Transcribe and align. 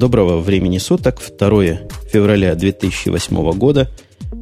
Доброго 0.00 0.40
времени 0.40 0.78
суток, 0.78 1.20
2 1.38 1.50
февраля 2.10 2.54
2008 2.54 3.52
года. 3.52 3.90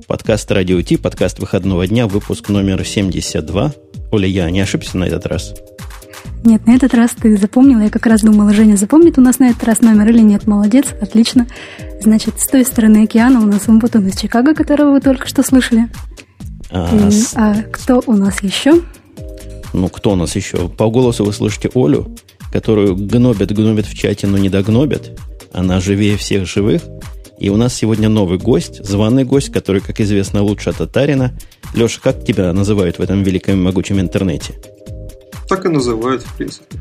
Подкаст 0.07 0.49
«Радио 0.53 0.81
Ти», 0.83 0.96
подкаст 0.96 1.41
выходного 1.41 1.85
дня, 1.89 2.07
выпуск 2.07 2.49
номер 2.49 2.85
72. 2.85 3.73
Оля, 4.13 4.29
я 4.29 4.49
не 4.53 4.61
ошибся 4.61 4.96
на 4.96 5.03
этот 5.03 5.27
раз? 5.27 5.57
Нет, 6.45 6.64
на 6.64 6.77
этот 6.77 6.95
раз 6.95 7.11
ты 7.11 7.36
запомнила. 7.36 7.81
Я 7.81 7.91
как 7.91 8.07
раз 8.07 8.21
думала, 8.21 8.53
Женя 8.53 8.77
запомнит 8.77 9.18
у 9.18 9.21
нас 9.21 9.41
на 9.41 9.50
этот 9.50 9.64
раз 9.64 9.81
номер 9.81 10.11
или 10.11 10.21
нет. 10.21 10.46
Молодец, 10.46 10.95
отлично. 11.00 11.49
Значит, 12.00 12.39
с 12.39 12.46
той 12.46 12.64
стороны 12.64 13.03
океана 13.03 13.40
у 13.40 13.46
нас 13.46 13.67
Умпутун 13.67 14.07
из 14.07 14.17
Чикаго, 14.17 14.54
которого 14.54 14.93
вы 14.93 15.00
только 15.00 15.27
что 15.27 15.43
слышали. 15.43 15.89
А, 16.71 16.89
И, 16.95 17.11
с... 17.11 17.32
а 17.35 17.64
кто 17.72 18.00
у 18.07 18.13
нас 18.13 18.45
еще? 18.45 18.81
Ну, 19.72 19.89
кто 19.89 20.13
у 20.13 20.14
нас 20.14 20.36
еще? 20.36 20.68
По 20.68 20.89
голосу 20.89 21.25
вы 21.25 21.32
слышите 21.32 21.68
Олю, 21.75 22.17
которую 22.53 22.95
гнобят, 22.95 23.50
гнобят 23.50 23.86
в 23.86 23.99
чате, 23.99 24.29
но 24.29 24.39
не 24.39 24.50
догнобят. 24.50 25.18
Она 25.52 25.80
живее 25.80 26.16
всех 26.16 26.46
живых. 26.46 26.82
И 27.38 27.50
у 27.50 27.57
нас 27.57 27.75
сегодня 27.75 28.08
новый 28.08 28.38
гость, 28.38 28.84
званый 28.84 29.25
гость, 29.25 29.52
который, 29.52 29.80
как 29.80 30.00
известно, 30.00 30.43
лучше 30.43 30.72
татарина. 30.72 31.38
Леша, 31.74 32.00
как 32.02 32.24
тебя 32.24 32.52
называют 32.52 32.98
в 32.98 33.02
этом 33.02 33.22
великом 33.22 33.55
и 33.55 33.62
могучем 33.62 34.00
интернете? 34.00 34.55
Так 35.48 35.64
и 35.64 35.69
называют, 35.69 36.22
в 36.22 36.36
принципе. 36.36 36.78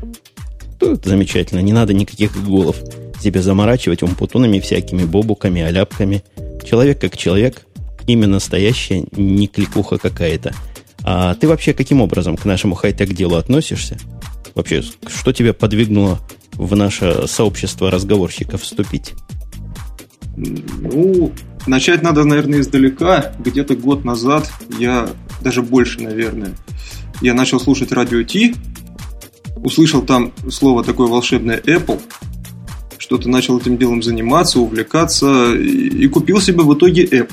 Тут 0.78 1.04
замечательно, 1.04 1.60
не 1.60 1.72
надо 1.72 1.94
никаких 1.94 2.36
голов 2.44 2.76
себе 3.20 3.42
заморачивать 3.42 4.02
умпутунами 4.02 4.60
всякими, 4.60 5.04
бобуками, 5.04 5.62
аляпками. 5.62 6.22
Человек 6.64 7.00
как 7.00 7.16
человек, 7.16 7.62
имя 8.06 8.26
настоящее, 8.26 9.04
не 9.12 9.48
кликуха 9.48 9.98
какая-то. 9.98 10.54
А 11.02 11.34
ты 11.34 11.48
вообще 11.48 11.72
каким 11.72 12.00
образом 12.00 12.36
к 12.36 12.44
нашему 12.44 12.74
хай-тек 12.74 13.12
делу 13.12 13.36
относишься? 13.36 13.96
Вообще, 14.54 14.82
что 14.82 15.32
тебя 15.32 15.52
подвигнуло 15.52 16.18
в 16.58 16.74
наше 16.76 17.26
сообщество 17.26 17.90
разговорщиков 17.90 18.62
вступить? 18.62 19.14
Ну, 20.36 21.32
начать 21.66 22.02
надо, 22.02 22.24
наверное, 22.24 22.60
издалека. 22.60 23.32
Где-то 23.38 23.76
год 23.76 24.04
назад, 24.04 24.50
я 24.78 25.08
даже 25.40 25.62
больше, 25.62 26.02
наверное, 26.02 26.54
я 27.22 27.32
начал 27.32 27.60
слушать 27.60 27.92
радио 27.92 28.22
Ти, 28.24 28.54
услышал 29.56 30.02
там 30.02 30.32
слово 30.50 30.84
такое 30.84 31.06
волшебное 31.06 31.58
Apple, 31.58 32.00
что-то 32.98 33.28
начал 33.28 33.58
этим 33.58 33.78
делом 33.78 34.02
заниматься, 34.02 34.60
увлекаться 34.60 35.54
и, 35.54 35.88
и 35.88 36.08
купил 36.08 36.40
себе 36.40 36.62
в 36.62 36.74
итоге 36.74 37.04
Apple. 37.04 37.32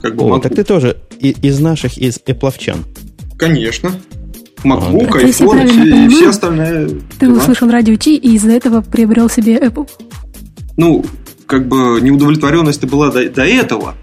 Как 0.00 0.16
бы 0.16 0.24
О, 0.24 0.38
так 0.40 0.54
ты 0.54 0.64
тоже 0.64 0.98
из 1.20 1.60
наших, 1.60 1.96
из 1.96 2.18
эпловчан. 2.26 2.84
Конечно. 3.38 3.92
MacBook, 4.64 5.10
а, 5.14 5.22
iPhone 5.22 5.64
и, 5.64 5.80
понимаю, 5.80 6.10
все 6.10 6.28
остальные. 6.30 6.88
Ты 7.18 7.26
дела. 7.26 7.38
услышал 7.38 7.70
радио 7.70 7.96
Ти 7.96 8.16
и 8.16 8.34
из-за 8.36 8.52
этого 8.52 8.82
приобрел 8.82 9.28
себе 9.28 9.58
Apple. 9.58 9.88
Ну, 10.76 11.04
как 11.46 11.68
бы 11.68 12.00
неудовлетворенность 12.00 12.84
была 12.84 13.10
до, 13.10 13.28
до 13.28 13.44
этого, 13.44 13.94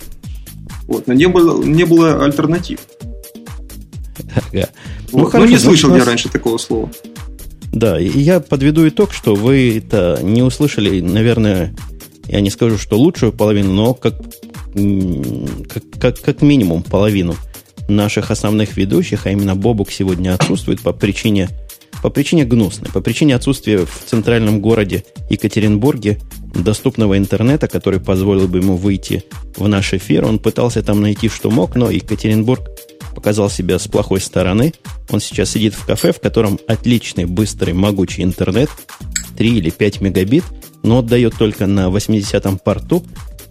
вот, 0.88 1.08
но 1.08 1.14
не 1.14 1.28
было, 1.28 1.64
не 1.64 1.86
было 1.86 2.24
альтернатив. 2.24 2.80
Ага. 4.36 4.70
Ну, 5.12 5.20
вот. 5.20 5.24
Ну, 5.24 5.26
хорошо, 5.26 5.52
не 5.52 5.58
слышал 5.58 5.90
нас... 5.90 6.00
я 6.00 6.06
раньше 6.06 6.30
такого 6.30 6.58
слова. 6.58 6.90
Да, 7.72 8.00
и 8.00 8.08
я 8.08 8.40
подведу 8.40 8.88
итог, 8.88 9.14
что 9.14 9.36
вы 9.36 9.78
это 9.78 10.20
не 10.24 10.42
услышали, 10.42 11.02
наверное, 11.02 11.76
я 12.28 12.42
не 12.42 12.50
скажу, 12.50 12.78
что 12.78 12.98
лучшую 12.98 13.32
половину, 13.32 13.74
но 13.74 13.94
как, 13.94 14.16
как, 14.74 15.84
как, 16.00 16.20
как 16.20 16.42
минимум 16.42 16.84
половину 16.84 17.36
наших 17.90 18.32
основных 18.32 18.78
ведущих, 18.78 19.26
а 19.26 19.32
именно 19.32 19.56
Бобук 19.56 19.92
сегодня 19.92 20.34
отсутствует 20.34 20.82
по 20.82 20.94
причине, 20.94 21.50
по 22.02 22.10
причине 22.10 22.46
гнусной, 22.46 22.90
по 22.92 23.02
причине 23.02 23.36
отсутствия 23.36 23.86
в 23.86 24.06
центральном 24.06 24.62
городе 24.62 25.04
Екатеринбурге 25.30 26.20
доступного 26.54 27.18
интернета, 27.18 27.68
который 27.68 28.00
позволил 28.00 28.48
бы 28.48 28.60
ему 28.60 28.76
выйти 28.76 29.24
в 29.56 29.68
наш 29.68 29.94
эфир. 29.94 30.26
Он 30.26 30.40
пытался 30.40 30.82
там 30.82 31.02
найти, 31.02 31.30
что 31.30 31.52
мог, 31.52 31.76
но 31.76 31.90
Екатеринбург 31.90 32.62
показал 33.16 33.50
себя 33.50 33.80
с 33.80 33.88
плохой 33.88 34.22
стороны. 34.22 34.74
Он 35.10 35.20
сейчас 35.20 35.52
сидит 35.52 35.74
в 35.74 35.86
кафе, 35.86 36.14
в 36.14 36.20
котором 36.20 36.60
отличный, 36.68 37.26
быстрый, 37.26 37.74
могучий 37.74 38.24
интернет, 38.24 38.70
3 39.38 39.58
или 39.58 39.70
5 39.70 40.02
мегабит, 40.02 40.44
но 40.84 41.00
отдает 41.00 41.36
только 41.38 41.68
на 41.68 41.88
80-м 41.88 42.60
порту 42.60 43.04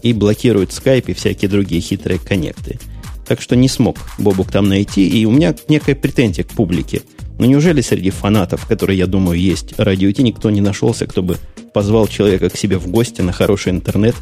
и 0.02 0.12
блокирует 0.12 0.72
скайп 0.72 1.08
и 1.08 1.14
всякие 1.14 1.50
другие 1.50 1.80
хитрые 1.80 2.18
коннекты. 2.18 2.78
Так 3.28 3.42
что 3.42 3.54
не 3.56 3.68
смог 3.68 3.98
Бобук 4.18 4.50
там 4.50 4.68
найти, 4.68 5.06
и 5.06 5.26
у 5.26 5.30
меня 5.30 5.54
некая 5.68 5.94
претензия 5.94 6.44
к 6.44 6.48
публике. 6.48 7.02
Но 7.38 7.44
ну, 7.44 7.50
неужели 7.50 7.82
среди 7.82 8.10
фанатов, 8.10 8.66
которые, 8.66 8.98
я 8.98 9.06
думаю, 9.06 9.38
есть 9.38 9.78
радио 9.78 10.10
Ти, 10.10 10.22
никто 10.22 10.50
не 10.50 10.60
нашелся, 10.60 11.06
кто 11.06 11.22
бы 11.22 11.36
позвал 11.72 12.08
человека 12.08 12.48
к 12.48 12.56
себе 12.56 12.78
в 12.78 12.88
гости 12.88 13.20
на 13.20 13.32
хороший 13.32 13.70
интернет 13.70 14.16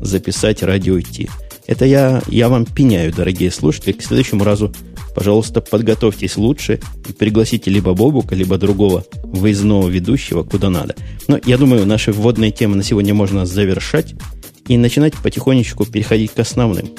записать 0.00 0.62
радио 0.62 1.00
Ти? 1.00 1.28
Это 1.66 1.84
я, 1.84 2.22
я 2.28 2.48
вам 2.48 2.66
пеняю, 2.66 3.12
дорогие 3.14 3.50
слушатели. 3.50 3.92
К 3.92 4.02
следующему 4.02 4.44
разу, 4.44 4.74
пожалуйста, 5.14 5.60
подготовьтесь 5.60 6.36
лучше 6.36 6.80
и 7.08 7.12
пригласите 7.12 7.70
либо 7.70 7.94
Бобука, 7.94 8.34
либо 8.34 8.58
другого 8.58 9.04
выездного 9.24 9.88
ведущего 9.88 10.42
куда 10.42 10.68
надо. 10.68 10.96
Но 11.28 11.40
я 11.46 11.56
думаю, 11.56 11.86
наши 11.86 12.12
вводные 12.12 12.50
темы 12.50 12.76
на 12.76 12.82
сегодня 12.82 13.14
можно 13.14 13.46
завершать 13.46 14.14
и 14.68 14.76
начинать 14.76 15.14
потихонечку 15.14 15.86
переходить 15.86 16.32
к 16.32 16.38
основным. 16.38 16.90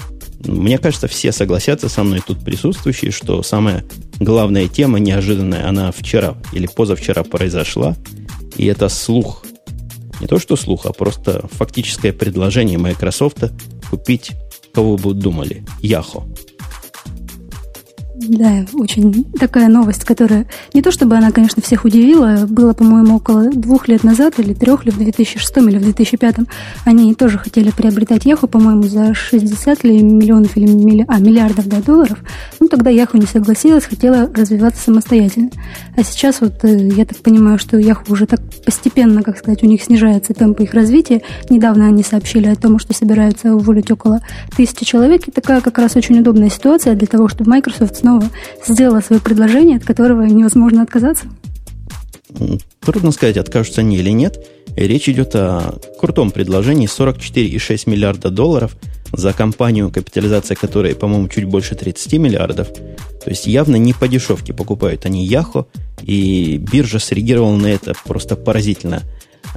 Мне 0.46 0.78
кажется, 0.78 1.08
все 1.08 1.32
согласятся 1.32 1.90
со 1.90 2.04
мной 2.04 2.22
тут 2.26 2.44
присутствующие, 2.44 3.12
что 3.12 3.44
самая 3.44 3.86
главная 4.20 4.68
тема, 4.68 5.00
неожиданная, 5.00 5.68
она 5.68 5.92
вчера 5.92 6.36
или 6.54 6.68
позавчера 6.68 7.24
произошла. 7.24 7.96
И 8.58 8.66
это 8.66 8.90
слух. 8.90 9.44
Не 10.20 10.28
то, 10.28 10.40
что 10.40 10.56
слух, 10.56 10.86
а 10.86 10.94
просто 10.94 11.48
фактическое 11.52 12.14
предложение 12.14 12.78
Microsoft 12.78 13.44
купить, 13.90 14.32
кого 14.74 14.98
бы 14.98 15.14
думали, 15.14 15.66
Яхо. 15.82 16.24
Да, 18.28 18.66
очень 18.74 19.24
такая 19.40 19.68
новость, 19.68 20.04
которая 20.04 20.46
не 20.76 20.84
то 20.84 20.92
чтобы 20.92 21.16
она, 21.16 21.32
конечно, 21.32 21.62
всех 21.62 21.86
удивила, 21.86 22.46
было, 22.48 22.74
по-моему, 22.74 23.16
около 23.16 23.50
двух 23.50 23.88
лет 23.88 24.04
назад 24.04 24.38
или 24.38 24.54
трех, 24.54 24.86
или 24.86 24.92
в 24.92 24.98
2006 24.98 25.58
или 25.58 25.78
в 25.80 25.84
2005 25.84 26.36
они 26.86 27.16
тоже 27.16 27.40
хотели 27.40 27.72
приобретать 27.72 28.26
Яху, 28.26 28.48
по-моему, 28.48 28.84
за 28.84 29.16
60 29.16 29.84
ли 29.84 30.04
миллионов 30.04 30.56
или 30.56 30.68
милли... 30.68 31.04
а, 31.08 31.20
миллиардов 31.20 31.68
да, 31.68 31.82
долларов. 31.82 32.20
Ну, 32.60 32.68
тогда 32.68 32.92
Яху 32.92 33.18
не 33.18 33.26
согласилась, 33.26 33.86
хотела 33.86 34.32
развиваться 34.32 34.84
самостоятельно. 34.84 35.50
А 35.98 36.04
сейчас 36.04 36.42
вот 36.42 36.64
э, 36.64 36.90
я 36.90 37.06
так 37.06 37.18
понимаю, 37.18 37.58
что 37.58 37.78
Яху 37.78 38.14
уже 38.14 38.28
так 38.28 38.42
постепенно, 38.64 39.24
как 39.24 39.38
сказать, 39.38 39.64
у 39.64 39.66
них 39.66 39.82
снижается 39.82 40.36
темп 40.36 40.60
их 40.60 40.76
развития. 40.76 41.24
Недавно 41.50 41.88
они 41.88 42.04
сообщили 42.04 42.48
о 42.48 42.56
том, 42.56 42.78
что 42.78 42.94
собираются 42.94 43.56
уволить 43.56 43.90
около 43.90 44.22
тысячи 44.56 44.86
человек. 44.86 45.28
И 45.28 45.32
такая 45.32 45.62
как 45.62 45.80
раз 45.80 45.96
очень 45.96 46.20
удобная 46.20 46.50
ситуация 46.50 46.94
для 46.94 47.08
того, 47.08 47.28
чтобы 47.28 47.50
Microsoft 47.50 47.98
снова 47.98 48.11
снова 48.12 48.30
сделала 48.68 49.02
свое 49.02 49.22
предложение, 49.22 49.78
от 49.78 49.86
которого 49.86 50.24
невозможно 50.24 50.82
отказаться? 50.82 51.26
Трудно 52.80 53.12
сказать, 53.12 53.38
откажутся 53.38 53.82
они 53.82 53.98
или 53.98 54.10
нет. 54.10 54.46
Речь 54.76 55.10
идет 55.10 55.36
о 55.36 55.80
крутом 56.00 56.32
предложении 56.32 56.88
44,6 56.88 57.90
миллиарда 57.90 58.30
долларов 58.30 58.76
за 59.12 59.34
компанию, 59.34 59.92
капитализация 59.92 60.56
которой, 60.56 60.96
по-моему, 60.96 61.28
чуть 61.28 61.46
больше 61.46 61.76
30 61.76 62.14
миллиардов. 62.14 62.70
То 63.24 63.30
есть 63.30 63.48
явно 63.48 63.76
не 63.76 63.94
по 63.94 64.08
дешевке 64.08 64.54
покупают 64.54 65.06
они 65.06 65.26
Яхо, 65.26 65.68
и 66.02 66.58
биржа 66.58 67.00
среагировала 67.00 67.58
на 67.58 67.68
это 67.68 67.94
просто 68.06 68.36
поразительно. 68.36 69.02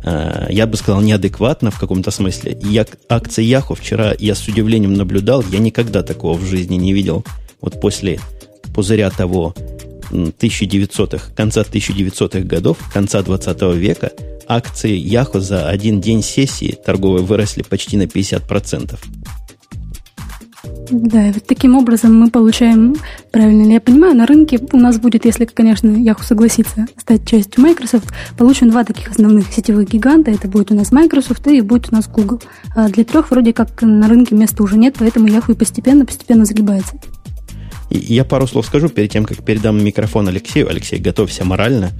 Э, 0.03 0.49
я 0.51 0.67
бы 0.67 0.77
сказал, 0.77 1.01
неадекватно 1.01 1.71
в 1.71 1.79
каком-то 1.79 2.11
смысле. 2.11 2.59
Я, 2.63 2.85
акции 3.09 3.45
Яхо 3.45 3.77
вчера 3.77 4.15
я 4.19 4.35
с 4.35 4.47
удивлением 4.49 4.95
наблюдал, 4.95 5.45
я 5.51 5.61
никогда 5.61 6.03
такого 6.03 6.37
в 6.37 6.45
жизни 6.45 6.75
не 6.75 6.93
видел. 6.93 7.25
Вот 7.65 7.81
после 7.81 8.21
пузыря 8.75 9.11
того 9.11 9.55
1900-х, 10.11 11.33
конца 11.35 11.63
1900-х 11.63 12.41
годов, 12.41 12.79
конца 12.93 13.23
20 13.23 13.63
века, 13.75 14.13
акции 14.47 14.95
Яхо 14.95 15.41
за 15.41 15.69
один 15.69 16.01
день 16.01 16.23
сессии 16.23 16.79
торговой 16.85 17.23
выросли 17.23 17.63
почти 17.63 17.97
на 17.97 18.03
50%. 18.03 18.99
Да, 20.91 21.29
и 21.29 21.33
вот 21.33 21.45
таким 21.47 21.77
образом 21.77 22.19
мы 22.19 22.31
получаем, 22.31 22.95
правильно 23.31 23.65
ли 23.65 23.73
я 23.73 23.81
понимаю, 23.81 24.15
на 24.15 24.27
рынке 24.27 24.61
у 24.73 24.77
нас 24.77 24.99
будет, 24.99 25.25
если, 25.25 25.47
конечно, 25.47 25.89
Yahoo 25.89 26.23
согласится 26.23 26.87
стать 26.99 27.27
частью 27.27 27.63
Microsoft, 27.63 28.09
получим 28.37 28.71
два 28.71 28.85
таких 28.85 29.11
основных 29.11 29.53
сетевых 29.53 29.89
гиганта. 29.89 30.31
Это 30.31 30.47
будет 30.47 30.73
у 30.73 30.75
нас 30.75 30.93
Microsoft 30.93 31.47
и 31.47 31.61
будет 31.63 31.91
у 31.91 31.95
нас 31.95 32.07
Google. 32.07 32.43
А 32.75 32.89
для 32.89 33.05
трех 33.05 33.31
вроде 33.31 33.53
как 33.53 33.83
на 33.83 34.09
рынке 34.09 34.35
места 34.35 34.63
уже 34.63 34.77
нет, 34.77 34.97
поэтому 34.99 35.27
Yahoo 35.29 35.55
постепенно-постепенно 35.55 36.45
загибается. 36.45 36.99
Я 37.99 38.25
пару 38.25 38.47
слов 38.47 38.67
скажу 38.67 38.89
перед 38.89 39.11
тем, 39.11 39.25
как 39.25 39.45
передам 39.45 39.83
микрофон 39.83 40.29
Алексею. 40.29 40.69
Алексей, 40.69 40.99
готовься 40.99 41.45
морально. 41.45 41.93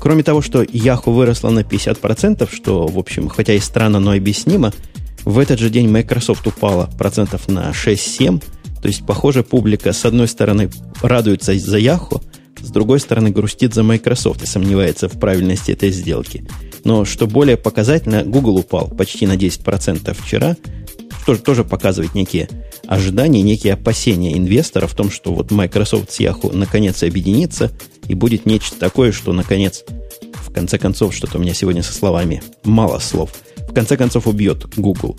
Кроме 0.00 0.22
того, 0.22 0.42
что 0.42 0.64
Яху 0.72 1.12
выросла 1.12 1.50
на 1.50 1.60
50%, 1.60 2.48
что, 2.52 2.86
в 2.86 2.98
общем, 2.98 3.28
хотя 3.28 3.54
и 3.54 3.60
странно, 3.60 4.00
но 4.00 4.12
объяснимо, 4.12 4.72
в 5.24 5.38
этот 5.38 5.58
же 5.58 5.70
день 5.70 5.88
Microsoft 5.88 6.46
упала 6.46 6.88
процентов 6.98 7.48
на 7.48 7.70
6-7. 7.70 8.42
То 8.80 8.88
есть, 8.88 9.06
похоже, 9.06 9.42
публика, 9.42 9.92
с 9.92 10.04
одной 10.04 10.28
стороны, 10.28 10.70
радуется 11.02 11.56
за 11.58 11.78
Яху, 11.78 12.22
с 12.60 12.70
другой 12.70 13.00
стороны, 13.00 13.30
грустит 13.30 13.74
за 13.74 13.82
Microsoft 13.82 14.42
и 14.42 14.46
сомневается 14.46 15.08
в 15.08 15.18
правильности 15.18 15.72
этой 15.72 15.90
сделки. 15.90 16.46
Но 16.84 17.04
что 17.04 17.26
более 17.26 17.56
показательно, 17.56 18.24
Google 18.24 18.58
упал 18.58 18.88
почти 18.88 19.26
на 19.26 19.36
10% 19.36 20.16
вчера, 20.20 20.56
что 21.34 21.36
тоже 21.36 21.64
показывает 21.64 22.14
некие 22.14 22.48
ожидания, 22.86 23.42
некие 23.42 23.72
опасения 23.72 24.38
инвесторов 24.38 24.92
в 24.92 24.94
том, 24.94 25.10
что 25.10 25.34
вот 25.34 25.50
Microsoft 25.50 26.12
с 26.12 26.20
Yahoo 26.20 26.54
наконец 26.54 27.02
объединится 27.02 27.72
и 28.06 28.14
будет 28.14 28.46
нечто 28.46 28.78
такое, 28.78 29.10
что 29.10 29.32
наконец, 29.32 29.84
в 30.34 30.52
конце 30.52 30.78
концов, 30.78 31.14
что-то 31.14 31.38
у 31.38 31.40
меня 31.40 31.52
сегодня 31.52 31.82
со 31.82 31.92
словами 31.92 32.42
мало 32.62 33.00
слов, 33.00 33.32
в 33.68 33.74
конце 33.74 33.96
концов 33.96 34.28
убьет 34.28 34.66
Google. 34.76 35.18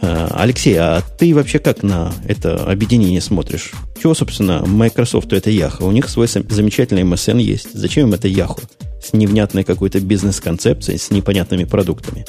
А, 0.00 0.32
Алексей, 0.36 0.76
а 0.78 1.02
ты 1.18 1.34
вообще 1.34 1.58
как 1.58 1.82
на 1.82 2.12
это 2.24 2.64
объединение 2.64 3.20
смотришь? 3.20 3.72
Чего, 4.00 4.14
собственно, 4.14 4.64
Microsoft 4.64 5.32
это 5.32 5.50
Yahoo? 5.50 5.88
У 5.88 5.92
них 5.92 6.08
свой 6.08 6.28
замечательный 6.28 7.02
MSN 7.02 7.40
есть. 7.40 7.72
Зачем 7.72 8.08
им 8.08 8.14
это 8.14 8.28
Yahoo? 8.28 8.62
С 9.02 9.12
невнятной 9.12 9.64
какой-то 9.64 9.98
бизнес-концепцией, 9.98 10.98
с 10.98 11.10
непонятными 11.10 11.64
продуктами. 11.64 12.26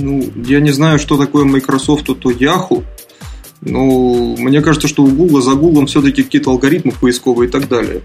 Ну, 0.00 0.24
я 0.46 0.60
не 0.60 0.70
знаю, 0.70 0.98
что 0.98 1.16
такое 1.16 1.44
Microsoft, 1.44 2.06
то 2.06 2.30
Yahoo. 2.30 2.84
Но 3.60 4.36
мне 4.38 4.60
кажется, 4.60 4.86
что 4.86 5.02
у 5.02 5.08
Google 5.08 5.42
за 5.42 5.54
Google 5.54 5.86
все-таки 5.86 6.22
какие-то 6.22 6.50
алгоритмы 6.50 6.92
поисковые 6.92 7.48
и 7.48 7.50
так 7.50 7.68
далее. 7.68 8.02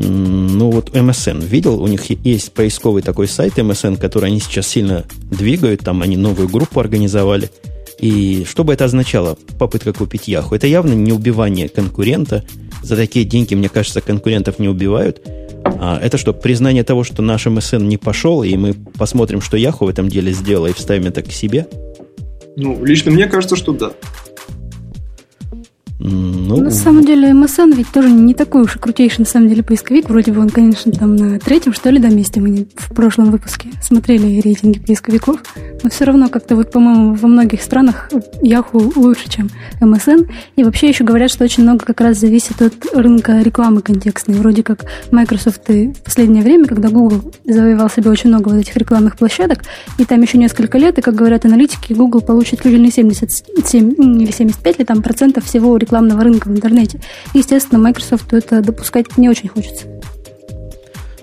Ну 0.00 0.70
вот 0.70 0.96
MSN 0.96 1.44
видел, 1.44 1.80
у 1.80 1.86
них 1.86 2.10
есть 2.24 2.52
поисковый 2.52 3.02
такой 3.02 3.28
сайт 3.28 3.58
MSN, 3.58 3.98
который 3.98 4.30
они 4.30 4.40
сейчас 4.40 4.66
сильно 4.66 5.04
двигают, 5.30 5.80
там 5.80 6.00
они 6.02 6.16
новую 6.16 6.48
группу 6.48 6.80
организовали. 6.80 7.50
И 8.00 8.44
что 8.48 8.64
бы 8.64 8.72
это 8.72 8.86
означало, 8.86 9.36
попытка 9.58 9.92
купить 9.92 10.26
Яху? 10.28 10.54
Это 10.54 10.66
явно 10.66 10.94
не 10.94 11.12
убивание 11.12 11.68
конкурента. 11.68 12.44
За 12.82 12.96
такие 12.96 13.26
деньги, 13.26 13.54
мне 13.54 13.68
кажется, 13.68 14.00
конкурентов 14.00 14.58
не 14.58 14.68
убивают. 14.68 15.20
А 15.64 15.98
это 16.02 16.16
что, 16.16 16.32
признание 16.32 16.84
того, 16.84 17.04
что 17.04 17.20
наш 17.20 17.46
MSN 17.46 17.82
не 17.82 17.98
пошел, 17.98 18.42
и 18.42 18.56
мы 18.56 18.74
посмотрим, 18.74 19.42
что 19.42 19.58
Яху 19.58 19.84
в 19.84 19.88
этом 19.88 20.08
деле 20.08 20.32
сделала, 20.32 20.68
и 20.68 20.72
вставим 20.72 21.06
это 21.06 21.22
к 21.22 21.30
себе? 21.30 21.66
Ну, 22.56 22.82
лично 22.84 23.10
мне 23.10 23.26
кажется, 23.26 23.56
что 23.56 23.72
да. 23.72 23.92
Ну, 26.02 26.56
на 26.56 26.70
самом 26.70 27.04
деле, 27.04 27.30
MSN 27.30 27.74
ведь 27.74 27.92
тоже 27.92 28.10
не 28.10 28.32
такой 28.32 28.62
уж 28.62 28.76
и 28.76 28.78
крутейший, 28.78 29.20
на 29.20 29.26
самом 29.26 29.48
деле, 29.50 29.62
поисковик. 29.62 30.08
Вроде 30.08 30.32
бы 30.32 30.40
он, 30.40 30.48
конечно, 30.48 30.90
там 30.92 31.14
на 31.14 31.38
третьем, 31.38 31.74
что 31.74 31.90
ли, 31.90 31.98
да, 31.98 32.08
месте 32.08 32.40
мы 32.40 32.66
в 32.74 32.94
прошлом 32.94 33.30
выпуске 33.30 33.68
смотрели 33.82 34.40
рейтинги 34.40 34.78
поисковиков. 34.78 35.42
Но 35.82 35.90
все 35.90 36.04
равно 36.06 36.30
как-то 36.30 36.56
вот, 36.56 36.72
по-моему, 36.72 37.14
во 37.14 37.28
многих 37.28 37.60
странах 37.62 38.08
Yahoo 38.42 38.92
лучше, 38.96 39.28
чем 39.28 39.50
MSN. 39.82 40.30
И 40.56 40.64
вообще 40.64 40.88
еще 40.88 41.04
говорят, 41.04 41.30
что 41.30 41.44
очень 41.44 41.64
много 41.64 41.84
как 41.84 42.00
раз 42.00 42.18
зависит 42.18 42.62
от 42.62 42.74
рынка 42.94 43.40
рекламы 43.42 43.82
контекстной. 43.82 44.38
Вроде 44.38 44.62
как 44.62 44.86
Microsoft 45.10 45.68
и 45.68 45.92
в 45.92 46.02
последнее 46.02 46.42
время, 46.42 46.64
когда 46.64 46.88
Google 46.88 47.30
завоевал 47.44 47.90
себе 47.90 48.10
очень 48.10 48.30
много 48.30 48.48
вот 48.48 48.56
этих 48.56 48.74
рекламных 48.76 49.18
площадок, 49.18 49.64
и 49.98 50.06
там 50.06 50.22
еще 50.22 50.38
несколько 50.38 50.78
лет, 50.78 50.98
и, 50.98 51.02
как 51.02 51.14
говорят 51.14 51.44
аналитики, 51.44 51.92
Google 51.92 52.22
получит 52.22 52.62
чуть 52.62 52.72
ли 52.72 52.78
не 52.78 52.90
77 52.90 54.22
или 54.22 54.30
75 54.30 54.78
ли 54.78 54.84
там 54.86 55.02
процентов 55.02 55.44
всего 55.44 55.76
рекламы 55.76 55.89
рекламного 55.90 56.22
рынка 56.22 56.48
в 56.48 56.52
интернете. 56.52 57.00
Естественно, 57.34 57.80
Microsoft 57.80 58.32
это 58.32 58.60
допускать 58.62 59.18
не 59.18 59.28
очень 59.28 59.48
хочется. 59.48 59.86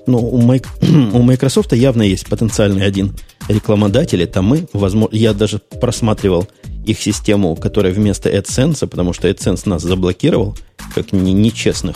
Ну, 0.06 0.20
у, 0.20 0.42
Майк... 0.42 0.68
у 0.82 1.22
Microsoft 1.22 1.72
явно 1.74 2.02
есть 2.02 2.28
потенциальный 2.28 2.86
один 2.86 3.16
рекламодатель. 3.48 4.22
Это 4.22 4.42
мы. 4.42 4.68
Возможно, 4.74 5.16
я 5.16 5.34
даже 5.34 5.60
просматривал 5.60 6.48
их 6.86 7.00
систему, 7.00 7.56
которая 7.56 7.94
вместо 7.94 8.30
AdSense, 8.30 8.88
потому 8.88 9.14
что 9.14 9.30
AdSense 9.30 9.62
нас 9.66 9.84
заблокировал, 9.84 10.58
как 10.94 11.14
нечестных 11.14 11.96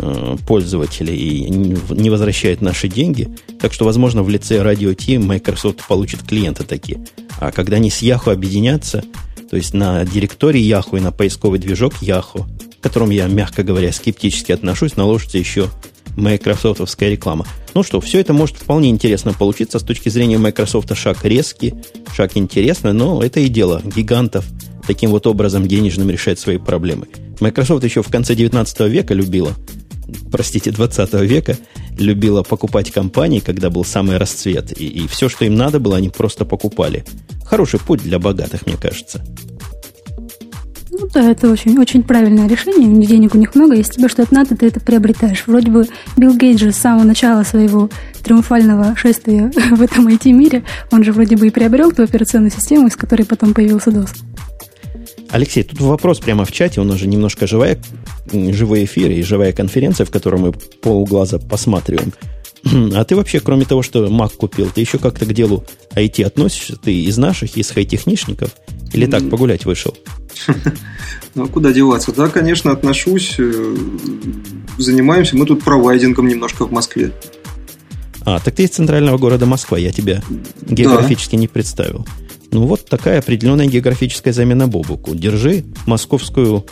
э, 0.00 0.36
пользователей 0.46 1.16
и 1.16 1.50
не 1.50 2.10
возвращает 2.10 2.60
наши 2.60 2.88
деньги. 2.88 3.28
Так 3.60 3.72
что, 3.72 3.84
возможно, 3.84 4.24
в 4.24 4.28
лице 4.28 4.56
Radio 4.56 4.94
T 4.94 5.18
Microsoft 5.18 5.86
получит 5.86 6.24
клиенты 6.24 6.64
такие. 6.64 7.04
А 7.38 7.52
когда 7.52 7.76
они 7.76 7.90
с 7.90 8.02
Yahoo 8.02 8.32
объединятся, 8.32 9.04
то 9.54 9.58
есть 9.58 9.72
на 9.72 10.04
директории 10.04 10.60
Yahoo 10.60 10.98
и 10.98 11.00
на 11.00 11.12
поисковый 11.12 11.60
движок 11.60 12.02
Yahoo, 12.02 12.44
к 12.80 12.82
которому 12.82 13.12
я, 13.12 13.28
мягко 13.28 13.62
говоря, 13.62 13.92
скептически 13.92 14.50
отношусь, 14.50 14.96
наложится 14.96 15.38
еще 15.38 15.70
майкрософтовская 16.16 17.10
реклама. 17.10 17.46
Ну 17.72 17.84
что, 17.84 18.00
все 18.00 18.18
это 18.18 18.32
может 18.32 18.56
вполне 18.56 18.90
интересно 18.90 19.32
получиться 19.32 19.78
с 19.78 19.84
точки 19.84 20.08
зрения 20.08 20.38
Microsoft 20.38 20.92
шаг 20.96 21.24
резкий, 21.24 21.72
шаг 22.12 22.32
интересный, 22.34 22.92
но 22.92 23.22
это 23.22 23.38
и 23.38 23.46
дело 23.46 23.80
гигантов 23.84 24.44
таким 24.88 25.10
вот 25.10 25.28
образом 25.28 25.68
денежным 25.68 26.10
решать 26.10 26.40
свои 26.40 26.58
проблемы. 26.58 27.06
Microsoft 27.38 27.84
еще 27.84 28.02
в 28.02 28.08
конце 28.08 28.34
19 28.34 28.80
века 28.90 29.14
любила, 29.14 29.52
простите, 30.32 30.72
20 30.72 31.12
века, 31.20 31.56
любила 31.96 32.42
покупать 32.42 32.90
компании, 32.90 33.38
когда 33.38 33.70
был 33.70 33.84
самый 33.84 34.16
расцвет. 34.16 34.76
И, 34.80 34.88
и 34.88 35.06
все, 35.06 35.28
что 35.28 35.44
им 35.44 35.54
надо 35.54 35.78
было, 35.78 35.96
они 35.96 36.08
просто 36.08 36.44
покупали. 36.44 37.04
Хороший 37.54 37.78
путь 37.78 38.02
для 38.02 38.18
богатых, 38.18 38.66
мне 38.66 38.76
кажется. 38.76 39.24
Ну 40.90 41.06
да, 41.14 41.30
это 41.30 41.48
очень, 41.48 41.78
очень 41.78 42.02
правильное 42.02 42.48
решение. 42.48 43.06
Денег 43.06 43.36
у 43.36 43.38
них 43.38 43.54
много, 43.54 43.76
если 43.76 43.92
тебе 43.92 44.08
что-то 44.08 44.34
надо, 44.34 44.56
ты 44.56 44.66
это 44.66 44.80
приобретаешь. 44.80 45.44
Вроде 45.46 45.70
бы 45.70 45.86
Билл 46.16 46.36
Гейтс 46.36 46.60
же 46.60 46.72
с 46.72 46.76
самого 46.76 47.04
начала 47.04 47.44
своего 47.44 47.90
триумфального 48.24 48.96
шествия 48.96 49.52
в 49.70 49.80
этом 49.80 50.08
IT-мире, 50.08 50.64
он 50.90 51.04
же 51.04 51.12
вроде 51.12 51.36
бы 51.36 51.46
и 51.46 51.50
приобрел 51.50 51.92
ту 51.92 52.02
операционную 52.02 52.50
систему, 52.50 52.88
из 52.88 52.96
которой 52.96 53.22
потом 53.22 53.54
появился 53.54 53.90
DOS. 53.90 54.10
Алексей, 55.30 55.62
тут 55.62 55.80
вопрос 55.80 56.18
прямо 56.18 56.44
в 56.44 56.50
чате, 56.50 56.80
у 56.80 56.84
нас 56.84 56.98
же 56.98 57.06
немножко 57.06 57.46
живая, 57.46 57.78
живой 58.32 58.84
эфир 58.84 59.12
и 59.12 59.22
живая 59.22 59.52
конференция, 59.52 60.06
в 60.06 60.10
которой 60.10 60.40
мы 60.40 60.52
полглаза 60.82 61.38
посматриваем. 61.38 62.12
А 62.94 63.04
ты 63.04 63.16
вообще, 63.16 63.40
кроме 63.40 63.64
того, 63.64 63.82
что 63.82 64.06
Mac 64.06 64.36
купил, 64.36 64.70
ты 64.74 64.80
еще 64.80 64.98
как-то 64.98 65.26
к 65.26 65.32
делу 65.32 65.64
IT 65.94 66.24
относишься? 66.24 66.76
Ты 66.76 67.02
из 67.02 67.18
наших, 67.18 67.56
из 67.56 67.70
хай-техничников? 67.70 68.50
Или 68.92 69.06
так, 69.06 69.28
погулять 69.28 69.64
вышел? 69.64 69.96
Ну, 71.36 71.46
а 71.46 71.48
куда 71.48 71.72
деваться? 71.72 72.12
Да, 72.12 72.28
конечно, 72.28 72.70
отношусь. 72.70 73.34
Э, 73.38 73.76
занимаемся 74.78 75.36
мы 75.36 75.46
тут 75.46 75.64
провайдингом 75.64 76.28
немножко 76.28 76.64
в 76.64 76.70
Москве. 76.70 77.10
А, 78.24 78.38
так 78.38 78.54
ты 78.54 78.62
из 78.62 78.70
центрального 78.70 79.18
города 79.18 79.44
Москва, 79.44 79.76
я 79.76 79.90
тебя 79.90 80.22
географически 80.62 81.34
да. 81.34 81.40
не 81.40 81.48
представил. 81.48 82.06
Ну, 82.52 82.66
вот 82.66 82.86
такая 82.86 83.18
определенная 83.18 83.66
географическая 83.66 84.32
замена 84.32 84.68
Бобуку. 84.68 85.16
Держи 85.16 85.64
московскую 85.86 86.64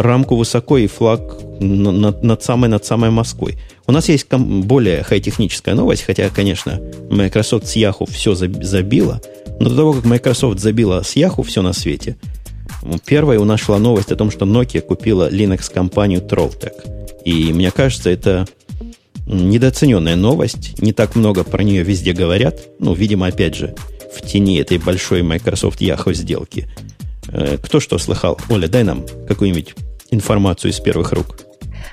рамку 0.00 0.36
высоко 0.36 0.78
и 0.78 0.86
флаг 0.86 1.20
над, 1.60 2.22
над 2.22 2.42
самой 2.42 2.68
над 2.70 2.84
самой 2.84 3.10
Москвой. 3.10 3.58
У 3.86 3.92
нас 3.92 4.08
есть 4.08 4.26
более 4.32 5.02
хай-техническая 5.02 5.74
новость, 5.74 6.02
хотя, 6.02 6.28
конечно, 6.30 6.80
Microsoft 7.10 7.66
с 7.66 7.76
Yahoo 7.76 8.10
все 8.10 8.34
забила, 8.34 9.20
но 9.58 9.68
до 9.68 9.76
того, 9.76 9.92
как 9.94 10.04
Microsoft 10.04 10.60
забила 10.60 11.02
с 11.02 11.16
Yahoo 11.16 11.42
все 11.42 11.62
на 11.62 11.72
свете, 11.72 12.16
первая 13.04 13.38
у 13.38 13.44
нас 13.44 13.60
шла 13.60 13.78
новость 13.78 14.12
о 14.12 14.16
том, 14.16 14.30
что 14.30 14.46
Nokia 14.46 14.80
купила 14.80 15.30
Linux-компанию 15.30 16.22
Trolltech. 16.22 17.22
И 17.24 17.52
мне 17.52 17.70
кажется, 17.70 18.08
это 18.08 18.46
недооцененная 19.26 20.16
новость. 20.16 20.80
Не 20.80 20.92
так 20.92 21.14
много 21.14 21.44
про 21.44 21.62
нее 21.62 21.82
везде 21.82 22.12
говорят. 22.12 22.60
Ну, 22.78 22.94
видимо, 22.94 23.26
опять 23.26 23.54
же, 23.54 23.74
в 24.14 24.26
тени 24.26 24.58
этой 24.58 24.78
большой 24.78 25.22
Microsoft 25.22 25.82
Yahoo 25.82 26.14
сделки. 26.14 26.66
Э, 27.28 27.58
кто 27.62 27.80
что 27.80 27.98
слыхал? 27.98 28.38
Оля, 28.48 28.66
дай 28.66 28.82
нам 28.82 29.04
какую-нибудь 29.28 29.74
информацию 30.10 30.70
из 30.72 30.80
первых 30.80 31.12
рук. 31.12 31.26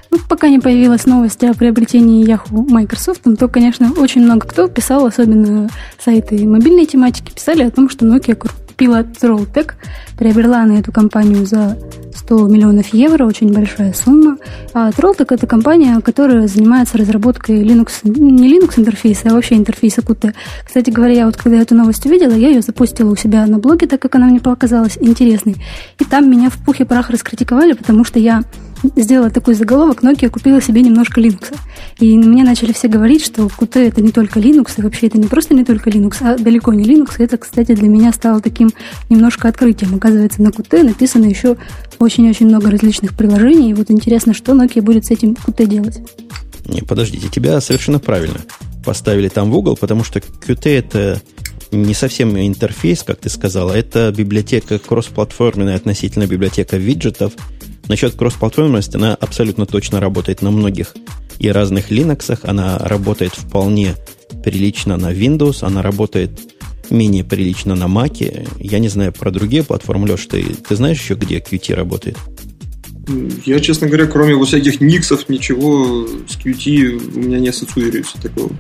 Ну, 0.09 0.19
пока 0.29 0.50
не 0.50 0.59
появилась 0.59 1.05
новость 1.05 1.43
о 1.43 1.53
приобретении 1.53 2.25
Yahoo 2.25 2.69
Microsoft, 2.69 3.21
то, 3.38 3.47
конечно, 3.47 3.91
очень 3.97 4.21
много 4.21 4.47
кто 4.47 4.67
писал, 4.67 5.05
особенно 5.05 5.69
сайты 6.00 6.47
мобильной 6.47 6.86
тематики, 6.86 7.31
писали 7.31 7.63
о 7.63 7.71
том, 7.71 7.89
что 7.89 8.05
Nokia 8.05 8.36
купила 8.77 9.01
Trolltech, 9.01 9.72
приобрела 10.19 10.63
на 10.65 10.74
эту 10.74 10.91
компанию 10.91 11.48
за 11.48 11.79
100 12.13 12.48
миллионов 12.48 12.93
евро, 12.93 13.25
очень 13.25 13.51
большая 13.51 13.91
сумма. 13.91 14.38
А 14.72 14.91
Trolltech 14.91 15.34
это 15.34 15.48
компания, 15.48 16.00
которая 16.01 16.48
занимается 16.48 17.00
разработкой 17.00 17.63
Linux, 17.63 18.01
не 18.03 18.53
Linux 18.53 18.79
интерфейса, 18.79 19.29
а 19.29 19.34
вообще 19.34 19.55
интерфейса 19.55 20.01
Qt. 20.01 20.31
Кстати 20.63 20.91
говоря, 20.91 21.13
я 21.13 21.25
вот 21.25 21.38
когда 21.38 21.57
эту 21.57 21.74
новость 21.74 22.05
увидела, 22.05 22.34
я 22.34 22.50
ее 22.50 22.62
запустила 22.62 23.10
у 23.10 23.15
себя 23.15 23.48
на 23.48 23.57
блоге, 23.57 23.88
так 23.88 24.00
как 24.00 24.13
она 24.13 24.27
мне 24.27 24.39
показалась 24.39 25.00
интересной. 25.01 25.55
И 25.98 26.05
там 26.05 26.29
меня 26.29 26.51
в 26.51 26.57
пух 26.63 26.79
и 26.79 26.84
прах 26.84 27.10
раскритиковали, 27.10 27.74
потому 27.74 28.03
что 28.03 28.19
я 28.19 28.43
сделала 28.96 29.29
такой 29.29 29.53
заголовок, 29.53 30.03
Nokia 30.03 30.29
купила 30.29 30.62
себе 30.62 30.81
немножко 30.81 31.22
Linux. 31.22 31.55
И 32.00 32.17
мне 32.17 32.43
начали 32.43 32.74
все 32.74 32.88
говорить, 32.88 33.24
что 33.24 33.43
Qt 33.48 33.88
это 33.88 34.01
не 34.01 34.12
только 34.12 34.39
Linux, 34.39 34.74
и 34.77 34.81
вообще 34.81 35.07
это 35.07 35.17
не 35.17 35.27
просто 35.27 35.53
не 35.53 35.63
только 35.63 35.89
Linux, 35.89 36.17
а 36.22 36.38
далеко 36.38 36.74
не 36.74 36.84
Linux. 36.84 37.15
И 37.19 37.24
это, 37.24 37.38
кстати, 37.38 37.74
для 37.74 37.88
меня 37.88 38.12
стало 38.13 38.41
таким 38.41 38.72
немножко 39.10 39.48
открытием. 39.48 39.96
Оказывается, 39.96 40.41
на 40.41 40.50
Qt 40.50 40.84
написано 40.84 41.25
еще 41.25 41.57
очень-очень 42.00 42.48
много 42.48 42.69
различных 42.72 43.15
приложений. 43.15 43.72
И 43.72 43.74
вот 43.74 43.91
интересно, 43.91 44.34
что 44.34 44.53
Nokia 44.53 44.81
будет 44.81 45.05
с 45.05 45.12
этим 45.12 45.34
Qt 45.34 45.65
делать. 45.65 46.00
Не, 46.65 46.81
подождите, 46.81 47.29
тебя 47.29 47.60
совершенно 47.62 48.00
правильно 48.00 48.39
поставили 48.84 49.27
там 49.27 49.51
в 49.51 49.57
угол, 49.57 49.75
потому 49.75 50.03
что 50.03 50.19
Qt 50.19 50.69
это 50.69 51.22
не 51.72 51.93
совсем 51.93 52.38
интерфейс, 52.38 53.03
как 53.03 53.19
ты 53.19 53.29
сказала, 53.29 53.74
это 53.74 54.13
библиотека 54.15 54.79
кроссплатформенная 54.79 55.75
относительно 55.75 56.27
библиотека 56.27 56.77
виджетов. 56.77 57.34
Насчет 57.88 58.15
кроссплатформенности 58.15 58.98
она 58.98 59.15
абсолютно 59.15 59.65
точно 59.65 60.00
работает 60.00 60.41
на 60.41 60.51
многих 60.51 60.96
и 61.39 61.50
разных 61.50 61.91
Linux. 61.91 62.39
Она 62.44 62.77
работает 62.77 63.34
вполне 63.34 63.96
прилично 64.44 64.98
на 64.98 65.13
Windows, 65.13 65.60
она 65.62 65.82
работает 65.82 66.32
менее 66.89 67.24
прилично 67.24 67.75
на 67.75 67.86
Mac. 67.86 68.48
Я 68.60 68.79
не 68.79 68.89
знаю 68.89 69.13
про 69.13 69.32
другие 69.32 69.63
платформы. 69.63 70.08
Леш, 70.08 70.25
ты, 70.25 70.44
ты 70.44 70.75
знаешь 70.75 71.00
еще, 71.00 71.15
где 71.15 71.39
Qt 71.39 71.75
работает? 71.75 72.17
Я, 73.46 73.60
честно 73.60 73.88
говоря, 73.88 74.06
кроме 74.06 74.36
вот 74.36 74.50
всяких 74.50 74.82
никсов, 74.82 75.29
ничего 75.29 76.06
с 76.27 76.38
Qt 76.38 77.15
у 77.15 77.20
меня 77.20 77.39
не 77.39 77.50
ассоциируется 77.50 78.22
такого. 78.22 78.51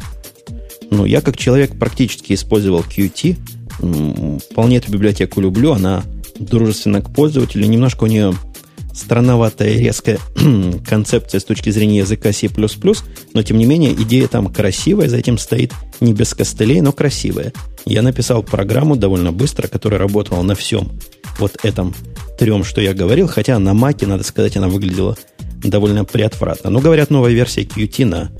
Ну, 0.89 1.05
я 1.05 1.21
как 1.21 1.37
человек 1.37 1.77
практически 1.77 2.33
использовал 2.33 2.81
Qt. 2.81 3.35
Вполне 4.51 4.77
эту 4.77 4.91
библиотеку 4.91 5.41
люблю. 5.41 5.73
Она 5.73 6.03
дружественна 6.39 7.01
к 7.01 7.13
пользователю. 7.13 7.67
Немножко 7.67 8.05
у 8.05 8.07
нее 8.07 8.33
странноватая 8.97 9.69
и 9.69 9.79
резкая 9.79 10.19
концепция 10.87 11.39
с 11.39 11.43
точки 11.43 11.69
зрения 11.69 11.99
языка 11.99 12.31
C++, 12.33 12.49
но 13.33 13.43
тем 13.43 13.57
не 13.57 13.65
менее 13.65 13.93
идея 13.93 14.27
там 14.27 14.51
красивая, 14.51 15.07
за 15.07 15.17
этим 15.17 15.37
стоит 15.37 15.71
не 15.99 16.13
без 16.13 16.33
костылей, 16.33 16.81
но 16.81 16.91
красивая. 16.91 17.53
Я 17.85 18.01
написал 18.01 18.43
программу 18.43 18.95
довольно 18.95 19.31
быстро, 19.31 19.67
которая 19.67 19.99
работала 19.99 20.41
на 20.41 20.55
всем 20.55 20.91
вот 21.39 21.57
этом 21.63 21.93
трем, 22.39 22.63
что 22.63 22.81
я 22.81 22.93
говорил, 22.93 23.27
хотя 23.27 23.57
на 23.59 23.73
Маке, 23.73 24.07
надо 24.07 24.23
сказать, 24.23 24.57
она 24.57 24.67
выглядела 24.67 25.15
довольно 25.63 26.03
приотвратно. 26.03 26.69
Но, 26.69 26.79
говорят, 26.79 27.09
новая 27.09 27.31
версия 27.31 27.61
Qt 27.61 28.05
на, 28.05 28.31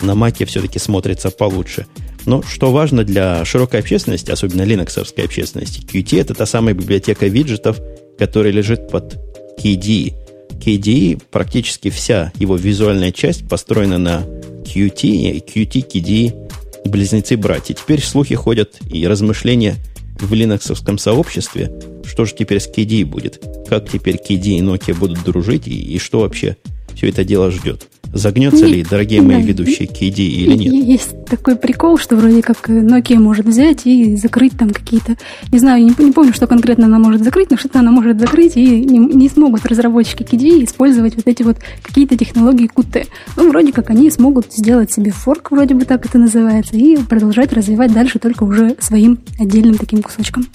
на 0.00 0.14
Маке 0.14 0.44
все-таки 0.46 0.78
смотрится 0.78 1.30
получше. 1.30 1.86
Но 2.26 2.42
что 2.42 2.70
важно 2.70 3.04
для 3.04 3.44
широкой 3.44 3.80
общественности, 3.80 4.30
особенно 4.30 4.62
линоксовской 4.62 5.24
общественности, 5.24 5.80
Qt 5.80 6.20
это 6.20 6.34
та 6.34 6.46
самая 6.46 6.74
библиотека 6.74 7.26
виджетов, 7.26 7.78
которая 8.18 8.52
лежит 8.52 8.90
под 8.90 9.29
KDE. 9.62 10.14
KDE, 10.58 11.22
практически 11.30 11.90
вся 11.90 12.32
его 12.38 12.56
визуальная 12.56 13.12
часть 13.12 13.46
построена 13.48 13.98
на 13.98 14.26
Qt, 14.64 15.06
и 15.06 15.38
Qt, 15.40 15.86
KDE 15.86 16.88
близнецы-братья. 16.88 17.74
Теперь 17.74 18.02
слухи 18.02 18.34
ходят 18.34 18.78
и 18.90 19.06
размышления 19.06 19.76
в 20.18 20.32
линоксовском 20.32 20.98
сообществе, 20.98 21.70
что 22.04 22.24
же 22.24 22.34
теперь 22.34 22.60
с 22.60 22.68
KDE 22.68 23.04
будет, 23.04 23.42
как 23.68 23.90
теперь 23.90 24.16
KDE 24.16 24.58
и 24.58 24.62
Nokia 24.62 24.94
будут 24.94 25.22
дружить, 25.24 25.66
и, 25.66 25.94
и 25.94 25.98
что 25.98 26.20
вообще 26.20 26.56
все 26.94 27.08
это 27.08 27.24
дело 27.24 27.50
ждет. 27.50 27.88
Загнется 28.12 28.66
ли, 28.66 28.84
дорогие 28.88 29.22
мои 29.22 29.42
ведущие, 29.42 29.88
KD 29.88 30.20
или 30.20 30.54
нет? 30.56 30.72
Есть 30.72 31.24
такой 31.26 31.54
прикол, 31.54 31.96
что 31.96 32.16
вроде 32.16 32.42
как 32.42 32.68
Nokia 32.68 33.18
может 33.18 33.46
взять 33.46 33.86
и 33.86 34.16
закрыть 34.16 34.52
там 34.58 34.70
какие-то... 34.70 35.16
Не 35.52 35.58
знаю, 35.58 35.84
не, 35.84 35.94
не 35.96 36.12
помню, 36.12 36.32
что 36.34 36.48
конкретно 36.48 36.86
она 36.86 36.98
может 36.98 37.22
закрыть, 37.22 37.50
но 37.50 37.56
что-то 37.56 37.78
она 37.78 37.92
может 37.92 38.18
закрыть, 38.18 38.56
и 38.56 38.84
не, 38.84 38.98
не 38.98 39.28
смогут 39.28 39.64
разработчики 39.66 40.24
KD 40.24 40.64
использовать 40.64 41.14
вот 41.14 41.28
эти 41.28 41.42
вот 41.42 41.58
какие-то 41.82 42.16
технологии 42.16 42.68
Qt. 42.74 43.06
Ну, 43.36 43.48
вроде 43.48 43.72
как 43.72 43.90
они 43.90 44.10
смогут 44.10 44.52
сделать 44.52 44.92
себе 44.92 45.12
форк, 45.12 45.52
вроде 45.52 45.74
бы 45.74 45.84
так 45.84 46.04
это 46.04 46.18
называется, 46.18 46.76
и 46.76 46.96
продолжать 46.96 47.52
развивать 47.52 47.92
дальше 47.92 48.18
только 48.18 48.42
уже 48.42 48.76
своим 48.80 49.20
отдельным 49.38 49.76
таким 49.76 50.02
кусочком. 50.02 50.46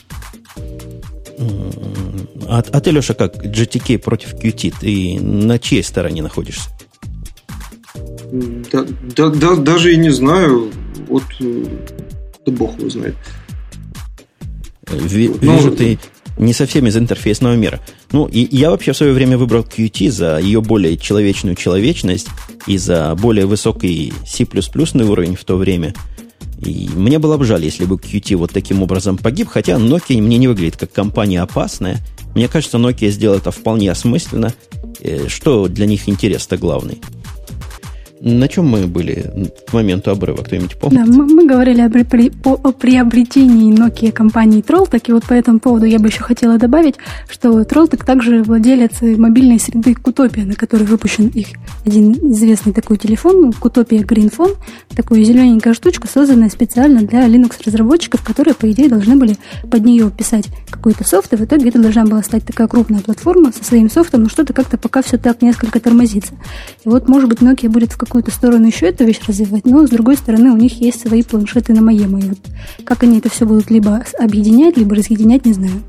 А, 2.48 2.64
а 2.72 2.82
ты, 2.82 2.92
Леша, 2.92 3.14
как 3.14 3.44
GTK 3.46 3.98
против 4.00 4.34
Qt, 4.34 4.74
ты 4.80 5.20
на 5.22 5.58
чьей 5.58 5.84
стороне 5.84 6.22
находишься? 6.22 6.75
Да, 8.72 8.86
да, 9.16 9.30
да, 9.30 9.56
даже 9.56 9.94
и 9.94 9.98
не 9.98 10.10
знаю. 10.10 10.72
Вот 11.08 11.24
э, 11.40 11.66
да 12.46 12.52
бог 12.52 12.78
его 12.80 12.90
знает. 12.90 13.16
Ви, 14.92 15.32
ну, 15.42 15.56
вижу, 15.56 15.72
ты 15.72 16.00
не 16.38 16.54
совсем 16.54 16.86
из 16.88 16.98
интерфейсного 16.98 17.56
мира. 17.56 17.80
Ну, 18.12 18.26
и 18.26 18.48
я 18.56 18.70
вообще 18.70 18.94
в 18.94 18.98
свое 18.98 19.14
время 19.14 19.38
выбрал 19.38 19.64
Qt 19.64 20.10
за 20.12 20.40
ее 20.40 20.62
более 20.62 20.98
человечную 20.98 21.56
человечность 21.56 22.28
и 22.68 22.78
за 22.78 23.16
более 23.16 23.46
высокий 23.46 24.14
C++ 24.26 24.46
уровень 24.46 25.36
в 25.36 25.44
то 25.44 25.56
время. 25.56 25.94
И 26.60 26.90
мне 26.94 27.20
было 27.20 27.38
бы 27.38 27.46
жаль, 27.46 27.64
если 27.64 27.86
бы 27.86 27.96
Qt 27.96 28.36
вот 28.36 28.52
таким 28.52 28.82
образом 28.84 29.18
погиб, 29.18 29.48
хотя 29.50 29.74
Nokia 29.74 30.22
мне 30.22 30.38
не 30.38 30.48
выглядит 30.48 30.78
как 30.78 30.92
компания 30.92 31.42
опасная. 31.42 32.00
Мне 32.34 32.48
кажется, 32.48 32.78
Nokia 32.78 33.10
сделала 33.10 33.38
это 33.38 33.52
вполне 33.52 33.92
осмысленно. 33.92 34.54
Э, 35.02 35.28
что 35.28 35.68
для 35.68 35.86
них 35.86 36.08
интерес-то 36.10 36.58
главный? 36.58 37.02
На 38.22 38.48
чем 38.48 38.68
мы 38.68 38.88
были 38.88 39.52
к 39.68 39.74
моменту 39.74 40.12
обрыва? 40.12 40.42
Кто-нибудь 40.42 40.78
помнит? 40.78 41.06
Да, 41.06 41.06
мы, 41.06 41.26
мы 41.26 41.46
говорили 41.46 41.82
об, 41.82 41.94
при, 42.08 42.30
по, 42.30 42.54
о 42.54 42.72
приобретении 42.72 43.74
Nokia 43.74 44.12
компании 44.12 44.64
Trolltech, 44.64 45.04
и 45.08 45.12
вот 45.12 45.26
по 45.26 45.34
этому 45.34 45.60
поводу 45.60 45.86
я 45.86 46.00
бы 46.00 46.08
еще 46.08 46.24
хотела 46.24 46.58
добавить, 46.58 46.96
что 47.30 47.62
Trolltech 47.62 48.06
также 48.06 48.44
владелец 48.44 49.02
мобильной 49.02 49.60
среды 49.60 49.96
Кутопия, 49.96 50.46
на 50.46 50.56
которой 50.56 50.84
выпущен 50.84 51.28
их 51.28 51.48
один 51.86 52.14
известный 52.32 52.72
такой 52.72 52.98
телефон, 52.98 53.52
Кутопия 53.52 54.02
Greenphone, 54.02 54.56
такая 54.96 55.22
зелененькая 55.22 55.74
штучка, 55.74 56.08
созданная 56.08 56.50
специально 56.50 57.02
для 57.02 57.28
Linux-разработчиков, 57.28 58.24
которые, 58.24 58.54
по 58.54 58.72
идее, 58.72 58.88
должны 58.88 59.18
были 59.18 59.38
под 59.70 59.84
нее 59.84 60.10
писать 60.10 60.48
какой-то 60.70 61.04
софт, 61.04 61.34
и 61.34 61.36
в 61.36 61.44
итоге 61.44 61.68
это 61.68 61.80
должна 61.80 62.06
была 62.06 62.24
стать 62.24 62.46
такая 62.46 62.68
крупная 62.68 63.02
платформа 63.02 63.52
со 63.52 63.64
своим 63.64 63.90
софтом, 63.90 64.24
но 64.24 64.30
что-то 64.30 64.54
как-то 64.54 64.78
пока 64.78 65.02
все 65.02 65.18
так 65.18 65.42
несколько 65.42 65.82
тормозится. 65.82 66.34
И 66.86 66.90
вот, 66.90 67.10
может 67.10 67.28
быть, 67.28 67.40
Nokia 67.40 67.68
будет 67.68 67.92
в 67.92 67.98
какую-то 68.16 68.32
сторону 68.32 68.68
еще 68.68 68.88
эту 68.88 69.04
вещь 69.04 69.20
развивать, 69.28 69.66
но 69.66 69.86
с 69.86 69.90
другой 69.90 70.16
стороны 70.16 70.52
у 70.52 70.56
них 70.56 70.80
есть 70.80 71.02
свои 71.02 71.22
планшеты 71.22 71.74
на 71.74 71.82
моей 71.82 72.06
вот 72.06 72.38
как 72.86 73.04
они 73.04 73.18
это 73.18 73.30
все 73.30 73.46
будут 73.46 73.70
либо 73.70 74.02
объединять, 74.18 74.78
либо 74.78 74.96
разъединять, 74.96 75.46
не 75.46 75.52
знаю. 75.52 75.84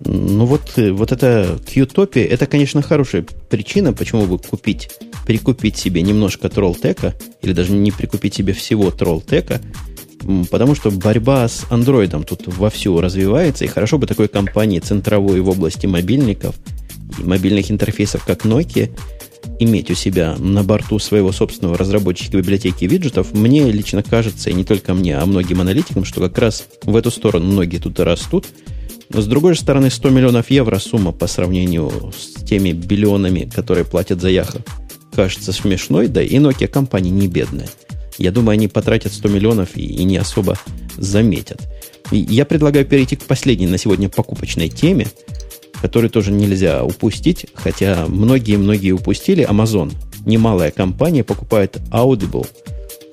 Ну 0.00 0.44
вот, 0.44 0.72
э, 0.74 0.90
вот 0.90 1.12
это 1.12 1.56
Qtopia, 1.64 2.26
это, 2.26 2.46
конечно, 2.46 2.82
хорошая 2.82 3.24
причина, 3.48 3.92
почему 3.92 4.26
бы 4.26 4.38
купить, 4.38 4.90
прикупить 5.24 5.76
себе 5.76 6.02
немножко 6.02 6.48
троллтека, 6.48 7.14
или 7.42 7.52
даже 7.52 7.70
не 7.70 7.92
прикупить 7.92 8.34
себе 8.34 8.52
всего 8.52 8.90
троллтека, 8.90 9.60
потому 10.50 10.74
что 10.74 10.90
борьба 10.90 11.46
с 11.46 11.64
андроидом 11.70 12.24
тут 12.24 12.48
вовсю 12.48 13.00
развивается, 13.00 13.64
и 13.64 13.68
хорошо 13.68 13.98
бы 13.98 14.08
такой 14.08 14.26
компании 14.26 14.80
центровой 14.80 15.40
в 15.40 15.48
области 15.48 15.86
мобильников 15.86 16.56
и 17.20 17.22
мобильных 17.22 17.70
интерфейсов, 17.70 18.24
как 18.24 18.44
Nokia, 18.44 18.90
иметь 19.58 19.90
у 19.90 19.94
себя 19.94 20.36
на 20.38 20.62
борту 20.62 20.98
своего 20.98 21.32
собственного 21.32 21.78
разработчика 21.78 22.36
библиотеки 22.36 22.84
виджетов, 22.84 23.32
мне 23.32 23.70
лично 23.70 24.02
кажется, 24.02 24.50
и 24.50 24.54
не 24.54 24.64
только 24.64 24.94
мне, 24.94 25.16
а 25.16 25.26
многим 25.26 25.60
аналитикам, 25.60 26.04
что 26.04 26.20
как 26.20 26.38
раз 26.38 26.66
в 26.82 26.96
эту 26.96 27.10
сторону 27.10 27.46
многие 27.46 27.78
тут 27.78 27.98
и 28.00 28.02
растут. 28.02 28.46
Но 29.10 29.20
с 29.20 29.26
другой 29.26 29.54
стороны, 29.56 29.90
100 29.90 30.10
миллионов 30.10 30.50
евро 30.50 30.78
сумма 30.78 31.12
по 31.12 31.26
сравнению 31.26 32.12
с 32.16 32.42
теми 32.42 32.72
биллионами, 32.72 33.48
которые 33.54 33.84
платят 33.84 34.20
за 34.20 34.28
Яха, 34.30 34.60
кажется 35.14 35.52
смешной, 35.52 36.08
да 36.08 36.22
и 36.22 36.36
Nokia 36.36 36.66
компания 36.66 37.10
не 37.10 37.28
бедная. 37.28 37.68
Я 38.18 38.30
думаю, 38.30 38.54
они 38.54 38.68
потратят 38.68 39.12
100 39.12 39.28
миллионов 39.28 39.76
и, 39.76 39.82
и 39.82 40.04
не 40.04 40.16
особо 40.16 40.58
заметят. 40.96 41.60
И 42.10 42.18
я 42.18 42.44
предлагаю 42.44 42.86
перейти 42.86 43.16
к 43.16 43.24
последней 43.24 43.66
на 43.66 43.78
сегодня 43.78 44.08
покупочной 44.08 44.68
теме– 44.68 45.06
который 45.84 46.08
тоже 46.08 46.32
нельзя 46.32 46.82
упустить, 46.82 47.44
хотя 47.52 48.06
многие-многие 48.08 48.92
упустили. 48.92 49.46
Amazon, 49.46 49.92
немалая 50.24 50.70
компания, 50.70 51.22
покупает 51.22 51.76
Audible. 51.90 52.46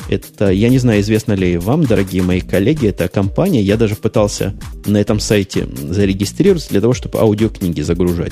Это, 0.10 0.52
я 0.52 0.70
не 0.70 0.78
знаю, 0.78 1.02
известно 1.02 1.34
ли 1.34 1.58
вам, 1.58 1.84
дорогие 1.84 2.24
мои 2.24 2.40
коллеги, 2.40 2.88
это 2.88 3.10
компания, 3.10 3.62
я 3.62 3.76
даже 3.76 3.96
пытался 3.96 4.54
на 4.86 4.96
этом 4.96 5.20
сайте 5.20 5.68
зарегистрироваться 5.68 6.70
для 6.70 6.80
того, 6.80 6.94
чтобы 6.94 7.20
аудиокниги 7.20 7.82
загружать. 7.82 8.32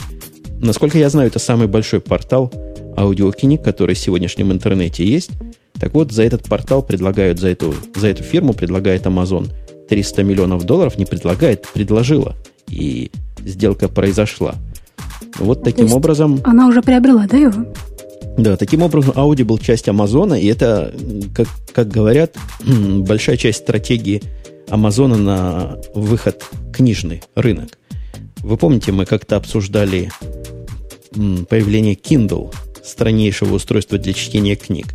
Насколько 0.62 1.00
я 1.00 1.10
знаю, 1.10 1.28
это 1.28 1.40
самый 1.40 1.68
большой 1.68 2.00
портал 2.00 2.50
аудиокниг, 2.96 3.62
который 3.62 3.96
в 3.96 4.00
сегодняшнем 4.00 4.54
интернете 4.54 5.04
есть. 5.04 5.32
Так 5.82 5.94
вот, 5.94 6.14
за 6.14 6.24
этот 6.24 6.44
портал 6.44 6.82
предлагают, 6.82 7.40
за 7.40 7.50
эту, 7.50 7.76
за 7.94 8.08
эту 8.08 8.24
фирму 8.24 8.54
предлагает 8.54 9.06
Amazon 9.06 9.50
300 9.90 10.24
миллионов 10.24 10.64
долларов, 10.64 10.98
не 10.98 11.04
предлагает, 11.04 11.68
предложила. 11.74 12.38
И 12.70 13.12
сделка 13.40 13.88
произошла. 13.88 14.56
Вот 15.38 15.64
таким 15.64 15.92
образом... 15.94 16.40
Она 16.44 16.68
уже 16.68 16.82
приобрела, 16.82 17.28
да, 17.28 17.38
его? 17.38 17.66
Да, 18.38 18.56
таким 18.58 18.84
образом 18.84 19.14
Audi 19.16 19.44
был 19.44 19.58
часть 19.58 19.90
Амазона, 19.90 20.36
и 20.36 20.48
это, 20.48 20.94
как, 21.36 21.48
как 21.74 21.90
говорят, 21.90 22.36
большая 22.66 23.38
часть 23.38 23.60
стратегии 23.60 24.22
Амазона 24.70 25.18
на 25.18 25.78
выход 25.94 26.46
книжный 26.72 27.22
рынок. 27.36 27.78
Вы 28.38 28.56
помните, 28.56 28.92
мы 28.92 29.06
как-то 29.06 29.36
обсуждали 29.36 30.12
появление 31.50 31.96
Kindle, 31.96 32.54
страннейшего 32.84 33.56
устройства 33.56 33.98
для 33.98 34.14
чтения 34.14 34.56
книг. 34.56 34.88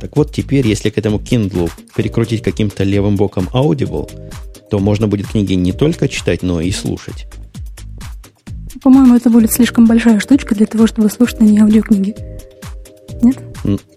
Так 0.00 0.16
вот, 0.16 0.32
теперь, 0.32 0.66
если 0.66 0.88
к 0.88 0.96
этому 0.96 1.18
Kindle 1.18 1.70
перекрутить 1.94 2.42
каким-то 2.42 2.84
левым 2.84 3.16
боком 3.16 3.48
Audible, 3.52 4.10
то 4.70 4.78
можно 4.78 5.08
будет 5.08 5.28
книги 5.28 5.54
не 5.54 5.72
только 5.72 6.08
читать, 6.08 6.42
но 6.42 6.60
и 6.60 6.70
слушать. 6.70 7.26
По-моему, 8.82 9.16
это 9.16 9.28
будет 9.28 9.52
слишком 9.52 9.86
большая 9.86 10.20
штучка 10.20 10.54
для 10.54 10.66
того, 10.66 10.86
чтобы 10.86 11.10
слушать 11.10 11.40
на 11.40 11.44
ней 11.44 11.58
аудиокниги. 11.58 12.14
Нет? 13.22 13.38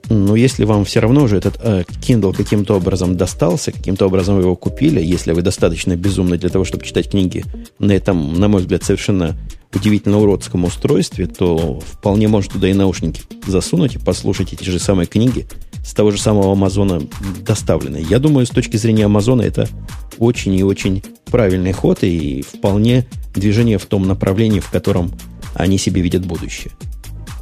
Ну, 0.10 0.36
если 0.36 0.65
вам 0.65 0.84
все 0.84 1.00
равно 1.00 1.24
уже 1.24 1.38
этот 1.38 1.58
э, 1.62 1.84
Kindle 2.01 2.36
каким-то 2.36 2.75
образом 2.75 3.15
достался, 3.15 3.72
каким-то 3.72 4.06
образом 4.08 4.39
его 4.39 4.56
купили, 4.56 5.01
если 5.01 5.32
вы 5.32 5.42
достаточно 5.42 5.96
безумны 5.96 6.38
для 6.38 6.50
того, 6.50 6.65
чтобы 6.65 6.84
читать 6.84 7.10
книги 7.10 7.46
на 7.80 7.94
этом, 7.94 8.38
на 8.39 8.50
мой 8.50 8.62
взгляд, 8.62 8.84
совершенно 8.84 9.38
удивительно 9.74 10.20
уродском 10.20 10.65
устройстве, 10.65 11.27
то 11.27 11.80
вполне 11.80 12.27
можно 12.27 12.53
туда 12.53 12.68
и 12.68 12.74
наушники 12.74 13.22
засунуть 13.48 13.96
и 13.96 14.00
послушать 14.00 14.53
эти 14.53 14.65
же 14.70 14.80
самые 14.80 15.08
книги 15.08 15.48
с 15.84 15.94
того 15.94 16.12
же 16.12 16.20
самого 16.20 16.54
Амазона 16.54 17.02
доставлены. 17.46 17.98
Я 18.10 18.20
думаю, 18.20 18.46
с 18.46 18.50
точки 18.50 18.78
зрения 18.78 19.06
Амазона 19.06 19.42
это 19.42 19.68
очень 20.18 20.56
и 20.56 20.63
очень 20.63 21.04
правильный 21.25 21.74
ход 21.74 22.00
и 22.04 22.42
вполне 22.42 23.06
движение 23.34 23.78
в 23.78 23.86
том 23.86 24.08
направлении, 24.08 24.60
в 24.60 24.70
котором 24.70 25.12
они 25.56 25.78
себе 25.78 26.02
видят 26.02 26.25
будущее. 26.25 26.72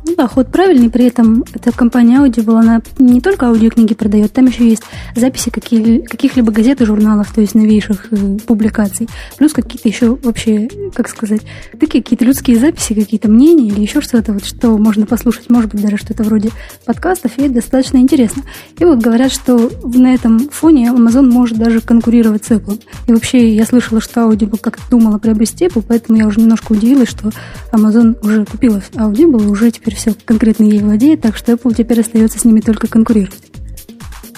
Ну 0.03 0.15
да, 0.15 0.27
ход 0.27 0.47
правильный, 0.51 0.89
при 0.89 1.05
этом 1.05 1.43
эта 1.53 1.71
компания 1.71 2.17
Audible, 2.17 2.59
она 2.59 2.81
не 2.97 3.21
только 3.21 3.47
аудиокниги 3.47 3.93
продает, 3.93 4.33
там 4.33 4.45
еще 4.45 4.67
есть 4.67 4.81
записи 5.15 5.51
каких-либо 5.51 6.51
газет 6.51 6.81
и 6.81 6.85
журналов, 6.85 7.31
то 7.33 7.41
есть 7.41 7.53
новейших 7.53 8.07
э, 8.11 8.37
публикаций, 8.47 9.07
плюс 9.37 9.53
какие-то 9.53 9.87
еще 9.87 10.15
вообще, 10.15 10.67
как 10.95 11.07
сказать, 11.07 11.41
такие 11.79 12.01
какие-то 12.01 12.25
людские 12.25 12.57
записи, 12.57 12.95
какие-то 12.95 13.29
мнения 13.29 13.67
или 13.67 13.81
еще 13.81 14.01
что-то, 14.01 14.33
вот, 14.33 14.43
что 14.43 14.75
можно 14.77 15.05
послушать, 15.05 15.51
может 15.51 15.71
быть, 15.71 15.83
даже 15.83 15.97
что-то 15.97 16.23
вроде 16.23 16.49
подкастов, 16.85 17.37
и 17.37 17.43
это 17.43 17.55
достаточно 17.55 17.97
интересно. 17.97 18.41
И 18.79 18.85
вот 18.85 18.99
говорят, 18.99 19.31
что 19.31 19.71
на 19.83 20.13
этом 20.15 20.49
фоне 20.49 20.87
Amazon 20.87 21.29
может 21.29 21.59
даже 21.59 21.79
конкурировать 21.79 22.43
с 22.43 22.51
Apple. 22.51 22.81
И 23.07 23.13
вообще 23.13 23.53
я 23.53 23.65
слышала, 23.65 24.01
что 24.01 24.21
Audible 24.21 24.59
как-то 24.59 24.83
думала 24.89 25.19
приобрести 25.19 25.65
Apple, 25.65 25.85
поэтому 25.87 26.17
я 26.17 26.25
уже 26.25 26.39
немножко 26.39 26.71
удивилась, 26.71 27.09
что 27.09 27.31
Amazon 27.71 28.17
уже 28.23 28.45
купила 28.45 28.81
Audible 28.93 29.43
и 29.43 29.47
уже 29.47 29.69
теперь 29.69 29.90
теперь 29.91 29.97
все 29.97 30.13
конкретно 30.25 30.63
ей 30.63 30.79
владеет, 30.79 31.21
так 31.21 31.35
что 31.37 31.53
Apple 31.53 31.75
теперь 31.75 32.01
остается 32.01 32.39
с 32.39 32.45
ними 32.45 32.61
только 32.61 32.87
конкурировать. 32.87 33.39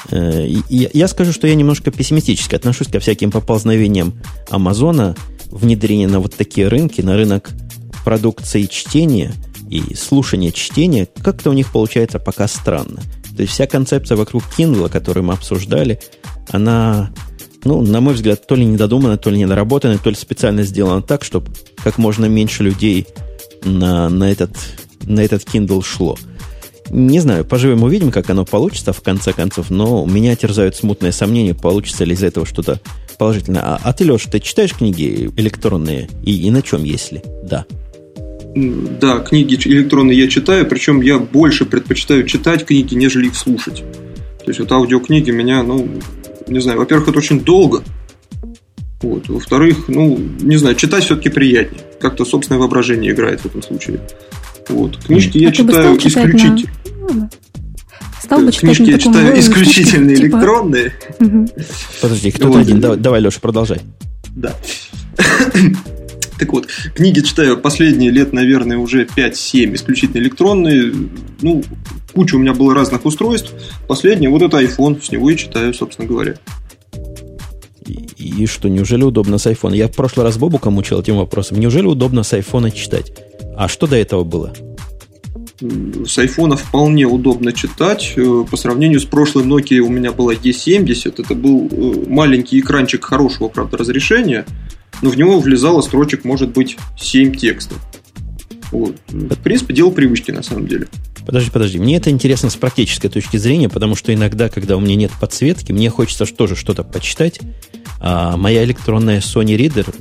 Э, 0.10 0.46
я 0.70 1.08
скажу, 1.08 1.32
что 1.32 1.48
я 1.48 1.56
немножко 1.56 1.92
пессимистически 1.92 2.56
отношусь 2.56 2.88
ко 2.88 3.00
всяким 3.00 3.32
поползновениям 3.32 4.14
Амазона, 4.50 5.16
внедрения 5.52 6.08
на 6.08 6.20
вот 6.20 6.36
такие 6.36 6.68
рынки, 6.68 7.02
на 7.02 7.16
рынок 7.16 7.52
продукции 8.04 8.64
чтения 8.64 9.34
и 9.70 9.96
слушания 9.96 10.52
чтения, 10.52 11.08
как-то 11.24 11.50
у 11.50 11.54
них 11.54 11.72
получается 11.72 12.20
пока 12.20 12.48
странно. 12.48 13.02
То 13.36 13.42
есть 13.42 13.54
вся 13.54 13.66
концепция 13.66 14.18
вокруг 14.18 14.44
Kindle, 14.58 14.90
которую 14.90 15.26
мы 15.26 15.34
обсуждали, 15.34 16.00
она, 16.50 17.12
ну, 17.64 17.82
на 17.82 18.02
мой 18.02 18.14
взгляд, 18.14 18.46
то 18.46 18.56
ли 18.56 18.66
недодумана, 18.66 19.18
то 19.18 19.30
ли 19.30 19.40
недоработана, 19.40 19.98
то 19.98 20.10
ли 20.10 20.16
специально 20.16 20.64
сделана 20.64 21.02
так, 21.02 21.24
чтобы 21.24 21.52
как 21.84 21.98
можно 21.98 22.26
меньше 22.26 22.64
людей 22.64 23.08
на, 23.64 24.10
на 24.10 24.32
этот 24.32 24.56
на 25.04 25.22
этот 25.22 25.44
Kindle 25.44 25.84
шло. 25.84 26.18
Не 26.90 27.20
знаю, 27.20 27.46
поживем 27.46 27.84
увидим, 27.84 28.12
как 28.12 28.30
оно 28.30 28.46
получится 28.46 28.94
в 28.94 29.02
конце 29.02 29.34
концов, 29.34 29.70
но 29.70 30.06
меня 30.06 30.36
терзают 30.36 30.76
смутные 30.76 31.12
сомнения, 31.12 31.56
получится 31.56 32.04
ли 32.04 32.14
из 32.14 32.24
этого 32.24 32.46
что-то 32.46 32.80
положительное. 33.18 33.62
А, 33.62 33.80
а 33.82 33.94
ты, 33.94 34.04
Леша, 34.04 34.30
ты 34.30 34.40
читаешь 34.40 34.74
книги 34.74 35.32
электронные? 35.38 36.10
И, 36.24 36.46
и 36.46 36.52
на 36.52 36.62
чем, 36.62 36.84
если? 36.84 37.24
Да. 37.44 37.66
Да, 38.56 39.20
книги 39.20 39.56
электронные 39.56 40.20
я 40.20 40.28
читаю, 40.28 40.68
причем 40.68 41.02
я 41.02 41.18
больше 41.18 41.66
предпочитаю 41.66 42.28
читать 42.28 42.66
книги, 42.66 42.94
нежели 42.94 43.28
их 43.28 43.36
слушать. 43.36 43.84
То 44.44 44.50
есть 44.50 44.60
вот 44.60 44.72
аудиокниги 44.72 45.32
меня, 45.32 45.64
ну, 45.64 45.88
не 46.48 46.60
знаю, 46.60 46.80
во-первых, 46.80 47.08
это 47.08 47.18
очень 47.18 47.40
долго. 47.40 47.82
Вот. 49.02 49.28
Во-вторых, 49.28 49.88
ну, 49.88 50.18
не 50.42 50.58
знаю, 50.58 50.76
читать 50.76 51.04
все-таки 51.04 51.30
приятнее. 51.30 51.82
Как-то 52.00 52.26
собственное 52.26 52.60
воображение 52.60 53.12
играет 53.12 53.42
в 53.42 53.46
этом 53.46 53.64
случае. 53.64 54.02
Вот. 54.70 54.98
Книжки 54.98 55.38
я 55.38 55.50
а 55.50 55.52
читаю 55.52 55.98
исключительно. 55.98 56.70
На... 57.14 57.30
Стал 58.22 58.40
бы 58.40 58.52
читать 58.52 58.78
Книжки 58.78 58.92
я 58.92 59.00
читаю 59.00 59.40
исключительно 59.40 60.10
типа... 60.16 60.26
электронные. 60.26 60.94
Подожди, 62.02 62.32
кто-то 62.32 62.60
один. 62.60 62.80
Давай, 62.80 62.98
давай, 62.98 63.22
Леша, 63.22 63.40
продолжай. 63.40 63.82
Да. 64.36 64.56
Так 66.40 66.52
вот, 66.52 66.68
книги 66.96 67.22
читаю 67.22 67.58
последние 67.58 68.10
лет, 68.10 68.34
наверное, 68.34 68.78
уже 68.78 69.06
5-7, 69.06 69.76
исключительно 69.76 70.20
электронные. 70.20 70.92
Ну, 71.42 71.64
куча 72.12 72.36
у 72.36 72.40
меня 72.40 72.54
было 72.54 72.74
разных 72.74 73.06
устройств. 73.06 73.54
Последний 73.88 74.28
вот 74.28 74.42
это 74.42 74.60
iPhone, 74.60 75.02
с 75.02 75.12
него 75.12 75.30
и 75.30 75.38
читаю, 75.38 75.74
собственно 75.74 76.08
говоря. 76.08 76.36
И, 77.86 78.44
и 78.44 78.46
что, 78.48 78.68
неужели 78.68 79.04
удобно 79.04 79.38
с 79.38 79.46
iPhone? 79.46 79.76
Я 79.76 79.88
в 79.88 79.96
прошлый 79.96 80.26
раз 80.26 80.38
Бобука 80.38 80.70
мучил 80.70 81.00
этим 81.00 81.18
вопросом. 81.18 81.60
Неужели 81.60 81.86
удобно 81.86 82.24
с 82.24 82.34
iPhone 82.34 82.72
читать? 82.72 83.12
А 83.56 83.68
что 83.68 83.88
до 83.88 83.96
этого 83.96 84.24
было? 84.24 84.54
С 85.60 86.18
айфона 86.18 86.58
вполне 86.58 87.06
удобно 87.06 87.54
читать. 87.54 88.14
Э, 88.16 88.44
по 88.50 88.58
сравнению 88.58 89.00
с 89.00 89.06
прошлой 89.06 89.46
Nokia 89.46 89.80
у 89.80 89.90
меня 89.90 90.12
была 90.12 90.34
E70. 90.34 91.16
Это 91.20 91.36
был 91.36 91.70
э, 91.72 92.10
маленький 92.10 92.60
экранчик 92.60 93.06
хорошего, 93.06 93.48
правда, 93.48 93.78
разрешения, 93.78 94.46
но 95.02 95.10
в 95.10 95.18
него 95.18 95.40
влезало 95.40 95.82
строчек, 95.82 96.26
может 96.26 96.50
быть, 96.50 96.78
7 97.00 97.36
текстов. 97.36 97.78
Вот. 98.72 98.96
В 99.08 99.36
принципе, 99.42 99.74
дело 99.74 99.92
привычки 99.92 100.32
на 100.32 100.42
самом 100.42 100.68
деле. 100.68 100.88
Подожди, 101.26 101.52
подожди. 101.52 101.80
Мне 101.80 101.98
это 101.98 102.10
интересно 102.10 102.50
с 102.50 102.56
практической 102.56 103.08
точки 103.08 103.38
зрения, 103.38 103.70
потому 103.70 103.96
что 103.96 104.14
иногда, 104.14 104.50
когда 104.50 104.76
у 104.76 104.80
меня 104.80 104.96
нет 104.96 105.12
подсветки, 105.20 105.72
мне 105.72 105.90
хочется 105.90 106.26
тоже 106.26 106.56
что-то 106.56 106.84
почитать. 106.84 107.40
А 108.06 108.36
моя 108.36 108.66
электронная 108.66 109.22
Sony 109.22 109.56
Reader 109.56 109.96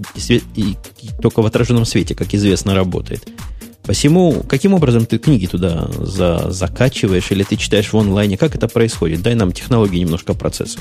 и, 0.57 0.75
только 1.23 1.41
в 1.41 1.47
отраженном 1.47 1.85
свете, 1.85 2.17
как 2.17 2.35
известно, 2.35 2.75
работает. 2.75 3.29
Посему, 3.85 4.43
каким 4.49 4.75
образом 4.75 5.07
ты 5.07 5.19
книги 5.19 5.47
туда 5.47 5.89
за, 5.99 6.51
закачиваешь 6.51 7.31
или 7.31 7.45
ты 7.45 7.57
читаешь 7.57 7.93
в 7.93 7.97
онлайне? 7.97 8.37
Как 8.37 8.57
это 8.57 8.67
происходит? 8.67 9.23
Дай 9.23 9.37
нам 9.37 9.53
технологии 9.53 9.99
немножко 9.99 10.35
процесса. 10.35 10.81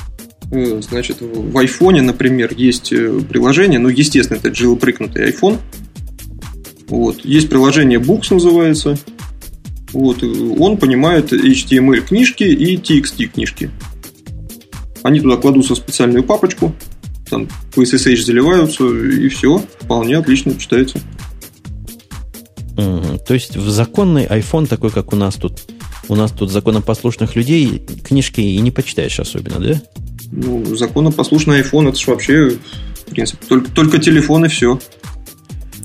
Э, 0.51 0.81
значит, 0.81 1.17
в 1.21 1.55
айфоне, 1.57 2.01
например, 2.01 2.53
есть 2.57 2.91
э, 2.91 3.19
приложение, 3.29 3.79
ну, 3.79 3.89
естественно, 3.89 4.37
это 4.37 4.49
jailbreakнутый 4.49 5.31
iPhone. 5.31 5.59
Вот. 6.87 7.23
Есть 7.23 7.49
приложение 7.49 7.99
Books 7.99 8.33
называется. 8.33 8.97
Вот. 9.93 10.23
Он 10.23 10.77
понимает 10.77 11.31
HTML 11.33 12.01
книжки 12.01 12.43
и 12.43 12.77
TXT 12.77 13.25
книжки. 13.27 13.69
Они 15.03 15.19
туда 15.19 15.37
кладутся 15.37 15.75
в 15.75 15.77
специальную 15.77 16.23
папочку, 16.23 16.73
там 17.31 17.47
по 17.73 17.81
SSH 17.81 18.25
заливаются, 18.25 18.85
и 18.85 19.27
все, 19.29 19.63
вполне 19.79 20.17
отлично 20.17 20.53
читается. 20.59 20.99
Mm, 22.75 23.19
то 23.25 23.33
есть 23.33 23.55
в 23.55 23.69
законный 23.69 24.25
iPhone, 24.25 24.67
такой 24.67 24.91
как 24.91 25.13
у 25.13 25.15
нас 25.15 25.35
тут, 25.35 25.63
у 26.09 26.15
нас 26.15 26.31
тут 26.31 26.51
законопослушных 26.51 27.35
людей, 27.35 27.81
книжки 28.03 28.41
и 28.41 28.59
не 28.59 28.69
почитаешь 28.69 29.19
особенно, 29.19 29.59
да? 29.59 29.81
Ну, 30.31 30.75
законопослушный 30.75 31.61
iPhone, 31.61 31.89
это 31.89 31.97
же 31.97 32.11
вообще, 32.11 32.49
в 32.49 33.09
принципе, 33.09 33.45
только, 33.47 33.71
только 33.71 33.97
телефон 33.97 34.45
и 34.45 34.49
все. 34.49 34.79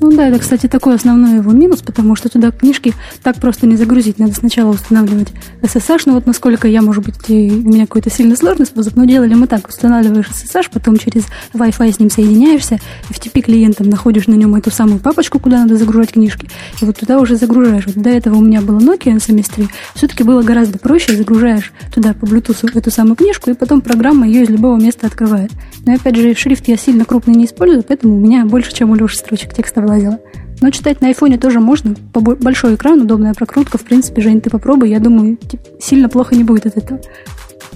Ну 0.00 0.12
да, 0.12 0.28
это, 0.28 0.38
кстати, 0.38 0.66
такой 0.66 0.94
основной 0.94 1.36
его 1.36 1.52
минус, 1.52 1.80
потому 1.80 2.16
что 2.16 2.28
туда 2.28 2.50
книжки 2.50 2.94
так 3.22 3.36
просто 3.36 3.66
не 3.66 3.76
загрузить. 3.76 4.18
Надо 4.18 4.34
сначала 4.34 4.70
устанавливать 4.70 5.28
SSH, 5.62 6.02
ну 6.06 6.14
вот 6.14 6.26
насколько 6.26 6.68
я, 6.68 6.82
может 6.82 7.04
быть, 7.04 7.14
у 7.28 7.32
меня 7.32 7.86
какой-то 7.86 8.10
сильно 8.10 8.36
сложный 8.36 8.66
способ, 8.66 8.94
но 8.96 9.04
делали 9.04 9.34
мы 9.34 9.46
так. 9.46 9.68
Устанавливаешь 9.68 10.28
SSH, 10.28 10.68
потом 10.72 10.96
через 10.98 11.24
Wi-Fi 11.54 11.94
с 11.94 11.98
ним 11.98 12.10
соединяешься, 12.10 12.78
FTP 13.10 13.40
клиентом 13.40 13.88
находишь 13.88 14.26
на 14.26 14.34
нем 14.34 14.54
эту 14.54 14.70
самую 14.70 14.98
папочку, 14.98 15.38
куда 15.38 15.60
надо 15.60 15.76
загружать 15.76 16.12
книжки, 16.12 16.48
и 16.80 16.84
вот 16.84 16.98
туда 16.98 17.18
уже 17.18 17.36
загружаешь. 17.36 17.86
Вот 17.86 17.96
до 17.96 18.10
этого 18.10 18.36
у 18.36 18.40
меня 18.40 18.60
было 18.60 18.78
Nokia 18.78 19.16
SMS3, 19.16 19.68
все-таки 19.94 20.24
было 20.24 20.42
гораздо 20.42 20.78
проще, 20.78 21.16
загружаешь 21.16 21.72
туда 21.94 22.12
по 22.12 22.26
Bluetooth 22.26 22.76
эту 22.76 22.90
самую 22.90 23.16
книжку, 23.16 23.50
и 23.50 23.54
потом 23.54 23.80
программа 23.80 24.26
ее 24.26 24.42
из 24.42 24.50
любого 24.50 24.78
места 24.78 25.06
открывает. 25.06 25.50
Но 25.86 25.94
опять 25.94 26.16
же, 26.16 26.34
шрифт 26.34 26.68
я 26.68 26.76
сильно 26.76 27.04
крупный 27.04 27.34
не 27.34 27.46
использую, 27.46 27.82
поэтому 27.82 28.16
у 28.16 28.20
меня 28.20 28.44
больше, 28.44 28.74
чем 28.74 28.90
у 28.90 28.94
Леши 28.94 29.16
строчек 29.16 29.54
текста 29.54 29.85
вылазило. 29.86 30.18
Но 30.60 30.70
читать 30.70 31.00
на 31.00 31.08
айфоне 31.08 31.38
тоже 31.38 31.60
можно. 31.60 31.94
Большой 32.14 32.76
экран, 32.76 33.02
удобная 33.02 33.34
прокрутка. 33.34 33.78
В 33.78 33.84
принципе, 33.84 34.22
Жень, 34.22 34.40
ты 34.40 34.50
попробуй. 34.50 34.90
Я 34.90 35.00
думаю, 35.00 35.38
сильно 35.80 36.08
плохо 36.08 36.34
не 36.34 36.44
будет 36.44 36.66
от 36.66 36.76
этого. 36.76 37.00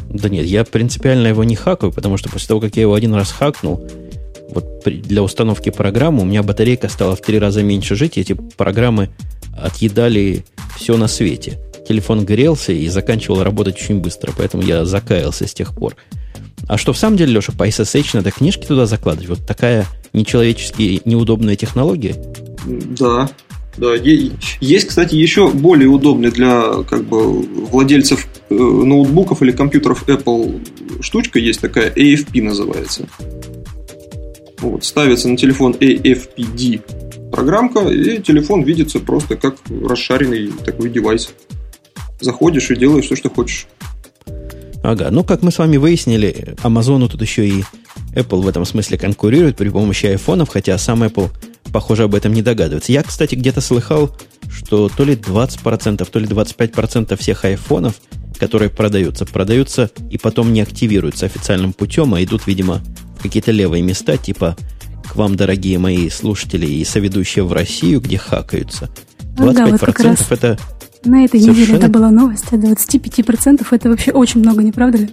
Да 0.09 0.29
нет, 0.29 0.47
я 0.47 0.65
принципиально 0.65 1.29
его 1.29 1.45
не 1.45 1.55
хакаю, 1.55 1.93
потому 1.93 2.17
что 2.17 2.31
после 2.31 2.49
того, 2.49 2.61
как 2.61 2.77
я 2.77 2.83
его 2.83 2.95
один 2.95 3.15
раз 3.15 3.31
хакнул, 3.31 3.87
вот 4.53 4.83
для 4.85 5.23
установки 5.23 5.71
программы 5.71 6.23
у 6.23 6.25
меня 6.25 6.43
батарейка 6.43 6.89
стала 6.89 7.15
в 7.15 7.21
три 7.21 7.39
раза 7.39 7.63
меньше 7.63 7.95
жить, 7.95 8.17
и 8.17 8.23
эти 8.23 8.33
программы 8.33 9.11
отъедали 9.57 10.45
все 10.77 10.97
на 10.97 11.07
свете. 11.07 11.59
Телефон 11.89 12.25
грелся 12.25 12.73
и 12.73 12.89
заканчивал 12.89 13.45
работать 13.45 13.77
очень 13.77 14.01
быстро, 14.01 14.33
поэтому 14.37 14.63
я 14.65 14.85
закаялся 14.85 15.47
с 15.47 15.55
тех 15.55 15.75
пор. 15.75 15.95
А 16.67 16.77
что 16.77 16.93
в 16.93 16.99
самом 16.99 17.17
деле, 17.17 17.35
Леша, 17.35 17.53
по 17.53 17.69
SSH 17.69 18.11
надо 18.15 18.31
книжки 18.31 18.67
туда 18.67 18.87
закладывать? 18.87 19.29
Вот 19.29 19.47
такая 19.47 19.87
нечеловечески 20.13 21.03
неудобная 21.05 21.57
технология? 21.57 22.17
Да, 22.67 23.31
да, 23.77 23.95
есть, 23.95 24.89
кстати, 24.89 25.15
еще 25.15 25.49
более 25.49 25.89
удобный 25.89 26.31
для 26.31 26.83
как 26.89 27.05
бы 27.05 27.41
владельцев 27.41 28.27
э, 28.51 28.55
ноутбуков 28.55 29.43
или 29.43 29.53
компьютеров 29.53 30.09
Apple 30.09 31.03
штучка 31.03 31.39
есть 31.39 31.61
такая 31.61 31.91
AFP 31.91 32.43
называется. 32.43 33.09
Вот, 34.59 34.85
ставится 34.85 35.29
на 35.29 35.37
телефон 35.37 35.73
AFPD 35.73 36.83
программка, 37.31 37.89
и 37.89 38.21
телефон 38.21 38.63
видится 38.63 38.99
просто 38.99 39.37
как 39.37 39.57
расшаренный 39.71 40.51
такой 40.65 40.91
девайс. 40.91 41.31
Заходишь 42.21 42.71
и 42.71 42.77
делаешь 42.77 43.07
все, 43.07 43.17
что 43.17 43.31
хочешь. 43.31 43.67
Ага, 44.83 45.09
ну 45.11 45.25
как 45.25 45.43
мы 45.43 45.51
с 45.51 45.59
вами 45.59 45.77
выяснили, 45.77 46.57
Амазону 46.63 47.09
тут 47.09 47.21
еще 47.21 47.47
и 47.47 47.65
Apple 48.15 48.41
в 48.41 48.49
этом 48.49 48.65
смысле 48.65 48.99
конкурирует 48.99 49.57
при 49.57 49.69
помощи 49.69 50.07
айфонов, 50.07 50.49
хотя 50.49 50.79
сам 50.79 51.03
Apple, 51.03 51.31
похоже, 51.73 52.05
об 52.05 52.15
этом 52.15 52.33
не 52.33 52.43
догадывается. 52.43 52.93
Я, 52.93 53.03
кстати, 53.03 53.35
где-то 53.35 53.61
слыхал, 53.61 54.17
что 54.51 54.89
то 54.89 55.05
ли 55.05 55.15
20%, 55.15 56.09
то 56.11 56.19
ли 56.19 56.27
25% 56.27 57.17
всех 57.17 57.45
айфонов 57.45 58.01
которые 58.41 58.71
продаются, 58.71 59.27
продаются 59.27 59.91
и 60.11 60.17
потом 60.17 60.53
не 60.55 60.63
активируются 60.63 61.27
официальным 61.27 61.75
путем, 61.75 62.15
а 62.15 62.25
идут, 62.25 62.47
видимо, 62.47 62.81
в 63.19 63.23
какие-то 63.23 63.53
левые 63.53 63.83
места, 63.83 64.17
типа 64.17 64.57
к 65.07 65.15
вам, 65.15 65.37
дорогие 65.37 65.79
мои 65.79 66.09
слушатели 66.09 66.67
и 66.67 66.85
соведущие 66.85 67.45
в 67.45 67.53
Россию, 67.53 68.01
где 68.01 68.17
хакаются. 68.17 68.89
25% 69.37 69.37
Ну 69.39 69.53
да, 69.53 69.67
вот 69.67 70.33
это 70.33 70.59
На 71.05 71.25
этой 71.25 71.41
неделе 71.41 71.55
Совершенно- 71.55 71.77
это 71.79 71.89
была 71.89 72.11
новость, 72.11 72.45
а 72.51 72.57
25% 72.57 73.73
это 73.73 73.89
вообще 73.89 74.13
очень 74.13 74.41
много, 74.41 74.63
не 74.63 74.73
правда 74.73 74.99
ли? 74.99 75.11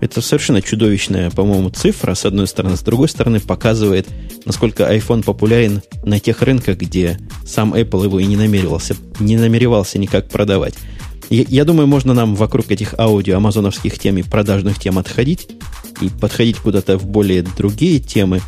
Это 0.00 0.22
совершенно 0.22 0.62
чудовищная, 0.62 1.30
по-моему, 1.30 1.68
цифра, 1.68 2.14
с 2.14 2.24
одной 2.24 2.46
стороны. 2.46 2.76
С 2.76 2.80
другой 2.80 3.08
стороны, 3.08 3.38
показывает, 3.38 4.08
насколько 4.46 4.84
iPhone 4.90 5.22
популярен 5.22 5.82
на 6.04 6.18
тех 6.18 6.40
рынках, 6.40 6.78
где 6.78 7.18
сам 7.44 7.74
Apple 7.74 8.04
его 8.04 8.18
и 8.18 8.24
не 8.24 8.36
намеревался, 8.36 8.96
не 9.18 9.36
намеревался 9.36 9.98
никак 9.98 10.28
продавать. 10.30 10.74
Я, 11.28 11.44
я 11.46 11.64
думаю, 11.66 11.86
можно 11.86 12.14
нам 12.14 12.34
вокруг 12.34 12.70
этих 12.70 12.94
аудио 12.98 13.36
амазоновских 13.36 13.98
тем 13.98 14.16
и 14.16 14.22
продажных 14.22 14.78
тем 14.78 14.98
отходить 14.98 15.48
и 16.00 16.08
подходить 16.08 16.56
куда-то 16.56 16.96
в 16.96 17.06
более 17.06 17.42
другие 17.42 18.00
темы. 18.00 18.40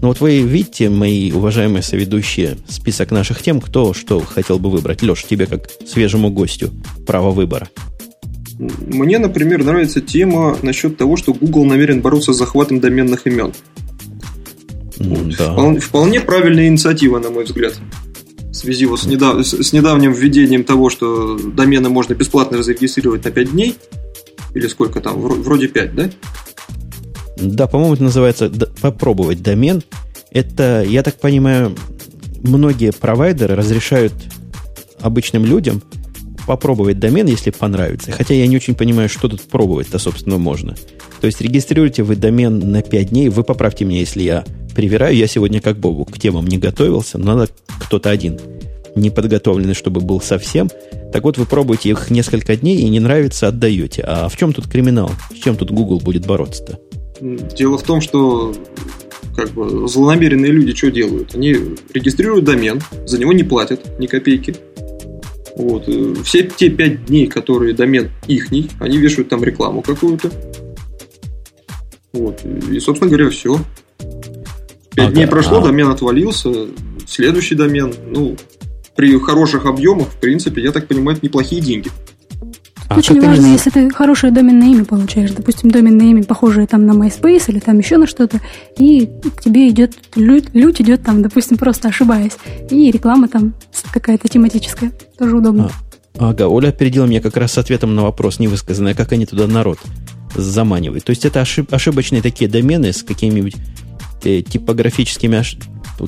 Но 0.00 0.08
вот 0.08 0.20
вы 0.20 0.40
видите, 0.42 0.88
мои 0.90 1.32
уважаемые 1.32 1.82
соведущие, 1.82 2.56
список 2.68 3.10
наших 3.10 3.42
тем, 3.42 3.60
кто 3.60 3.92
что 3.94 4.20
хотел 4.20 4.58
бы 4.58 4.70
выбрать. 4.70 5.02
Леш, 5.02 5.24
тебе 5.24 5.46
как 5.46 5.68
свежему 5.86 6.30
гостю 6.30 6.70
право 7.06 7.30
выбора. 7.30 7.68
Мне, 8.58 9.18
например, 9.18 9.64
нравится 9.64 10.00
тема 10.00 10.56
насчет 10.62 10.96
того, 10.96 11.16
что 11.16 11.32
Google 11.32 11.64
намерен 11.64 12.00
бороться 12.00 12.32
с 12.32 12.36
захватом 12.38 12.80
доменных 12.80 13.26
имен. 13.26 13.52
Вот. 14.98 15.36
Да. 15.36 15.52
Вполне, 15.52 15.80
вполне 15.80 16.20
правильная 16.20 16.68
инициатива, 16.68 17.18
на 17.18 17.30
мой 17.30 17.44
взгляд. 17.44 17.78
В 18.50 18.54
связи 18.54 18.86
вот 18.86 19.00
с, 19.00 19.06
недав- 19.06 19.44
с- 19.46 19.72
недавним 19.72 20.12
введением 20.12 20.64
того, 20.64 20.90
что 20.90 21.38
домены 21.38 21.88
можно 21.88 22.14
бесплатно 22.14 22.62
зарегистрировать 22.62 23.24
на 23.24 23.30
5 23.30 23.52
дней. 23.52 23.76
Или 24.54 24.66
сколько 24.66 25.00
там? 25.00 25.18
Вро- 25.20 25.40
Вроде 25.40 25.68
5, 25.68 25.94
да? 25.94 26.10
Да, 27.40 27.66
по-моему, 27.66 27.94
это 27.94 28.02
называется 28.04 28.50
попробовать 28.80 29.42
домен. 29.42 29.82
Это, 30.30 30.84
я 30.86 31.02
так 31.02 31.18
понимаю, 31.18 31.74
многие 32.42 32.92
провайдеры 32.92 33.54
разрешают 33.54 34.12
обычным 35.00 35.44
людям 35.44 35.82
попробовать 36.46 36.98
домен, 36.98 37.26
если 37.26 37.50
понравится. 37.50 38.10
Хотя 38.10 38.34
я 38.34 38.46
не 38.46 38.56
очень 38.56 38.74
понимаю, 38.74 39.08
что 39.08 39.28
тут 39.28 39.42
пробовать-то, 39.42 39.98
собственно, 39.98 40.38
можно. 40.38 40.74
То 41.20 41.26
есть 41.26 41.40
регистрируете 41.40 42.02
вы 42.02 42.16
домен 42.16 42.72
на 42.72 42.82
5 42.82 43.10
дней. 43.10 43.28
Вы 43.28 43.44
поправьте 43.44 43.84
меня, 43.84 44.00
если 44.00 44.22
я 44.22 44.44
привираю. 44.74 45.14
Я 45.14 45.26
сегодня 45.26 45.60
как 45.60 45.78
Богу 45.78 46.04
к 46.04 46.18
темам 46.18 46.46
не 46.46 46.58
готовился. 46.58 47.18
но 47.18 47.36
Надо 47.36 47.52
кто-то 47.80 48.10
один 48.10 48.38
неподготовленный, 48.94 49.74
чтобы 49.74 50.00
был 50.00 50.20
совсем. 50.20 50.70
Так 51.12 51.24
вот, 51.24 51.38
вы 51.38 51.46
пробуете 51.46 51.90
их 51.90 52.10
несколько 52.10 52.56
дней 52.56 52.78
и 52.78 52.88
не 52.88 53.00
нравится, 53.00 53.48
отдаете. 53.48 54.02
А 54.02 54.28
в 54.28 54.36
чем 54.36 54.52
тут 54.52 54.68
криминал? 54.68 55.10
С 55.30 55.38
чем 55.42 55.56
тут 55.56 55.70
Google 55.70 56.00
будет 56.00 56.26
бороться-то? 56.26 56.78
Дело 57.20 57.78
в 57.78 57.82
том, 57.82 58.00
что 58.00 58.54
как 59.36 59.50
бы, 59.50 59.88
злонамеренные 59.88 60.50
люди 60.52 60.74
что 60.74 60.90
делают? 60.90 61.34
Они 61.34 61.54
регистрируют 61.94 62.44
домен, 62.44 62.80
за 63.06 63.18
него 63.18 63.32
не 63.32 63.44
платят 63.44 63.98
ни 63.98 64.06
копейки. 64.06 64.56
Вот. 65.56 65.84
э, 65.88 66.14
Все 66.24 66.44
те 66.44 66.70
пять 66.70 67.06
дней, 67.06 67.26
которые 67.26 67.74
домен 67.74 68.10
ихний, 68.26 68.70
они 68.80 68.98
вешают 68.98 69.28
там 69.28 69.42
рекламу 69.44 69.82
какую-то. 69.82 70.30
Вот. 72.12 72.40
И, 72.70 72.78
собственно 72.80 73.10
говоря, 73.10 73.30
все. 73.30 73.58
Пять 74.94 75.06
Ага, 75.06 75.14
дней 75.14 75.26
прошло, 75.26 75.58
а- 75.58 75.62
домен 75.66 75.88
отвалился, 75.88 76.50
следующий 77.06 77.54
домен, 77.54 77.94
ну, 78.08 78.36
при 78.96 79.16
хороших 79.18 79.66
объемах, 79.66 80.08
в 80.08 80.16
принципе, 80.16 80.62
я 80.62 80.72
так 80.72 80.88
понимаю, 80.88 81.16
это 81.16 81.26
неплохие 81.26 81.60
деньги. 81.60 81.90
А 82.88 82.96
Очень 82.96 83.20
важно, 83.20 83.46
если 83.46 83.68
ты 83.68 83.90
хорошее 83.90 84.32
доменное 84.32 84.68
имя 84.68 84.84
получаешь. 84.84 85.30
Допустим, 85.32 85.70
доменное 85.70 86.06
имя 86.06 86.24
похожее 86.24 86.66
там 86.66 86.86
на 86.86 86.92
MySpace 86.92 87.44
или 87.48 87.58
там 87.58 87.78
еще 87.78 87.98
на 87.98 88.06
что-то, 88.06 88.40
и 88.78 89.06
к 89.36 89.42
тебе 89.42 89.68
идет 89.68 89.98
лю- 90.16 90.42
лють 90.54 90.80
идет 90.80 91.02
там, 91.02 91.20
допустим, 91.20 91.58
просто 91.58 91.88
ошибаясь. 91.88 92.38
И 92.70 92.90
реклама 92.90 93.28
там 93.28 93.52
какая-то 93.92 94.28
тематическая. 94.28 94.92
Тоже 95.18 95.36
удобно. 95.36 95.70
А, 96.18 96.30
ага, 96.30 96.48
Оля 96.48 96.68
опередила 96.68 97.04
меня 97.04 97.20
как 97.20 97.36
раз 97.36 97.52
с 97.52 97.58
ответом 97.58 97.94
на 97.94 98.04
вопрос 98.04 98.38
невысказанный, 98.38 98.94
как 98.94 99.12
они 99.12 99.26
туда 99.26 99.46
народ 99.46 99.78
заманивают. 100.34 101.04
То 101.04 101.10
есть 101.10 101.26
это 101.26 101.40
ошиб- 101.42 101.68
ошибочные 101.70 102.22
такие 102.22 102.48
домены 102.50 102.92
с 102.94 103.02
какими-нибудь 103.02 103.56
э, 104.24 104.40
типографическими 104.40 105.36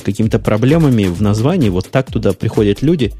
какими-то 0.02 0.38
проблемами 0.38 1.04
в 1.04 1.20
названии. 1.20 1.68
Вот 1.68 1.90
так 1.90 2.10
туда 2.10 2.32
приходят 2.32 2.80
люди. 2.82 3.12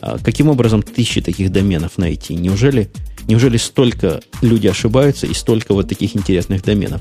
А 0.00 0.18
каким 0.18 0.48
образом 0.48 0.82
тысячи 0.82 1.20
таких 1.20 1.50
доменов 1.50 1.98
найти? 1.98 2.34
Неужели, 2.34 2.90
неужели 3.26 3.56
столько 3.56 4.20
люди 4.42 4.66
ошибаются 4.66 5.26
и 5.26 5.34
столько 5.34 5.74
вот 5.74 5.88
таких 5.88 6.16
интересных 6.16 6.62
доменов? 6.62 7.00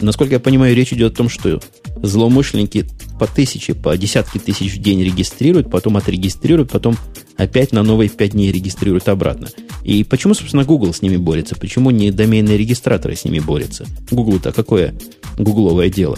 Насколько 0.00 0.34
я 0.34 0.40
понимаю, 0.40 0.74
речь 0.74 0.92
идет 0.92 1.12
о 1.12 1.16
том, 1.16 1.28
что 1.28 1.60
злоумышленники 2.02 2.86
по 3.18 3.26
тысяче, 3.26 3.74
по 3.74 3.96
десятки 3.96 4.38
тысяч 4.38 4.74
в 4.74 4.78
день 4.78 5.02
регистрируют, 5.02 5.70
потом 5.70 5.96
отрегистрируют, 5.96 6.70
потом 6.70 6.96
опять 7.36 7.72
на 7.72 7.82
новые 7.82 8.08
пять 8.08 8.32
дней 8.32 8.52
регистрируют 8.52 9.08
обратно. 9.08 9.48
И 9.82 10.04
почему, 10.04 10.34
собственно, 10.34 10.64
Google 10.64 10.94
с 10.94 11.02
ними 11.02 11.16
борется? 11.16 11.56
Почему 11.56 11.90
не 11.90 12.10
доменные 12.10 12.56
регистраторы 12.56 13.16
с 13.16 13.24
ними 13.24 13.40
борются? 13.40 13.86
Google-то 14.10 14.52
какое 14.52 14.94
гугловое 15.38 15.88
дело? 15.90 16.16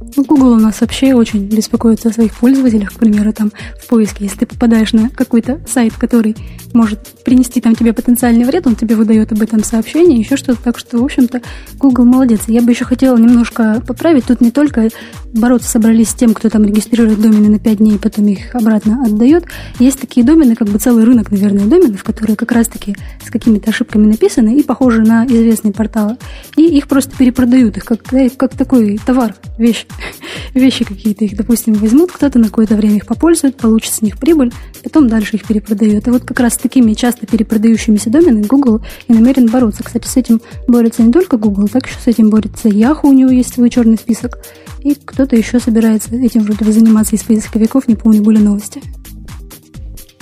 Ну, 0.00 0.24
Google 0.24 0.52
у 0.52 0.58
нас 0.58 0.80
вообще 0.80 1.14
очень 1.14 1.40
беспокоится 1.46 2.08
о 2.08 2.12
своих 2.12 2.34
пользователях, 2.34 2.92
к 2.92 2.98
примеру, 2.98 3.32
там 3.32 3.52
в 3.80 3.88
поиске. 3.88 4.24
Если 4.24 4.38
ты 4.38 4.46
попадаешь 4.46 4.92
на 4.92 5.10
какой-то 5.10 5.60
сайт, 5.68 5.94
который 5.94 6.36
может 6.72 7.00
принести 7.24 7.60
там 7.60 7.74
тебе 7.74 7.92
потенциальный 7.92 8.44
вред, 8.44 8.66
он 8.66 8.76
тебе 8.76 8.94
выдает 8.94 9.32
об 9.32 9.42
этом 9.42 9.64
сообщение, 9.64 10.20
еще 10.20 10.36
что-то. 10.36 10.62
Так 10.62 10.78
что, 10.78 10.98
в 10.98 11.04
общем-то, 11.04 11.42
Google 11.78 12.04
молодец. 12.04 12.42
Я 12.46 12.62
бы 12.62 12.70
еще 12.70 12.84
хотела 12.84 13.16
немножко 13.16 13.82
поправить. 13.86 14.26
Тут 14.26 14.40
не 14.40 14.50
только 14.50 14.88
бороться 15.34 15.70
собрались 15.70 16.10
с 16.10 16.14
тем, 16.14 16.34
кто 16.34 16.48
там 16.48 16.64
регистрирует 16.64 17.20
домены 17.20 17.48
на 17.48 17.58
5 17.58 17.78
дней 17.78 17.94
и 17.94 17.98
потом 17.98 18.26
их 18.28 18.54
обратно 18.54 19.04
отдает. 19.04 19.44
Есть 19.78 20.00
такие 20.00 20.24
домены, 20.24 20.54
как 20.54 20.68
бы 20.68 20.78
целый 20.78 21.04
рынок, 21.04 21.30
наверное, 21.30 21.66
доменов, 21.66 22.02
которые 22.04 22.36
как 22.36 22.52
раз-таки 22.52 22.96
с 23.24 23.30
какими-то 23.30 23.70
ошибками 23.70 24.06
написаны 24.06 24.58
и 24.58 24.62
похожи 24.62 25.02
на 25.02 25.26
известные 25.26 25.72
порталы. 25.72 26.16
И 26.56 26.62
их 26.62 26.88
просто 26.88 27.16
перепродают, 27.16 27.76
их 27.76 27.84
как, 27.84 28.12
э, 28.12 28.30
как 28.30 28.56
такой 28.56 28.98
товар, 29.04 29.34
вещь. 29.58 29.86
Вещи 30.54 30.84
какие-то 30.84 31.24
их, 31.24 31.36
допустим, 31.36 31.74
возьмут, 31.74 32.12
кто-то 32.12 32.38
на 32.38 32.46
какое-то 32.46 32.74
время 32.74 32.96
их 32.96 33.06
попользует, 33.06 33.56
получит 33.56 33.92
с 33.92 34.02
них 34.02 34.18
прибыль, 34.18 34.52
потом 34.82 35.08
дальше 35.08 35.36
их 35.36 35.46
перепродает. 35.46 36.06
И 36.06 36.10
вот 36.10 36.24
как 36.24 36.40
раз 36.40 36.54
с 36.54 36.58
такими 36.58 36.94
часто 36.94 37.26
перепродающимися 37.26 38.10
доменами 38.10 38.42
Google 38.42 38.80
и 39.06 39.12
намерен 39.12 39.46
бороться. 39.46 39.82
Кстати, 39.82 40.06
с 40.06 40.16
этим 40.16 40.40
борется 40.66 41.02
не 41.02 41.12
только 41.12 41.36
Google, 41.36 41.68
так 41.68 41.86
еще 41.86 41.98
с 41.98 42.06
этим 42.06 42.30
борется 42.30 42.68
Yahoo, 42.68 43.00
у 43.04 43.12
него 43.12 43.30
есть 43.30 43.54
свой 43.54 43.70
черный 43.70 43.96
список. 43.96 44.38
И 44.80 44.94
кто-то 45.18 45.34
еще 45.34 45.58
собирается 45.58 46.14
этим 46.14 46.44
вроде 46.44 46.64
бы 46.64 46.72
заниматься 46.72 47.16
из 47.16 47.24
поисковиков, 47.24 47.88
не 47.88 47.96
помню, 47.96 48.22
были 48.22 48.38
новости. 48.38 48.80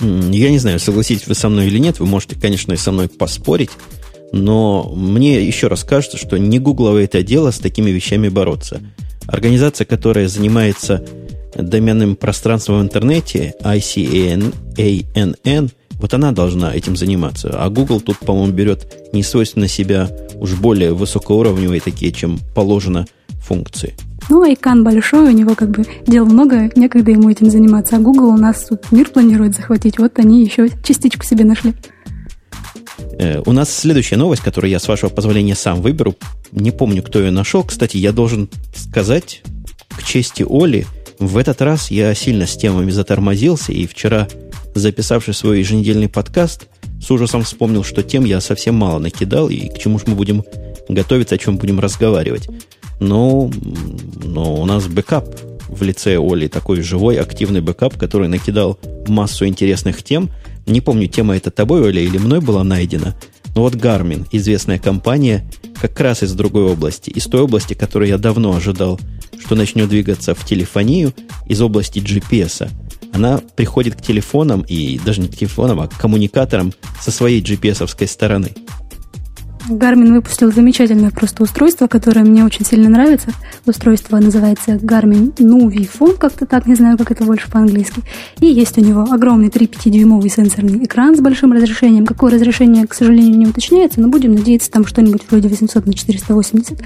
Я 0.00 0.48
не 0.50 0.59
знаю, 0.59 0.80
согласитесь 0.80 1.26
вы 1.26 1.35
со 1.35 1.50
мной 1.50 1.66
или 1.66 1.76
нет, 1.76 2.00
вы 2.00 2.06
можете, 2.06 2.35
конечно, 2.40 2.72
и 2.72 2.78
со 2.78 2.92
мной 2.92 3.09
поспорить, 3.09 3.68
но 4.32 4.90
мне 4.96 5.46
еще 5.46 5.66
раз 5.66 5.85
кажется, 5.85 6.16
что 6.16 6.38
не 6.38 6.59
гугловое 6.59 7.04
это 7.04 7.22
дело 7.22 7.50
с 7.50 7.59
такими 7.59 7.90
вещами 7.90 8.30
бороться. 8.30 8.80
Организация, 9.26 9.85
которая 9.85 10.28
занимается 10.28 11.04
доменным 11.54 12.16
пространством 12.16 12.78
в 12.80 12.82
интернете, 12.82 13.52
ICANN, 13.61 14.54
вот 16.00 16.14
она 16.14 16.32
должна 16.32 16.74
этим 16.74 16.96
заниматься. 16.96 17.50
А 17.52 17.68
Google 17.68 18.00
тут, 18.00 18.16
по-моему, 18.20 18.54
берет 18.54 19.11
не 19.12 19.22
свойственно 19.22 19.68
себя 19.68 20.09
уж 20.37 20.54
более 20.54 20.94
высокоуровневые 20.94 21.82
такие, 21.82 22.12
чем 22.12 22.38
положено 22.54 23.06
функции. 23.46 23.94
Ну, 24.28 24.42
Айкан 24.42 24.82
большой, 24.82 25.28
у 25.28 25.30
него 25.30 25.54
как 25.54 25.70
бы 25.70 25.85
дел 26.06 26.26
много, 26.26 26.70
некогда 26.74 27.12
ему 27.12 27.30
этим 27.30 27.50
заниматься. 27.50 27.96
А 27.96 28.00
Google 28.00 28.28
у 28.30 28.37
нас 28.37 28.64
тут 28.64 28.90
мир 28.90 29.09
планирует 29.09 29.54
захватить, 29.54 29.98
вот 29.98 30.18
они 30.18 30.44
еще 30.44 30.68
частичку 30.82 31.24
себе 31.24 31.44
нашли. 31.44 31.74
Э, 33.18 33.40
У 33.46 33.52
нас 33.52 33.72
следующая 33.72 34.16
новость, 34.16 34.42
которую 34.42 34.70
я, 34.70 34.78
с 34.78 34.88
вашего 34.88 35.11
позволения, 35.11 35.54
сам 35.54 35.80
выберу. 35.80 36.14
Не 36.52 36.70
помню, 36.70 37.02
кто 37.02 37.20
ее 37.20 37.30
нашел. 37.30 37.62
Кстати, 37.62 37.96
я 37.98 38.12
должен 38.12 38.48
сказать, 38.74 39.42
к 39.90 40.02
чести 40.02 40.44
Оли, 40.48 40.87
в 41.18 41.38
этот 41.38 41.62
раз 41.62 41.90
я 41.90 42.14
сильно 42.14 42.46
с 42.46 42.56
темами 42.56 42.90
затормозился, 42.90 43.72
и 43.72 43.87
вчера, 43.87 44.28
записавший 44.74 45.35
свой 45.35 45.61
еженедельный 45.61 46.09
подкаст, 46.09 46.66
с 47.00 47.11
ужасом 47.11 47.42
вспомнил, 47.42 47.85
что 47.85 48.02
тем 48.02 48.24
я 48.24 48.40
совсем 48.40 48.74
мало 48.74 48.98
накидал, 48.98 49.48
и 49.48 49.68
к 49.68 49.78
чему 49.78 49.98
же 49.98 50.04
мы 50.09 50.14
будем 50.14 50.44
готовиться, 50.88 51.35
о 51.35 51.38
чем 51.38 51.56
будем 51.56 51.80
разговаривать. 51.80 52.48
Но, 53.00 53.50
но 54.24 54.54
у 54.54 54.66
нас 54.66 54.87
бэкап 54.87 55.28
в 55.68 55.82
лице 55.82 56.18
Оли, 56.18 56.48
такой 56.48 56.80
живой, 56.80 57.18
активный 57.18 57.61
бэкап, 57.61 57.96
который 57.96 58.28
накидал 58.28 58.78
массу 59.06 59.46
интересных 59.46 60.02
тем. 60.02 60.30
Не 60.66 60.80
помню, 60.80 61.06
тема 61.06 61.37
это 61.37 61.50
тобой, 61.50 61.82
Оля, 61.82 62.00
или 62.00 62.18
мной 62.18 62.40
была 62.40 62.64
найдена. 62.64 63.14
Но 63.54 63.62
вот 63.62 63.74
Garmin, 63.74 64.26
известная 64.32 64.78
компания, 64.78 65.48
как 65.80 65.98
раз 66.00 66.22
из 66.22 66.32
другой 66.35 66.64
области. 66.64 67.11
Из 67.11 67.24
той 67.24 67.42
области, 67.42 67.74
которую 67.74 68.09
я 68.09 68.18
давно 68.18 68.54
ожидал, 68.54 69.00
что 69.38 69.54
начнет 69.54 69.88
двигаться 69.88 70.35
в 70.35 70.44
телефонию, 70.44 71.14
из 71.46 71.61
области 71.61 71.98
GPS. 71.98 72.68
Она 73.12 73.40
приходит 73.54 73.94
к 73.94 74.02
телефонам, 74.02 74.62
и 74.62 74.98
даже 74.98 75.22
не 75.22 75.28
к 75.28 75.37
телефонам, 75.37 75.80
а 75.80 75.88
к 75.88 75.96
коммуникаторам 75.96 76.72
со 77.00 77.11
своей 77.11 77.40
GPS-овской 77.40 78.09
стороны. 78.09 78.52
Garmin 79.68 80.12
выпустил 80.12 80.52
замечательное 80.52 81.11
просто 81.11 81.42
устройство, 81.42 81.87
которое 81.87 82.22
мне 82.22 82.44
очень 82.44 82.64
сильно 82.64 82.88
нравится. 82.88 83.31
Устройство 83.66 84.18
называется 84.18 84.72
Garmin 84.72 85.35
Nuvi 85.37 85.88
Phone, 85.88 86.16
как-то 86.16 86.46
так, 86.46 86.66
не 86.66 86.74
знаю, 86.74 86.96
как 86.96 87.11
это 87.11 87.24
больше 87.24 87.50
по-английски. 87.50 88.02
И 88.40 88.46
есть 88.46 88.79
у 88.79 88.81
него 88.81 89.02
огромный 89.11 89.48
3,5-дюймовый 89.48 90.29
сенсорный 90.29 90.85
экран 90.85 91.16
с 91.16 91.20
большим 91.20 91.52
разрешением. 91.52 92.07
Какое 92.07 92.33
разрешение, 92.33 92.87
к 92.87 92.94
сожалению, 92.94 93.38
не 93.38 93.46
уточняется, 93.46 94.00
но 94.00 94.09
будем 94.09 94.35
надеяться, 94.35 94.70
там 94.70 94.87
что-нибудь 94.87 95.22
вроде 95.29 95.48
800 95.48 95.87
на 95.87 95.94
480 95.94 96.81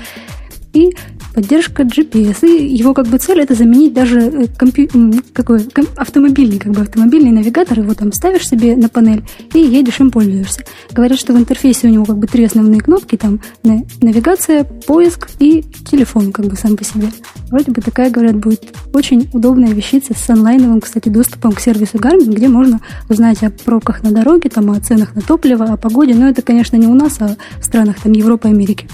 и 0.72 0.94
поддержка 1.34 1.82
GPS. 1.82 2.46
И 2.46 2.74
его 2.74 2.94
как 2.94 3.06
бы 3.06 3.18
цель 3.18 3.40
это 3.40 3.54
заменить 3.54 3.92
даже 3.92 4.20
э, 4.20 4.46
компью... 4.58 4.88
какой, 5.32 5.62
ком... 5.64 5.86
автомобильный, 5.96 6.58
как 6.58 6.72
бы 6.72 6.82
автомобильный 6.82 7.30
навигатор. 7.30 7.80
Его 7.80 7.94
там 7.94 8.12
ставишь 8.12 8.48
себе 8.48 8.76
на 8.76 8.88
панель 8.88 9.24
и 9.54 9.58
едешь 9.58 10.00
им 10.00 10.10
пользуешься. 10.10 10.64
Говорят, 10.92 11.18
что 11.18 11.32
в 11.32 11.38
интерфейсе 11.38 11.88
у 11.88 11.90
него 11.90 12.04
как 12.04 12.18
бы 12.18 12.26
три 12.26 12.44
основные 12.44 12.80
кнопки. 12.80 13.16
Там 13.16 13.40
навигация, 13.62 14.64
поиск 14.64 15.28
и 15.38 15.64
телефон 15.90 16.32
как 16.32 16.46
бы 16.46 16.56
сам 16.56 16.76
по 16.76 16.84
себе. 16.84 17.08
Вроде 17.50 17.72
бы 17.72 17.80
такая, 17.80 18.10
говорят, 18.10 18.36
будет 18.36 18.62
очень 18.92 19.28
удобная 19.32 19.72
вещица 19.72 20.14
с 20.14 20.30
онлайновым, 20.30 20.80
кстати, 20.80 21.08
доступом 21.08 21.52
к 21.52 21.60
сервису 21.60 21.98
Garmin, 21.98 22.32
где 22.32 22.48
можно 22.48 22.80
узнать 23.08 23.42
о 23.42 23.50
пробках 23.50 24.02
на 24.02 24.12
дороге, 24.12 24.50
там, 24.50 24.70
о 24.70 24.80
ценах 24.80 25.14
на 25.14 25.22
топливо, 25.22 25.64
о 25.64 25.76
погоде. 25.76 26.14
Но 26.14 26.28
это, 26.28 26.42
конечно, 26.42 26.76
не 26.76 26.86
у 26.86 26.94
нас, 26.94 27.16
а 27.20 27.36
в 27.60 27.64
странах 27.64 28.00
там 28.02 28.12
Европы 28.12 28.48
и 28.48 28.52
Америки. 28.52 28.88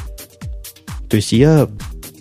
То 1.09 1.16
есть 1.16 1.33
я 1.33 1.69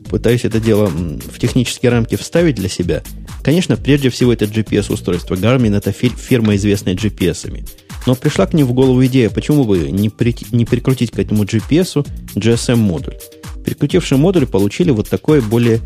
пытаюсь 0.10 0.46
это 0.46 0.60
дело 0.60 0.88
в 0.88 1.40
технические 1.40 1.92
рамки 1.92 2.16
вставить 2.16 2.56
для 2.56 2.70
себя. 2.70 3.04
Конечно, 3.44 3.78
прежде 3.78 4.10
всего 4.10 4.34
это 4.34 4.46
GPS-устройство. 4.46 5.36
Garmin 5.36 5.76
это 5.76 5.92
фирма, 5.92 6.56
известная 6.56 6.96
GPS-ами. 6.96 7.66
Но 8.06 8.16
пришла 8.16 8.46
к 8.46 8.54
ним 8.54 8.68
в 8.68 8.74
голову 8.74 9.04
идея, 9.06 9.30
почему 9.30 9.66
бы 9.66 9.90
не, 9.92 10.10
при, 10.10 10.36
не 10.52 10.66
прикрутить 10.66 11.12
к 11.12 11.20
этому 11.20 11.44
GPS 11.44 12.08
GSM-модуль. 12.36 13.16
Прикрутивший 13.64 14.18
модуль 14.18 14.46
получили 14.46 14.92
вот 14.92 15.10
такое 15.10 15.42
более, 15.42 15.80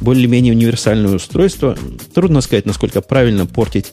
более-менее 0.00 0.54
универсальное 0.54 1.14
устройство. 1.14 1.76
Трудно 2.14 2.40
сказать, 2.40 2.64
насколько 2.64 3.02
правильно 3.02 3.44
портить 3.46 3.92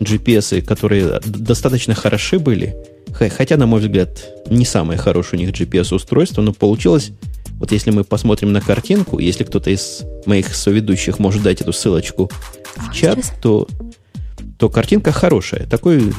GPS, 0.00 0.62
которые 0.62 1.20
достаточно 1.24 1.94
хороши 1.94 2.38
были. 2.38 2.76
Хотя, 3.12 3.56
на 3.56 3.66
мой 3.66 3.80
взгляд, 3.80 4.24
не 4.48 4.64
самое 4.64 4.98
хорошее 4.98 5.42
у 5.42 5.46
них 5.46 5.54
GPS-устройство, 5.54 6.42
но 6.42 6.52
получилось 6.52 7.12
вот 7.60 7.72
если 7.72 7.90
мы 7.90 8.04
посмотрим 8.04 8.52
на 8.52 8.62
картинку, 8.62 9.18
если 9.18 9.44
кто-то 9.44 9.70
из 9.70 10.02
моих 10.24 10.54
соведущих 10.54 11.18
может 11.18 11.42
дать 11.42 11.60
эту 11.60 11.74
ссылочку 11.74 12.30
в 12.74 12.92
чат, 12.92 13.18
то, 13.42 13.68
то 14.58 14.70
картинка 14.70 15.12
хорошая. 15.12 15.66
Такой 15.66 16.14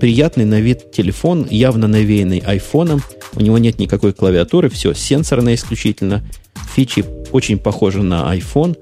приятный 0.00 0.44
на 0.44 0.60
вид 0.60 0.92
телефон, 0.92 1.48
явно 1.50 1.88
навеянный 1.88 2.38
айфоном. 2.38 3.02
У 3.34 3.40
него 3.40 3.58
нет 3.58 3.80
никакой 3.80 4.12
клавиатуры, 4.12 4.70
все 4.70 4.94
сенсорное 4.94 5.56
исключительно. 5.56 6.24
Фичи 6.76 7.04
очень 7.32 7.58
похожи 7.58 8.04
на 8.04 8.32
iPhone. 8.36 8.78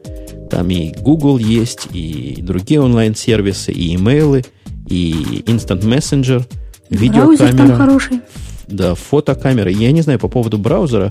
Там 0.51 0.69
и 0.69 0.93
Google 0.93 1.39
есть, 1.39 1.89
и 1.95 2.37
другие 2.43 2.83
онлайн-сервисы, 2.83 3.73
и 3.73 3.97
имейлы, 3.97 4.45
и 4.87 5.43
Instant 5.47 5.81
Messenger, 5.81 6.45
видеокамера. 6.91 7.57
там 7.57 7.75
хороший. 7.75 8.21
Да, 8.69 8.95
фотокамера. 8.95 9.71
Я 9.71 9.93
не 9.93 10.03
знаю 10.03 10.19
по 10.19 10.29
поводу 10.29 10.59
браузера. 10.59 11.11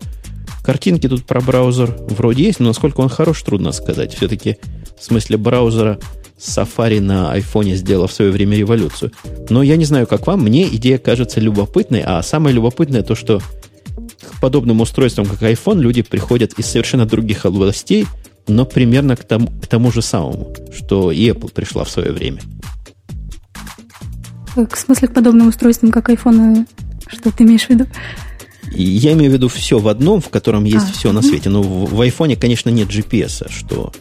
Картинки 0.65 1.07
тут 1.07 1.25
про 1.25 1.41
браузер 1.41 1.95
вроде 2.09 2.45
есть, 2.45 2.59
но 2.59 2.69
насколько 2.69 3.01
он 3.01 3.09
хорош, 3.09 3.43
трудно 3.43 3.71
сказать. 3.71 4.15
Все-таки 4.15 4.57
в 4.99 5.03
смысле 5.03 5.37
браузера 5.37 5.99
Safari 6.39 6.99
на 6.99 7.31
айфоне 7.31 7.75
сделал 7.75 8.07
в 8.07 8.11
свое 8.11 8.31
время 8.31 8.57
революцию. 8.57 9.11
Но 9.49 9.61
я 9.61 9.77
не 9.77 9.85
знаю, 9.85 10.07
как 10.07 10.25
вам, 10.25 10.41
мне 10.41 10.67
идея 10.75 10.97
кажется 10.97 11.39
любопытной, 11.39 12.01
а 12.03 12.23
самое 12.23 12.55
любопытное 12.55 13.03
то, 13.03 13.13
что 13.13 13.41
к 14.19 14.41
подобным 14.41 14.81
устройствам, 14.81 15.27
как 15.27 15.43
iPhone, 15.43 15.79
люди 15.81 16.01
приходят 16.01 16.53
из 16.53 16.65
совершенно 16.65 17.05
других 17.05 17.45
областей, 17.45 18.07
но 18.47 18.65
примерно 18.65 19.15
к 19.15 19.23
тому, 19.23 19.47
к 19.61 19.67
тому 19.67 19.91
же 19.91 20.01
самому, 20.01 20.51
что 20.75 21.11
и 21.11 21.29
Apple 21.29 21.53
пришла 21.53 21.83
в 21.83 21.91
свое 21.91 22.11
время. 22.11 22.41
В 24.55 24.75
смысле, 24.75 25.09
к 25.09 25.13
подобным 25.13 25.49
устройствам, 25.49 25.91
как 25.91 26.09
iPhone, 26.09 26.65
что 27.07 27.31
ты 27.31 27.43
имеешь 27.43 27.67
в 27.67 27.69
виду? 27.69 27.85
Я 28.71 29.13
имею 29.13 29.31
в 29.31 29.33
виду 29.33 29.47
все 29.47 29.79
в 29.79 29.87
одном, 29.87 30.21
в 30.21 30.29
котором 30.29 30.63
есть 30.63 30.89
а, 30.89 30.93
все 30.93 31.11
на 31.11 31.21
свете. 31.21 31.49
Но 31.49 31.61
в, 31.61 31.93
в 31.93 32.01
айфоне, 32.01 32.35
конечно, 32.35 32.69
нет 32.69 32.89
GPS, 32.89 33.51
что 33.51 33.91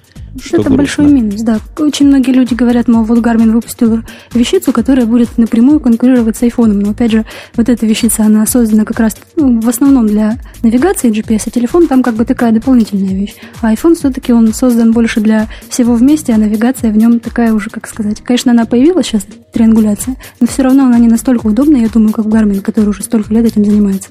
что 0.40 0.56
это 0.56 0.64
грустно. 0.64 0.76
большой 0.76 1.06
минус, 1.06 1.40
да. 1.42 1.60
Очень 1.78 2.08
многие 2.08 2.32
люди 2.32 2.54
говорят, 2.54 2.88
мол, 2.88 3.04
вот 3.04 3.18
Garmin 3.18 3.52
выпустил 3.52 4.00
вещицу, 4.32 4.72
которая 4.72 5.06
будет 5.06 5.38
напрямую 5.38 5.80
конкурировать 5.80 6.36
с 6.36 6.42
iPhone. 6.42 6.72
Но 6.72 6.90
опять 6.90 7.12
же, 7.12 7.24
вот 7.56 7.68
эта 7.68 7.86
вещица, 7.86 8.24
она 8.24 8.46
создана 8.46 8.84
как 8.84 9.00
раз 9.00 9.16
ну, 9.36 9.60
в 9.60 9.68
основном 9.68 10.06
для 10.06 10.38
навигации 10.62 11.10
GPS, 11.10 11.42
а 11.46 11.50
телефон 11.50 11.86
там 11.86 12.02
как 12.02 12.14
бы 12.14 12.24
такая 12.24 12.52
дополнительная 12.52 13.14
вещь. 13.14 13.34
А 13.62 13.72
iPhone 13.72 13.94
все-таки 13.94 14.32
он 14.32 14.52
создан 14.52 14.92
больше 14.92 15.20
для 15.20 15.48
всего 15.68 15.94
вместе, 15.94 16.32
а 16.32 16.38
навигация 16.38 16.90
в 16.90 16.96
нем 16.96 17.20
такая 17.20 17.52
уже, 17.52 17.70
как 17.70 17.86
сказать. 17.86 18.20
Конечно, 18.22 18.52
она 18.52 18.64
появилась 18.64 19.06
сейчас, 19.06 19.26
триангуляция, 19.52 20.16
но 20.40 20.46
все 20.46 20.62
равно 20.62 20.86
она 20.86 20.98
не 20.98 21.08
настолько 21.08 21.46
удобная, 21.46 21.82
я 21.82 21.88
думаю, 21.88 22.12
как 22.12 22.26
Garmin, 22.26 22.60
который 22.60 22.88
уже 22.88 23.04
столько 23.04 23.32
лет 23.32 23.44
этим 23.44 23.64
занимается 23.64 24.10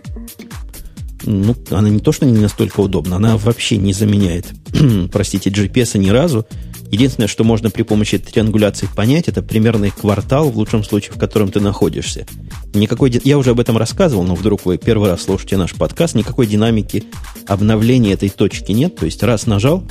ну, 1.23 1.55
она 1.71 1.89
не 1.89 1.99
то, 1.99 2.11
что 2.11 2.25
не 2.25 2.39
настолько 2.39 2.79
удобна, 2.81 3.17
она 3.17 3.37
вообще 3.37 3.77
не 3.77 3.93
заменяет, 3.93 4.47
простите, 5.11 5.49
GPS 5.49 5.97
ни 5.97 6.09
разу. 6.09 6.45
Единственное, 6.91 7.27
что 7.27 7.43
можно 7.43 7.71
при 7.71 7.81
помощи 7.81 8.19
триангуляции 8.19 8.87
понять, 8.95 9.27
это 9.27 9.41
примерный 9.41 9.89
квартал, 9.89 10.51
в 10.51 10.57
лучшем 10.57 10.83
случае, 10.83 11.13
в 11.13 11.17
котором 11.17 11.51
ты 11.51 11.59
находишься. 11.59 12.27
Никакой, 12.75 13.11
я 13.23 13.39
уже 13.39 13.49
об 13.49 13.59
этом 13.59 13.79
рассказывал, 13.79 14.23
но 14.23 14.35
вдруг 14.35 14.63
вы 14.65 14.77
первый 14.77 15.09
раз 15.09 15.23
слушаете 15.23 15.57
наш 15.57 15.73
подкаст, 15.73 16.13
никакой 16.13 16.45
динамики 16.45 17.05
обновления 17.47 18.13
этой 18.13 18.29
точки 18.29 18.73
нет. 18.73 18.95
То 18.95 19.05
есть 19.05 19.23
раз 19.23 19.47
нажал, 19.47 19.83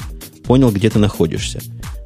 понял, 0.45 0.71
где 0.71 0.90
ты 0.90 1.01
находишься. 1.01 1.61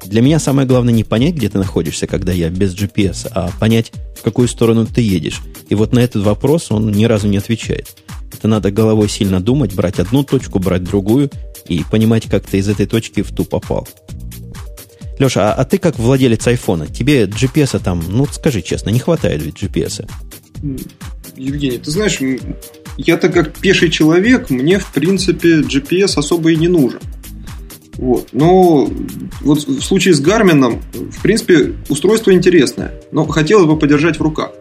Для 0.07 0.21
меня 0.21 0.39
самое 0.39 0.67
главное 0.67 0.93
не 0.93 1.03
понять, 1.03 1.35
где 1.35 1.49
ты 1.49 1.57
находишься, 1.57 2.07
когда 2.07 2.31
я 2.31 2.49
без 2.49 2.73
GPS, 2.73 3.29
а 3.31 3.51
понять, 3.59 3.91
в 4.17 4.23
какую 4.23 4.47
сторону 4.47 4.85
ты 4.85 5.01
едешь. 5.01 5.41
И 5.67 5.75
вот 5.75 5.91
на 5.91 5.99
этот 5.99 6.23
вопрос 6.23 6.71
он 6.71 6.89
ни 6.91 7.03
разу 7.05 7.27
не 7.27 7.37
отвечает. 7.37 7.97
Это 8.31 8.47
надо 8.47 8.71
головой 8.71 9.09
сильно 9.09 9.41
думать, 9.41 9.73
брать 9.73 9.99
одну 9.99 10.23
точку, 10.23 10.59
брать 10.59 10.83
другую 10.83 11.29
и 11.67 11.83
понимать, 11.91 12.25
как 12.29 12.45
ты 12.45 12.59
из 12.59 12.69
этой 12.69 12.85
точки 12.85 13.21
в 13.21 13.35
ту 13.35 13.43
попал. 13.43 13.87
Леша, 15.19 15.51
а, 15.51 15.55
а 15.55 15.65
ты 15.65 15.77
как 15.77 15.99
владелец 15.99 16.47
айфона, 16.47 16.87
тебе 16.87 17.23
GPS 17.23 17.81
там, 17.83 18.03
ну 18.07 18.25
скажи 18.27 18.61
честно, 18.61 18.91
не 18.91 18.99
хватает 18.99 19.41
ведь 19.41 19.61
GPS? 19.61 20.09
Евгений, 21.35 21.79
ты 21.79 21.91
знаешь, 21.91 22.19
я-то 22.97 23.29
как 23.29 23.53
пеший 23.57 23.89
человек, 23.89 24.49
мне 24.49 24.79
в 24.79 24.91
принципе 24.93 25.61
GPS 25.61 26.17
особо 26.17 26.51
и 26.51 26.55
не 26.55 26.67
нужен. 26.67 26.99
Вот. 27.97 28.29
Но 28.31 28.87
вот 29.41 29.67
в 29.67 29.81
случае 29.81 30.13
с 30.13 30.19
Гармином, 30.19 30.81
в 30.93 31.21
принципе, 31.21 31.73
устройство 31.89 32.31
интересное, 32.31 32.93
но 33.11 33.25
хотелось 33.25 33.65
бы 33.65 33.77
подержать 33.77 34.19
в 34.19 34.21
руках. 34.21 34.51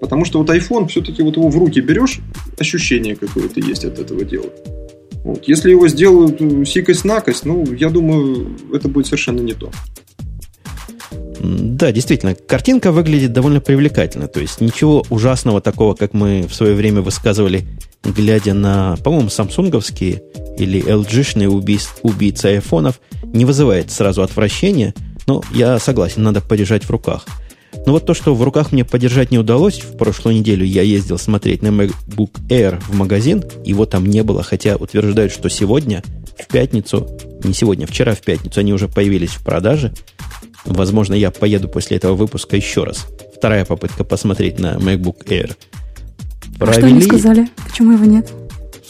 Потому 0.00 0.24
что 0.24 0.38
вот 0.38 0.50
iPhone, 0.50 0.88
все-таки 0.88 1.22
вот 1.22 1.36
его 1.36 1.48
в 1.48 1.56
руки 1.56 1.80
берешь, 1.80 2.20
ощущение 2.58 3.16
какое-то 3.16 3.60
есть 3.60 3.84
от 3.84 3.98
этого 3.98 4.24
дела. 4.24 4.50
Вот. 5.24 5.48
Если 5.48 5.70
его 5.70 5.88
сделают 5.88 6.40
э, 6.40 6.64
сикость-накость, 6.64 7.44
ну, 7.44 7.64
я 7.72 7.90
думаю, 7.90 8.56
это 8.72 8.88
будет 8.88 9.06
совершенно 9.06 9.40
не 9.40 9.54
то. 9.54 9.72
Да, 11.40 11.90
действительно, 11.90 12.34
картинка 12.34 12.92
выглядит 12.92 13.32
довольно 13.32 13.60
привлекательно. 13.60 14.28
То 14.28 14.40
есть 14.40 14.60
ничего 14.60 15.04
ужасного 15.10 15.60
такого, 15.60 15.94
как 15.94 16.14
мы 16.14 16.46
в 16.48 16.54
свое 16.54 16.74
время 16.74 17.00
высказывали, 17.00 17.66
глядя 18.12 18.54
на, 18.54 18.96
по-моему, 19.04 19.28
самсунговские 19.28 20.22
или 20.58 20.82
LG-шные 20.82 21.48
убийц, 21.48 21.88
убийцы 22.02 22.46
айфонов, 22.46 23.00
не 23.22 23.44
вызывает 23.44 23.90
сразу 23.90 24.22
отвращения. 24.22 24.94
Но 25.26 25.42
я 25.52 25.78
согласен, 25.78 26.22
надо 26.22 26.40
подержать 26.40 26.84
в 26.84 26.90
руках– 26.90 27.26
но 27.86 27.92
вот 27.92 28.04
то, 28.04 28.14
что 28.14 28.34
в 28.34 28.42
руках 28.42 28.72
мне 28.72 28.84
подержать 28.84 29.30
не 29.30 29.38
удалось, 29.38 29.78
в 29.78 29.96
прошлую 29.96 30.36
неделю 30.36 30.64
я 30.64 30.82
ездил 30.82 31.18
смотреть 31.18 31.62
на 31.62 31.68
MacBook 31.68 32.32
Air 32.48 32.80
в 32.80 32.94
магазин, 32.96 33.44
его 33.64 33.86
там 33.86 34.06
не 34.06 34.24
было, 34.24 34.42
хотя 34.42 34.74
утверждают, 34.76 35.32
что 35.32 35.48
сегодня, 35.48 36.02
в 36.36 36.48
пятницу, 36.48 37.08
не 37.44 37.54
сегодня, 37.54 37.86
вчера 37.86 38.14
в 38.16 38.22
пятницу, 38.22 38.58
они 38.58 38.72
уже 38.72 38.88
появились 38.88 39.30
в 39.30 39.44
продаже. 39.44 39.92
Возможно, 40.64 41.14
я 41.14 41.30
поеду 41.30 41.68
после 41.68 41.96
этого 41.96 42.14
выпуска 42.14 42.56
еще 42.56 42.82
раз. 42.82 43.06
Вторая 43.36 43.64
попытка 43.64 44.02
посмотреть 44.02 44.58
на 44.58 44.74
MacBook 44.74 45.24
Air. 45.28 45.54
Провели... 46.58 46.76
А 46.76 46.80
что 46.80 46.86
они 46.86 47.02
сказали? 47.02 47.48
Почему 47.68 47.92
его 47.92 48.04
нет? 48.04 48.32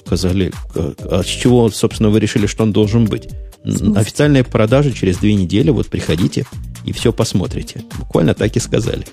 Сказали, 0.05 0.53
а 0.75 1.23
с 1.23 1.27
чего, 1.27 1.69
собственно, 1.71 2.11
вы 2.11 2.21
решили, 2.21 2.47
что 2.47 2.63
он 2.63 2.73
должен 2.73 3.07
быть? 3.07 3.29
Официальные 3.65 4.45
продажи 4.45 4.93
через 4.93 5.19
две 5.19 5.35
недели, 5.35 5.71
вот 5.71 5.89
приходите 5.89 6.47
и 6.85 6.93
все 6.93 7.13
посмотрите. 7.13 7.83
Буквально 7.99 8.35
так 8.35 8.55
и 8.55 8.61
сказали. 8.61 9.05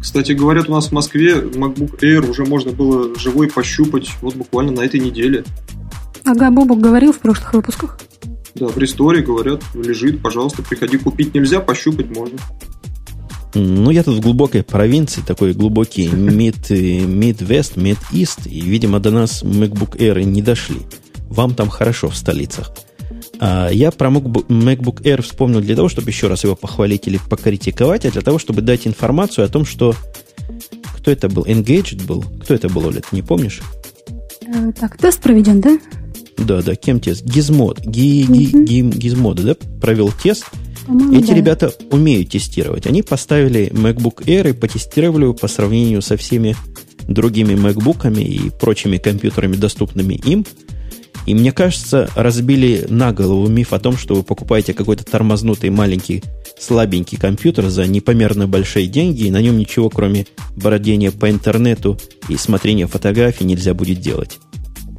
Кстати, 0.00 0.32
говорят, 0.32 0.68
у 0.68 0.72
нас 0.72 0.88
в 0.88 0.92
Москве 0.92 1.34
MacBook 1.34 2.00
Air 2.00 2.30
уже 2.30 2.44
можно 2.44 2.72
было 2.72 3.18
живой 3.18 3.48
пощупать 3.48 4.08
вот 4.22 4.34
буквально 4.36 4.72
на 4.72 4.80
этой 4.80 5.00
неделе. 5.00 5.44
Ага, 6.24 6.50
Бобок 6.50 6.80
говорил 6.80 7.12
в 7.12 7.18
прошлых 7.18 7.52
выпусках. 7.52 7.98
Да, 8.54 8.68
в 8.68 8.78
Ресторе 8.78 9.20
говорят, 9.20 9.62
лежит, 9.74 10.22
пожалуйста, 10.22 10.62
приходи 10.62 10.96
купить 10.96 11.34
нельзя, 11.34 11.60
пощупать 11.60 12.08
можно. 12.16 12.38
Ну, 13.58 13.90
я 13.90 14.02
тут 14.02 14.16
в 14.16 14.20
глубокой 14.20 14.62
провинции, 14.62 15.22
такой 15.26 15.54
глубокий 15.54 16.08
mid, 16.08 16.68
Mid-West, 16.68 17.76
Mid-East, 17.76 18.46
и, 18.50 18.60
видимо, 18.60 19.00
до 19.00 19.10
нас 19.10 19.42
MacBook 19.42 19.96
Air 19.96 20.22
не 20.24 20.42
дошли. 20.42 20.80
Вам 21.30 21.54
там 21.54 21.70
хорошо 21.70 22.10
в 22.10 22.16
столицах. 22.16 22.72
А 23.40 23.70
я 23.70 23.90
про 23.92 24.10
MacBook, 24.10 25.02
Air 25.02 25.22
вспомнил 25.22 25.60
для 25.60 25.74
того, 25.74 25.88
чтобы 25.88 26.10
еще 26.10 26.28
раз 26.28 26.44
его 26.44 26.54
похвалить 26.54 27.06
или 27.06 27.18
покритиковать, 27.30 28.04
а 28.04 28.10
для 28.10 28.20
того, 28.20 28.38
чтобы 28.38 28.60
дать 28.60 28.86
информацию 28.86 29.46
о 29.46 29.48
том, 29.48 29.64
что... 29.64 29.94
Кто 30.98 31.10
это 31.10 31.30
был? 31.30 31.44
Engaged 31.44 32.04
был? 32.04 32.24
Кто 32.42 32.52
это 32.52 32.68
был, 32.68 32.86
Оля, 32.86 33.00
ты 33.00 33.16
не 33.16 33.22
помнишь? 33.22 33.60
Э, 34.46 34.72
так, 34.78 34.98
тест 34.98 35.20
проведен, 35.22 35.60
да? 35.60 35.78
Да, 36.36 36.60
да, 36.60 36.74
кем 36.76 37.00
тест? 37.00 37.24
Гизмод. 37.24 37.80
Ги, 37.80 38.24
ги, 38.24 38.64
ги, 38.64 38.82
гизмода, 38.82 39.42
да, 39.42 39.54
провел 39.80 40.12
тест. 40.22 40.44
Эти 41.12 41.28
да. 41.28 41.34
ребята 41.34 41.72
умеют 41.90 42.30
тестировать. 42.30 42.86
Они 42.86 43.02
поставили 43.02 43.70
MacBook 43.72 44.24
Air 44.24 44.50
и 44.50 44.52
потестировали 44.52 45.24
его 45.24 45.34
по 45.34 45.48
сравнению 45.48 46.02
со 46.02 46.16
всеми 46.16 46.56
другими 47.08 47.54
MacBook'ами 47.54 48.22
и 48.22 48.50
прочими 48.50 48.98
компьютерами, 48.98 49.56
доступными 49.56 50.14
им. 50.14 50.44
И 51.26 51.34
мне 51.34 51.50
кажется, 51.50 52.08
разбили 52.14 52.86
на 52.88 53.12
голову 53.12 53.48
миф 53.48 53.72
о 53.72 53.80
том, 53.80 53.96
что 53.96 54.14
вы 54.14 54.22
покупаете 54.22 54.74
какой-то 54.74 55.04
тормознутый 55.04 55.70
маленький 55.70 56.22
слабенький 56.58 57.18
компьютер 57.18 57.68
за 57.68 57.86
непомерно 57.86 58.46
большие 58.46 58.86
деньги, 58.86 59.24
и 59.24 59.30
на 59.30 59.42
нем 59.42 59.58
ничего, 59.58 59.90
кроме 59.90 60.26
бродения 60.54 61.10
по 61.10 61.28
интернету 61.28 61.98
и 62.28 62.36
смотрения 62.36 62.86
фотографий, 62.86 63.44
нельзя 63.44 63.74
будет 63.74 64.00
делать. 64.00 64.38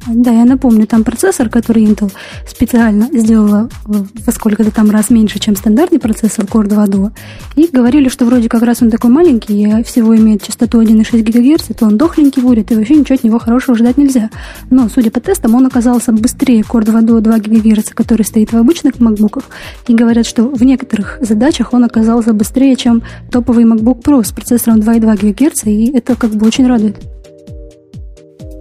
Да, 0.08 0.30
я 0.30 0.46
напомню, 0.46 0.86
там 0.86 1.04
процессор, 1.04 1.50
который 1.50 1.84
Intel 1.84 2.10
специально 2.46 3.08
сделала 3.12 3.68
во 3.84 4.32
сколько-то 4.32 4.70
там 4.70 4.90
раз 4.90 5.10
меньше, 5.10 5.38
чем 5.38 5.54
стандартный 5.54 5.98
процессор 5.98 6.46
Core 6.46 6.66
2 6.66 6.84
Duo. 6.86 7.10
И 7.56 7.68
говорили, 7.70 8.08
что 8.08 8.24
вроде 8.24 8.48
как 8.48 8.62
раз 8.62 8.80
он 8.80 8.90
такой 8.90 9.10
маленький, 9.10 9.62
и 9.62 9.82
всего 9.82 10.16
имеет 10.16 10.42
частоту 10.42 10.80
1,6 10.80 11.22
ГГц, 11.22 11.76
то 11.78 11.86
он 11.86 11.98
дохленький 11.98 12.40
будет, 12.40 12.72
и 12.72 12.74
вообще 12.74 12.94
ничего 12.94 13.16
от 13.16 13.24
него 13.24 13.38
хорошего 13.38 13.76
ждать 13.76 13.98
нельзя. 13.98 14.30
Но, 14.70 14.88
судя 14.88 15.10
по 15.10 15.20
тестам, 15.20 15.54
он 15.54 15.66
оказался 15.66 16.12
быстрее 16.12 16.62
Core 16.62 16.84
2 16.84 17.00
Duo 17.02 17.20
2 17.20 17.38
ГГц, 17.38 17.90
который 17.90 18.22
стоит 18.22 18.52
в 18.52 18.56
обычных 18.56 18.94
MacBook. 18.94 19.44
И 19.88 19.94
говорят, 19.94 20.26
что 20.26 20.44
в 20.48 20.62
некоторых 20.62 21.18
задачах 21.20 21.74
он 21.74 21.84
оказался 21.84 22.32
быстрее, 22.32 22.76
чем 22.76 23.02
топовый 23.30 23.64
MacBook 23.64 24.02
Pro 24.02 24.24
с 24.24 24.32
процессором 24.32 24.78
2,2 24.80 25.34
ГГц, 25.34 25.66
и 25.66 25.92
это 25.92 26.16
как 26.16 26.30
бы 26.30 26.46
очень 26.46 26.66
радует. 26.66 26.96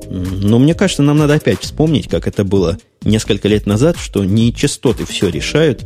Но 0.10 0.60
мне 0.60 0.74
кажется, 0.74 1.04
нам 1.04 1.18
надо 1.18 1.36
опять 1.36 1.62
вспомнить, 1.62 2.08
как 2.08 2.28
это 2.28 2.44
было 2.44 2.78
несколько 3.04 3.48
лет 3.48 3.66
назад, 3.66 3.98
что 3.98 4.24
не 4.24 4.54
частоты 4.54 5.06
все 5.06 5.30
решают. 5.30 5.86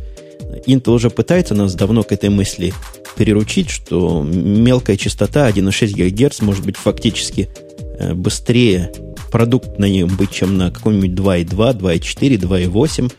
Intel 0.66 0.92
уже 0.92 1.10
пытается 1.10 1.54
нас 1.54 1.74
давно 1.74 2.02
к 2.02 2.12
этой 2.12 2.28
мысли 2.28 2.72
переручить, 3.16 3.70
что 3.70 4.22
мелкая 4.22 4.96
частота 4.96 5.48
1,6 5.48 5.92
ГГц 5.94 6.40
может 6.40 6.64
быть 6.64 6.76
фактически 6.76 7.48
э, 7.98 8.14
быстрее 8.14 8.92
продукт 9.30 9.78
на 9.78 9.86
нем 9.86 10.14
быть, 10.16 10.30
чем 10.30 10.56
на 10.56 10.70
каком-нибудь 10.70 11.18
2.2, 11.18 11.78
2.4, 11.78 12.38
2.8. 12.38 13.12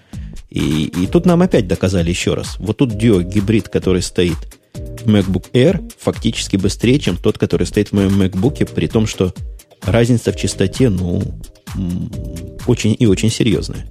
И, 0.52 0.86
и 0.86 1.08
тут 1.08 1.26
нам 1.26 1.42
опять 1.42 1.68
доказали 1.68 2.10
еще 2.10 2.36
раз. 2.36 2.58
Вот 2.60 2.78
тут 2.78 2.94
Duo 2.94 3.24
гибрид, 3.24 3.70
который 3.70 4.04
стоит 4.04 4.38
в 4.74 5.08
MacBook 5.08 5.46
Air, 5.54 5.92
фактически 6.00 6.58
быстрее, 6.58 7.00
чем 7.00 7.18
тот, 7.18 7.38
который 7.38 7.66
стоит 7.66 7.90
в 7.90 7.94
моем 7.94 8.22
MacBook, 8.22 8.72
при 8.74 8.88
том, 8.88 9.08
что 9.08 9.34
разница 9.86 10.32
в 10.32 10.36
частоте, 10.36 10.90
ну, 10.90 11.22
очень 12.68 12.96
и 12.98 13.06
очень 13.06 13.30
серьезная. 13.30 13.88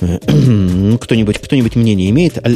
Ну, 0.00 0.96
кто-нибудь, 0.98 1.38
кто-нибудь 1.38 1.74
мнение 1.76 2.10
имеет? 2.10 2.38
А, 2.38 2.48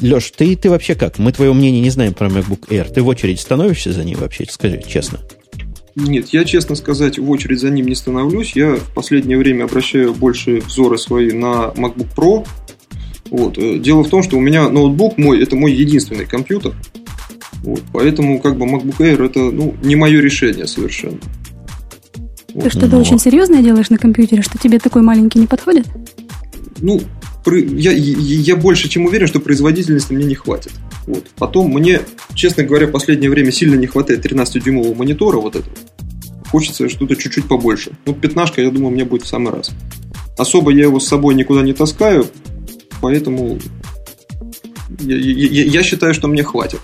Леш, 0.00 0.32
ты, 0.36 0.56
ты 0.56 0.68
вообще 0.68 0.94
как? 0.94 1.18
Мы 1.18 1.32
твоего 1.32 1.54
мнения 1.54 1.80
не 1.80 1.90
знаем 1.90 2.12
про 2.12 2.26
MacBook 2.28 2.68
Air. 2.68 2.92
Ты 2.92 3.02
в 3.02 3.08
очередь 3.08 3.40
становишься 3.40 3.92
за 3.92 4.04
ним 4.04 4.18
вообще? 4.18 4.46
Скажи 4.50 4.82
честно. 4.86 5.20
Нет, 5.94 6.28
я, 6.28 6.44
честно 6.44 6.74
сказать, 6.74 7.18
в 7.18 7.30
очередь 7.30 7.60
за 7.60 7.70
ним 7.70 7.86
не 7.86 7.94
становлюсь. 7.94 8.52
Я 8.54 8.76
в 8.76 8.94
последнее 8.94 9.38
время 9.38 9.64
обращаю 9.64 10.14
больше 10.14 10.60
взоры 10.60 10.98
свои 10.98 11.32
на 11.32 11.72
MacBook 11.76 12.08
Pro. 12.16 12.46
Вот. 13.30 13.58
Э, 13.58 13.78
дело 13.78 14.02
в 14.02 14.08
том, 14.08 14.22
что 14.22 14.36
у 14.36 14.40
меня 14.40 14.68
ноутбук 14.68 15.18
мой, 15.18 15.42
это 15.42 15.56
мой 15.56 15.72
единственный 15.72 16.26
компьютер. 16.26 16.74
Вот, 17.62 17.82
поэтому 17.92 18.38
как 18.40 18.56
бы 18.56 18.66
MacBook 18.66 18.98
Air 18.98 19.26
это 19.26 19.40
ну, 19.40 19.74
не 19.82 19.96
мое 19.96 20.20
решение 20.20 20.66
совершенно. 20.66 21.18
Ты 22.48 22.54
вот. 22.54 22.70
что-то 22.70 22.96
Но... 22.96 23.00
очень 23.00 23.18
серьезное 23.18 23.62
делаешь 23.62 23.90
на 23.90 23.98
компьютере, 23.98 24.42
что 24.42 24.58
тебе 24.58 24.78
такой 24.78 25.02
маленький 25.02 25.38
не 25.38 25.46
подходит? 25.46 25.86
Ну, 26.80 27.00
я, 27.46 27.92
я 27.92 28.56
больше 28.56 28.88
чем 28.88 29.06
уверен, 29.06 29.26
что 29.26 29.40
производительности 29.40 30.12
мне 30.12 30.24
не 30.24 30.34
хватит. 30.34 30.72
Вот. 31.06 31.26
Потом 31.36 31.70
мне, 31.70 32.00
честно 32.34 32.62
говоря, 32.64 32.86
в 32.86 32.92
последнее 32.92 33.30
время 33.30 33.50
сильно 33.52 33.74
не 33.74 33.86
хватает 33.86 34.24
13-дюймового 34.24 34.94
монитора 34.94 35.38
вот 35.38 35.56
этого. 35.56 35.74
Хочется 36.50 36.88
что-то 36.88 37.16
чуть-чуть 37.16 37.46
побольше. 37.46 37.92
Ну, 38.06 38.14
пятнашка, 38.14 38.62
я 38.62 38.70
думаю, 38.70 38.92
мне 38.92 39.04
будет 39.04 39.22
в 39.22 39.26
самый 39.26 39.52
раз. 39.52 39.70
Особо 40.38 40.70
я 40.70 40.84
его 40.84 41.00
с 41.00 41.06
собой 41.06 41.34
никуда 41.34 41.62
не 41.62 41.72
таскаю, 41.72 42.26
поэтому 43.00 43.58
я, 45.00 45.16
я, 45.16 45.64
я 45.64 45.82
считаю, 45.82 46.14
что 46.14 46.28
мне 46.28 46.42
хватит. 46.42 46.80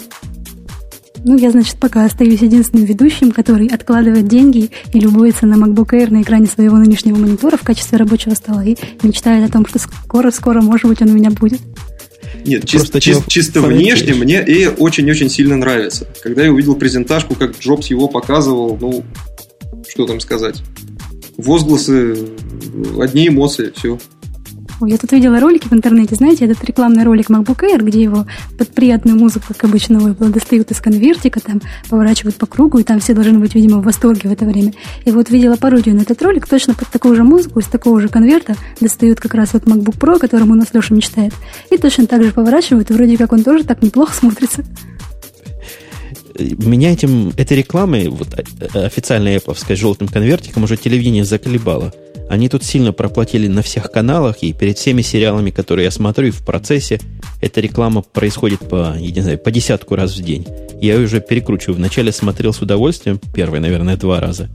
Ну, 1.25 1.39
я, 1.39 1.51
значит, 1.51 1.77
пока 1.79 2.05
остаюсь 2.05 2.43
единственным 2.43 2.85
ведущим, 2.85 3.33
который 3.33 3.67
откладывает 3.67 4.29
деньги 4.29 4.71
и 4.93 5.01
любуется 5.01 5.47
на 5.47 5.55
MacBook 5.55 5.91
Air 5.93 6.13
на 6.13 6.21
экране 6.21 6.47
своего 6.47 6.77
нынешнего 6.77 7.17
монитора 7.17 7.57
в 7.57 7.63
качестве 7.63 7.97
рабочего 7.97 8.35
стола 8.35 8.63
и 8.63 8.77
мечтает 9.03 9.49
о 9.49 9.53
том, 9.53 9.67
что 9.67 9.79
скоро-скоро, 9.79 10.61
может 10.61 10.87
быть, 10.87 11.01
он 11.01 11.09
у 11.11 11.15
меня 11.15 11.31
будет. 11.31 11.61
Нет, 12.45 12.67
чисто, 12.67 13.01
чисто, 13.01 13.25
чисто 13.27 13.63
внешне 13.63 14.13
мне 14.13 14.45
Air 14.45 14.77
очень-очень 14.77 15.31
сильно 15.31 15.57
нравится. 15.57 16.07
Когда 16.23 16.43
я 16.45 16.53
увидел 16.53 16.77
презентажку, 16.77 17.35
как 17.35 17.59
Джобс 17.59 17.87
его 17.87 18.07
показывал, 18.07 18.77
ну, 18.79 19.03
что 19.89 20.07
там 20.07 20.21
сказать. 20.21 20.63
Возгласы, 21.39 22.19
одни 23.01 23.29
эмоции, 23.29 23.73
все. 23.75 23.99
Ой, 24.81 24.91
я 24.91 24.99
тут 24.99 25.13
видела 25.13 25.39
ролики 25.39 25.69
в 25.69 25.73
интернете, 25.73 26.17
знаете, 26.17 26.47
этот 26.47 26.65
рекламный 26.65 27.05
ролик 27.05 27.31
MacBook 27.31 27.61
Air, 27.63 27.83
где 27.83 28.03
его 28.03 28.27
под 28.59 28.69
приятную 28.69 29.17
музыку, 29.17 29.47
как 29.49 29.65
обычно, 29.65 30.01
выпало, 30.01 30.31
достают 30.31 30.71
из 30.73 30.81
конвертика, 30.81 31.41
там 31.41 31.61
поворачивают 31.89 32.37
по 32.37 32.47
кругу, 32.47 32.79
и 32.79 32.83
там 32.83 32.99
все 32.99 33.15
должны 33.15 33.39
быть, 33.39 33.55
видимо, 33.55 33.79
в 33.79 33.85
восторге 33.85 34.29
в 34.29 34.33
это 34.33 34.45
время. 34.45 34.73
И 35.05 35.13
вот 35.13 35.31
видела 35.31 35.57
пародию 35.57 35.95
на 35.95 36.01
этот 36.01 36.21
ролик, 36.23 36.49
точно 36.49 36.75
под 36.75 36.89
такую 36.89 37.15
же 37.15 37.23
музыку, 37.23 37.61
из 37.61 37.67
такого 37.67 38.01
же 38.01 38.09
конверта 38.09 38.57
достают 38.81 39.21
как 39.21 39.35
раз 39.35 39.53
вот 39.53 39.63
MacBook 39.65 39.99
Pro, 39.99 40.17
о 40.17 40.19
котором 40.19 40.51
у 40.51 40.55
нас 40.55 40.75
Леша 40.75 40.95
мечтает, 40.95 41.33
и 41.71 41.77
точно 41.77 42.07
так 42.07 42.25
же 42.25 42.33
поворачивают, 42.33 42.91
и 42.91 42.95
вроде 42.95 43.17
как 43.17 43.33
он 43.33 43.45
тоже 43.45 43.65
так 43.65 43.81
неплохо 43.83 44.13
смотрится 44.19 44.65
меня 46.37 46.93
этим, 46.93 47.33
этой 47.37 47.57
рекламой, 47.57 48.09
вот 48.09 48.29
официальной 48.75 49.37
Apple 49.37 49.77
желтым 49.77 50.09
конвертиком 50.09 50.65
уже 50.65 50.77
телевидение 50.77 51.25
заколебало. 51.25 51.93
Они 52.29 52.49
тут 52.49 52.65
сильно 52.65 52.93
проплатили 52.93 53.47
на 53.47 53.63
всех 53.63 53.91
каналах, 53.91 54.43
и 54.43 54.53
перед 54.53 54.79
всеми 54.79 55.03
сериалами, 55.03 55.51
которые 55.51 55.85
я 55.85 55.91
смотрю, 55.91 56.29
и 56.29 56.31
в 56.31 56.45
процессе 56.45 57.01
эта 57.41 57.61
реклама 57.61 58.03
происходит 58.03 58.61
по, 58.61 58.95
я 58.99 59.11
не 59.11 59.21
знаю, 59.21 59.39
по 59.39 59.51
десятку 59.51 59.95
раз 59.95 60.17
в 60.17 60.23
день. 60.23 60.47
Я 60.81 60.95
ее 60.95 61.05
уже 61.05 61.21
перекручиваю. 61.21 61.77
Вначале 61.77 62.13
смотрел 62.13 62.53
с 62.53 62.61
удовольствием, 62.61 63.21
первый, 63.35 63.61
наверное, 63.61 63.97
два 63.97 64.21
раза. 64.21 64.49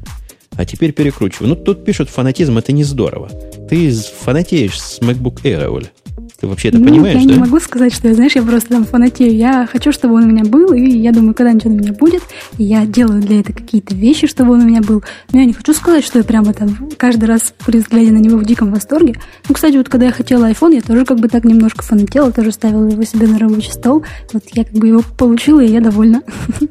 А 0.56 0.66
теперь 0.66 0.92
перекручиваю. 0.92 1.50
Ну, 1.50 1.56
тут 1.56 1.86
пишут, 1.86 2.10
фанатизм 2.10 2.58
это 2.58 2.72
не 2.72 2.84
здорово. 2.84 3.30
Ты 3.70 3.92
фанатеешь 3.92 4.80
с 4.80 5.00
MacBook 5.00 5.44
Air, 5.44 5.70
Оля. 5.70 5.92
Ты 6.40 6.48
вообще 6.48 6.70
это 6.70 6.80
ну, 6.80 6.88
понимаешь, 6.88 7.22
я 7.22 7.28
да? 7.28 7.34
не 7.34 7.40
могу 7.40 7.60
сказать, 7.60 7.94
что, 7.94 8.14
знаешь, 8.14 8.36
я 8.36 8.42
просто 8.42 8.70
там 8.70 8.86
фанатею. 8.86 9.36
Я 9.36 9.68
хочу, 9.70 9.92
чтобы 9.92 10.16
он 10.16 10.24
у 10.24 10.28
меня 10.28 10.46
был, 10.46 10.72
и 10.72 10.82
я 10.82 11.12
думаю, 11.12 11.34
когда-нибудь 11.34 11.66
он 11.66 11.72
у 11.74 11.76
меня 11.76 11.94
будет. 11.94 12.24
И 12.58 12.64
я 12.64 12.86
делаю 12.86 13.22
для 13.22 13.42
этого 13.42 13.58
какие-то 13.58 13.94
вещи, 13.94 14.26
чтобы 14.28 14.54
он 14.54 14.62
у 14.62 14.66
меня 14.66 14.82
был. 14.82 15.04
Но 15.34 15.40
я 15.40 15.46
не 15.46 15.54
хочу 15.54 15.74
сказать, 15.74 16.06
что 16.06 16.20
я 16.20 16.24
прямо 16.24 16.54
там 16.54 16.90
каждый 16.98 17.26
раз 17.26 17.54
при 17.66 17.80
взгляде 17.80 18.12
на 18.12 18.20
него 18.20 18.38
в 18.38 18.46
диком 18.46 18.72
восторге. 18.72 19.16
Ну, 19.50 19.56
кстати, 19.56 19.76
вот 19.76 19.90
когда 19.90 20.06
я 20.08 20.12
хотела 20.14 20.50
iPhone, 20.50 20.76
я 20.76 20.82
тоже 20.82 21.04
как 21.04 21.20
бы 21.20 21.28
так 21.28 21.44
немножко 21.44 21.84
фанатела, 21.84 22.32
тоже 22.32 22.54
ставила 22.54 22.88
его 22.88 23.04
себе 23.04 23.28
на 23.28 23.38
рабочий 23.38 23.72
стол. 23.72 24.06
Вот 24.32 24.44
я 24.54 24.64
как 24.64 24.74
бы 24.74 24.88
его 24.88 25.04
получила, 25.18 25.60
и 25.60 25.70
я 25.70 25.82
довольна. 25.82 26.22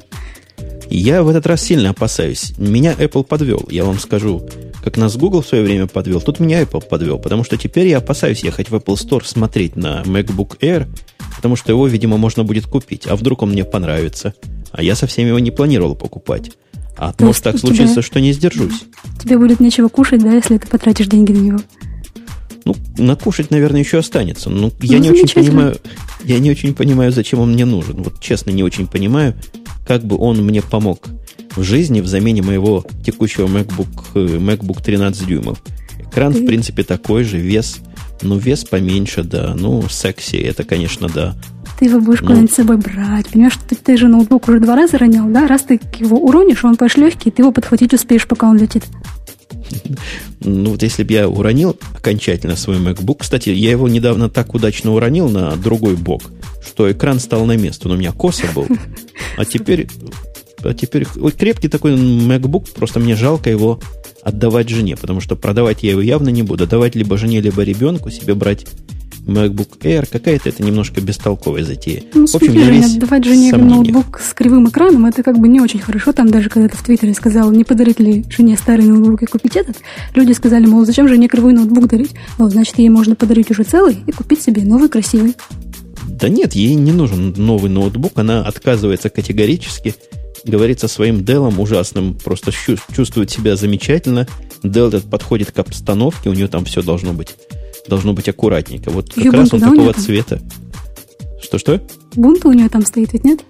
Я 0.90 1.22
в 1.22 1.28
этот 1.28 1.47
раз 1.47 1.62
сильно 1.62 1.90
опасаюсь. 1.90 2.55
Меня 2.57 2.95
Apple 2.95 3.22
подвел, 3.22 3.66
я 3.68 3.84
вам 3.84 3.99
скажу 3.99 4.42
как 4.83 4.97
нас 4.97 5.16
Google 5.16 5.43
в 5.43 5.47
свое 5.47 5.64
время 5.64 5.87
подвел, 5.87 6.20
тут 6.20 6.41
меня 6.41 6.62
Apple 6.62 6.87
подвел, 6.87 7.18
потому 7.18 7.45
что 7.45 7.57
теперь 7.57 7.89
я 7.89 7.99
опасаюсь 7.99 8.43
ехать 8.43 8.70
в 8.70 8.74
Apple 8.74 8.95
Store 8.95 9.24
смотреть 9.24 9.76
на 9.76 10.03
MacBook 10.03 10.59
Air, 10.61 10.87
потому 11.37 11.57
что 11.57 11.72
его, 11.72 11.87
видимо, 11.87 12.16
можно 12.16 12.45
будет 12.45 12.66
купить. 12.66 13.07
А 13.07 13.16
вдруг 13.16 13.43
он 13.43 13.51
мне 13.51 13.64
понравится? 13.64 14.35
А 14.72 14.83
я 14.83 14.95
совсем 14.95 15.26
его 15.26 15.39
не 15.39 15.51
планировал 15.51 15.95
покупать. 15.95 16.53
А 16.97 17.12
То 17.12 17.26
может 17.26 17.45
так 17.45 17.59
случится, 17.59 17.95
тебя... 17.95 18.03
что 18.03 18.20
не 18.20 18.33
сдержусь. 18.33 18.85
Тебе 19.22 19.39
будет 19.39 19.61
нечего 19.61 19.89
кушать, 19.89 20.22
да, 20.22 20.33
если 20.33 20.59
ты 20.59 20.66
потратишь 20.66 21.07
деньги 21.07 21.33
на 21.33 21.39
него? 21.39 21.59
Ну, 22.64 22.74
накушать, 22.99 23.51
наверное, 23.51 23.81
еще 23.81 23.99
останется. 23.99 24.51
Ну, 24.51 24.72
я 24.83 24.99
ну, 24.99 25.05
не 25.05 25.11
очень 25.11 25.33
понимаю, 25.33 25.76
я 26.24 26.38
не 26.38 26.50
очень 26.50 26.74
понимаю, 26.74 27.12
зачем 27.12 27.40
он 27.40 27.52
мне 27.52 27.64
нужен. 27.64 28.02
Вот 28.02 28.20
честно, 28.20 28.50
не 28.50 28.62
очень 28.62 28.86
понимаю, 28.86 29.34
как 29.86 30.04
бы 30.04 30.16
он 30.16 30.38
мне 30.38 30.62
помог 30.62 31.08
в 31.56 31.62
жизни 31.62 32.00
в 32.00 32.06
замене 32.06 32.42
моего 32.42 32.84
текущего 33.04 33.46
MacBook, 33.46 33.88
э, 34.14 34.38
MacBook 34.38 34.82
13 34.82 35.26
дюймов. 35.26 35.62
Экран, 35.98 36.32
в 36.32 36.46
принципе, 36.46 36.84
такой 36.84 37.24
же, 37.24 37.38
вес, 37.38 37.78
ну, 38.22 38.38
вес 38.38 38.64
поменьше, 38.64 39.22
да, 39.22 39.54
ну, 39.56 39.82
секси, 39.88 40.36
это, 40.36 40.64
конечно, 40.64 41.08
да. 41.08 41.36
ты 41.78 41.86
его 41.86 42.00
будешь 42.00 42.20
ну. 42.20 42.28
куда-нибудь 42.28 42.52
с 42.52 42.56
собой 42.56 42.76
брать. 42.76 43.26
Понимаешь, 43.28 43.58
ты, 43.68 43.76
ты 43.76 43.96
же 43.96 44.08
ноутбук 44.08 44.48
уже 44.48 44.60
два 44.60 44.76
раза 44.76 44.98
ронял, 44.98 45.28
да? 45.28 45.46
Раз 45.46 45.62
ты 45.62 45.80
его 45.98 46.18
уронишь, 46.18 46.64
он 46.64 46.76
пойдешь 46.76 46.96
легкий, 46.96 47.30
ты 47.30 47.42
его 47.42 47.52
подхватить 47.52 47.92
успеешь, 47.92 48.26
пока 48.26 48.48
он 48.48 48.56
летит. 48.56 48.84
Ну, 50.40 50.70
вот 50.70 50.82
если 50.82 51.02
бы 51.02 51.12
я 51.12 51.28
уронил 51.28 51.76
окончательно 51.94 52.56
свой 52.56 52.78
MacBook, 52.78 53.18
кстати, 53.20 53.50
я 53.50 53.70
его 53.70 53.88
недавно 53.88 54.28
так 54.28 54.54
удачно 54.54 54.92
уронил 54.94 55.28
на 55.28 55.56
другой 55.56 55.96
бок, 55.96 56.22
что 56.64 56.90
экран 56.90 57.20
стал 57.20 57.44
на 57.44 57.56
место. 57.56 57.88
Он 57.88 57.94
у 57.94 57.98
меня 57.98 58.12
косо 58.12 58.46
был. 58.54 58.66
А 59.36 59.44
теперь, 59.44 59.88
а 60.62 60.74
теперь 60.74 61.06
вот 61.16 61.34
крепкий 61.34 61.68
такой 61.68 61.94
MacBook, 61.94 62.74
просто 62.74 63.00
мне 63.00 63.16
жалко 63.16 63.50
его 63.50 63.80
отдавать 64.22 64.68
жене, 64.68 64.96
потому 64.96 65.20
что 65.20 65.36
продавать 65.36 65.82
я 65.82 65.92
его 65.92 66.00
явно 66.00 66.28
не 66.28 66.42
буду. 66.42 66.66
Давать 66.66 66.94
либо 66.94 67.16
жене, 67.16 67.40
либо 67.40 67.62
ребенку, 67.62 68.10
себе 68.10 68.34
брать 68.34 68.66
MacBook 69.29 69.79
Air, 69.83 70.09
какая-то 70.11 70.49
это 70.49 70.62
немножко 70.62 71.01
бестолковая 71.01 71.62
затея. 71.62 72.03
Ну, 72.14 72.26
в 72.26 72.35
общем, 72.35 72.53
Женя, 72.53 72.87
отдавать 72.87 73.24
жене 73.24 73.51
сомнения. 73.51 73.93
ноутбук 73.93 74.20
с 74.20 74.33
кривым 74.33 74.68
экраном, 74.68 75.07
это 75.07 75.22
как 75.22 75.39
бы 75.39 75.49
не 75.49 75.61
очень 75.61 75.81
хорошо. 75.81 76.12
Там 76.12 76.31
даже 76.31 76.49
когда-то 76.49 76.76
в 76.76 76.83
Твиттере 76.83 77.14
сказал, 77.14 77.51
не 77.53 77.64
подарить 77.64 78.01
ли 78.01 78.24
жене 78.31 78.57
старый 78.57 78.87
ноутбук 78.87 79.22
и 79.22 79.26
купить 79.26 79.57
этот, 79.57 79.76
люди 80.14 80.33
сказали, 80.33 80.66
мол, 80.66 80.85
зачем 80.85 81.09
жене 81.09 81.29
кривой 81.29 81.53
ноутбук 81.53 81.89
дарить? 81.89 82.12
Ну, 82.39 82.49
значит, 82.49 82.79
ей 82.79 82.89
можно 82.89 83.14
подарить 83.14 83.51
уже 83.51 83.64
целый 83.64 83.99
и 84.07 84.12
купить 84.12 84.43
себе 84.43 84.62
новый 84.62 84.89
красивый. 84.89 85.35
Да 86.09 86.29
нет, 86.29 86.55
ей 86.55 86.74
не 86.74 86.93
нужен 86.93 87.35
новый 87.37 87.70
ноутбук, 87.70 88.12
она 88.16 88.43
отказывается 88.43 89.11
категорически, 89.11 89.95
говорит 90.45 90.81
со 90.81 90.89
своим 90.89 91.24
Делом 91.24 91.61
ужасным, 91.61 92.14
просто 92.14 92.51
чувствует 92.95 93.31
себя 93.31 93.57
замечательно. 93.57 94.26
Dell 94.62 94.89
этот 94.89 95.05
подходит 95.05 95.53
к 95.53 95.59
обстановке, 95.59 96.31
у 96.31 96.33
нее 96.33 96.49
там 96.49 96.64
все 96.64 96.83
должно 96.83 97.12
быть 97.12 97.37
должно 97.89 98.12
быть 98.12 98.28
аккуратненько. 98.28 98.91
Вот 98.91 99.12
как 99.12 99.32
раз 99.32 99.53
он 99.53 99.61
такого 99.61 99.93
цвета. 99.95 100.41
Что-что? 101.43 101.80
Бунту 102.14 102.49
у 102.49 102.53
нее 102.53 102.68
там 102.68 102.84
стоит, 102.84 103.12
ведь 103.12 103.24
нет? 103.24 103.41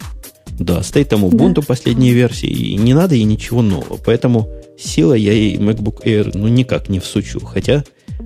Да, 0.59 0.83
стоит 0.83 1.09
там 1.09 1.25
Ubuntu 1.25 1.57
да. 1.57 1.63
последней 1.63 2.13
версии, 2.13 2.49
и 2.49 2.77
не 2.77 2.93
надо 2.93 3.15
ей 3.15 3.25
ничего 3.25 3.63
нового. 3.63 3.99
Поэтому 4.05 4.51
сила 4.79 5.15
я 5.15 5.33
ей 5.33 5.57
MacBook 5.57 6.05
Air 6.05 6.33
ну 6.35 6.49
никак 6.49 6.89
не 6.89 6.99
всучу, 6.99 7.41
хотя, 7.41 7.85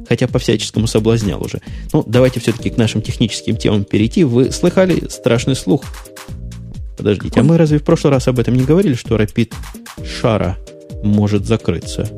хотя 0.08 0.28
по-всяческому 0.28 0.86
соблазнял 0.86 1.42
уже. 1.42 1.60
Ну, 1.92 2.02
давайте 2.06 2.40
все-таки 2.40 2.70
к 2.70 2.76
нашим 2.76 3.02
техническим 3.02 3.56
темам 3.56 3.84
перейти. 3.84 4.24
Вы 4.24 4.50
слыхали 4.50 5.08
страшный 5.10 5.54
слух? 5.54 5.84
Подождите, 6.96 7.40
а 7.40 7.42
мы 7.42 7.58
разве 7.58 7.78
в 7.78 7.84
прошлый 7.84 8.12
раз 8.12 8.28
об 8.28 8.38
этом 8.38 8.54
не 8.54 8.64
говорили, 8.64 8.94
что 8.94 9.16
Rapid 9.16 9.52
Шара 10.04 10.58
может 11.02 11.46
закрыться? 11.46 12.08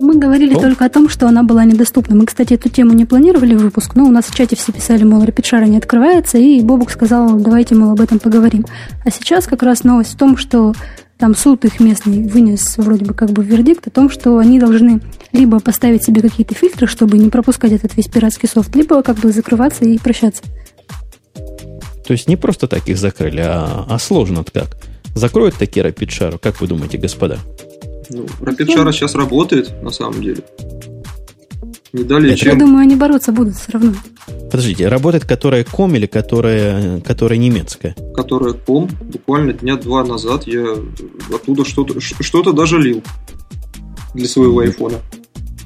Мы 0.00 0.18
говорили 0.18 0.54
ну? 0.54 0.60
только 0.60 0.86
о 0.86 0.88
том, 0.88 1.10
что 1.10 1.28
она 1.28 1.42
была 1.42 1.64
недоступна. 1.66 2.16
Мы, 2.16 2.24
кстати, 2.24 2.54
эту 2.54 2.70
тему 2.70 2.94
не 2.94 3.04
планировали 3.04 3.54
в 3.54 3.58
выпуск, 3.58 3.96
но 3.96 4.06
у 4.06 4.10
нас 4.10 4.24
в 4.24 4.34
чате 4.34 4.56
все 4.56 4.72
писали, 4.72 5.04
мол, 5.04 5.22
рапидшара 5.22 5.66
не 5.66 5.76
открывается, 5.76 6.38
и 6.38 6.62
Бобук 6.62 6.90
сказал, 6.90 7.38
давайте, 7.38 7.74
мол, 7.74 7.90
об 7.90 8.00
этом 8.00 8.18
поговорим. 8.18 8.64
А 9.04 9.10
сейчас 9.10 9.46
как 9.46 9.62
раз 9.62 9.84
новость 9.84 10.14
в 10.14 10.16
том, 10.16 10.38
что 10.38 10.72
там 11.18 11.36
суд 11.36 11.66
их 11.66 11.80
местный 11.80 12.26
вынес 12.26 12.78
вроде 12.78 13.04
бы 13.04 13.12
как 13.12 13.30
бы 13.30 13.44
вердикт 13.44 13.86
о 13.88 13.90
том, 13.90 14.08
что 14.08 14.38
они 14.38 14.58
должны 14.58 15.02
либо 15.32 15.60
поставить 15.60 16.02
себе 16.02 16.22
какие-то 16.22 16.54
фильтры, 16.54 16.86
чтобы 16.86 17.18
не 17.18 17.28
пропускать 17.28 17.72
этот 17.72 17.94
весь 17.94 18.08
пиратский 18.08 18.48
софт, 18.48 18.74
либо 18.74 19.02
как 19.02 19.18
бы 19.18 19.30
закрываться 19.30 19.84
и 19.84 19.98
прощаться. 19.98 20.42
То 21.34 22.12
есть 22.14 22.26
не 22.26 22.36
просто 22.36 22.68
так 22.68 22.88
их 22.88 22.96
закрыли, 22.96 23.42
а, 23.44 23.84
а 23.86 23.98
сложно 23.98 24.44
как. 24.50 24.78
Закроют 25.14 25.56
такие 25.56 25.84
рапидшару, 25.84 26.38
как 26.38 26.62
вы 26.62 26.68
думаете, 26.68 26.96
господа? 26.96 27.38
Ну, 28.10 28.26
Rapid 28.40 28.92
сейчас 28.92 29.14
работает, 29.14 29.82
на 29.82 29.90
самом 29.90 30.22
деле. 30.22 30.42
Не 31.92 32.04
далее, 32.04 32.36
чем... 32.36 32.52
Я 32.52 32.58
думаю, 32.58 32.82
они 32.82 32.96
бороться 32.96 33.32
будут 33.32 33.56
все 33.56 33.72
равно. 33.72 33.94
Подождите, 34.50 34.88
работает 34.88 35.24
которая 35.24 35.64
ком 35.64 35.94
или 35.96 36.06
которая, 36.06 37.00
которая 37.00 37.38
немецкая? 37.38 37.96
Которая 38.14 38.52
ком. 38.52 38.88
Буквально 39.02 39.52
дня 39.52 39.76
два 39.76 40.04
назад 40.04 40.46
я 40.46 40.76
оттуда 41.32 41.64
что-то 41.64 42.00
что 42.00 42.52
даже 42.52 42.78
лил 42.78 43.02
для 44.14 44.28
своего 44.28 44.60
айфона. 44.60 44.98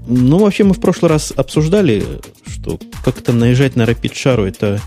Ну, 0.06 0.38
вообще, 0.38 0.64
мы 0.64 0.74
в 0.74 0.80
прошлый 0.80 1.10
раз 1.10 1.32
обсуждали, 1.34 2.04
что 2.46 2.78
как-то 3.04 3.32
наезжать 3.32 3.74
на 3.74 3.82
Rapid 3.82 4.46
это 4.46 4.80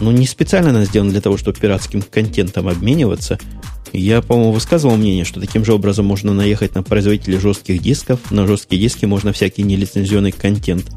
ну, 0.00 0.10
не 0.10 0.26
специально 0.26 0.70
она 0.70 0.84
сделана 0.84 1.10
для 1.10 1.20
того, 1.20 1.38
чтобы 1.38 1.58
пиратским 1.58 2.02
контентом 2.02 2.68
обмениваться– 2.68 3.38
я, 3.92 4.22
по-моему, 4.22 4.52
высказывал 4.52 4.96
мнение, 4.96 5.24
что 5.24 5.40
таким 5.40 5.64
же 5.64 5.72
образом 5.72 6.06
можно 6.06 6.32
наехать 6.34 6.74
на 6.74 6.82
производителей 6.82 7.38
жестких 7.38 7.80
дисков. 7.80 8.30
На 8.30 8.46
жесткие 8.46 8.80
диски 8.80 9.06
можно 9.06 9.32
всякий 9.32 9.62
нелицензионный 9.62 10.32
контент 10.32 10.90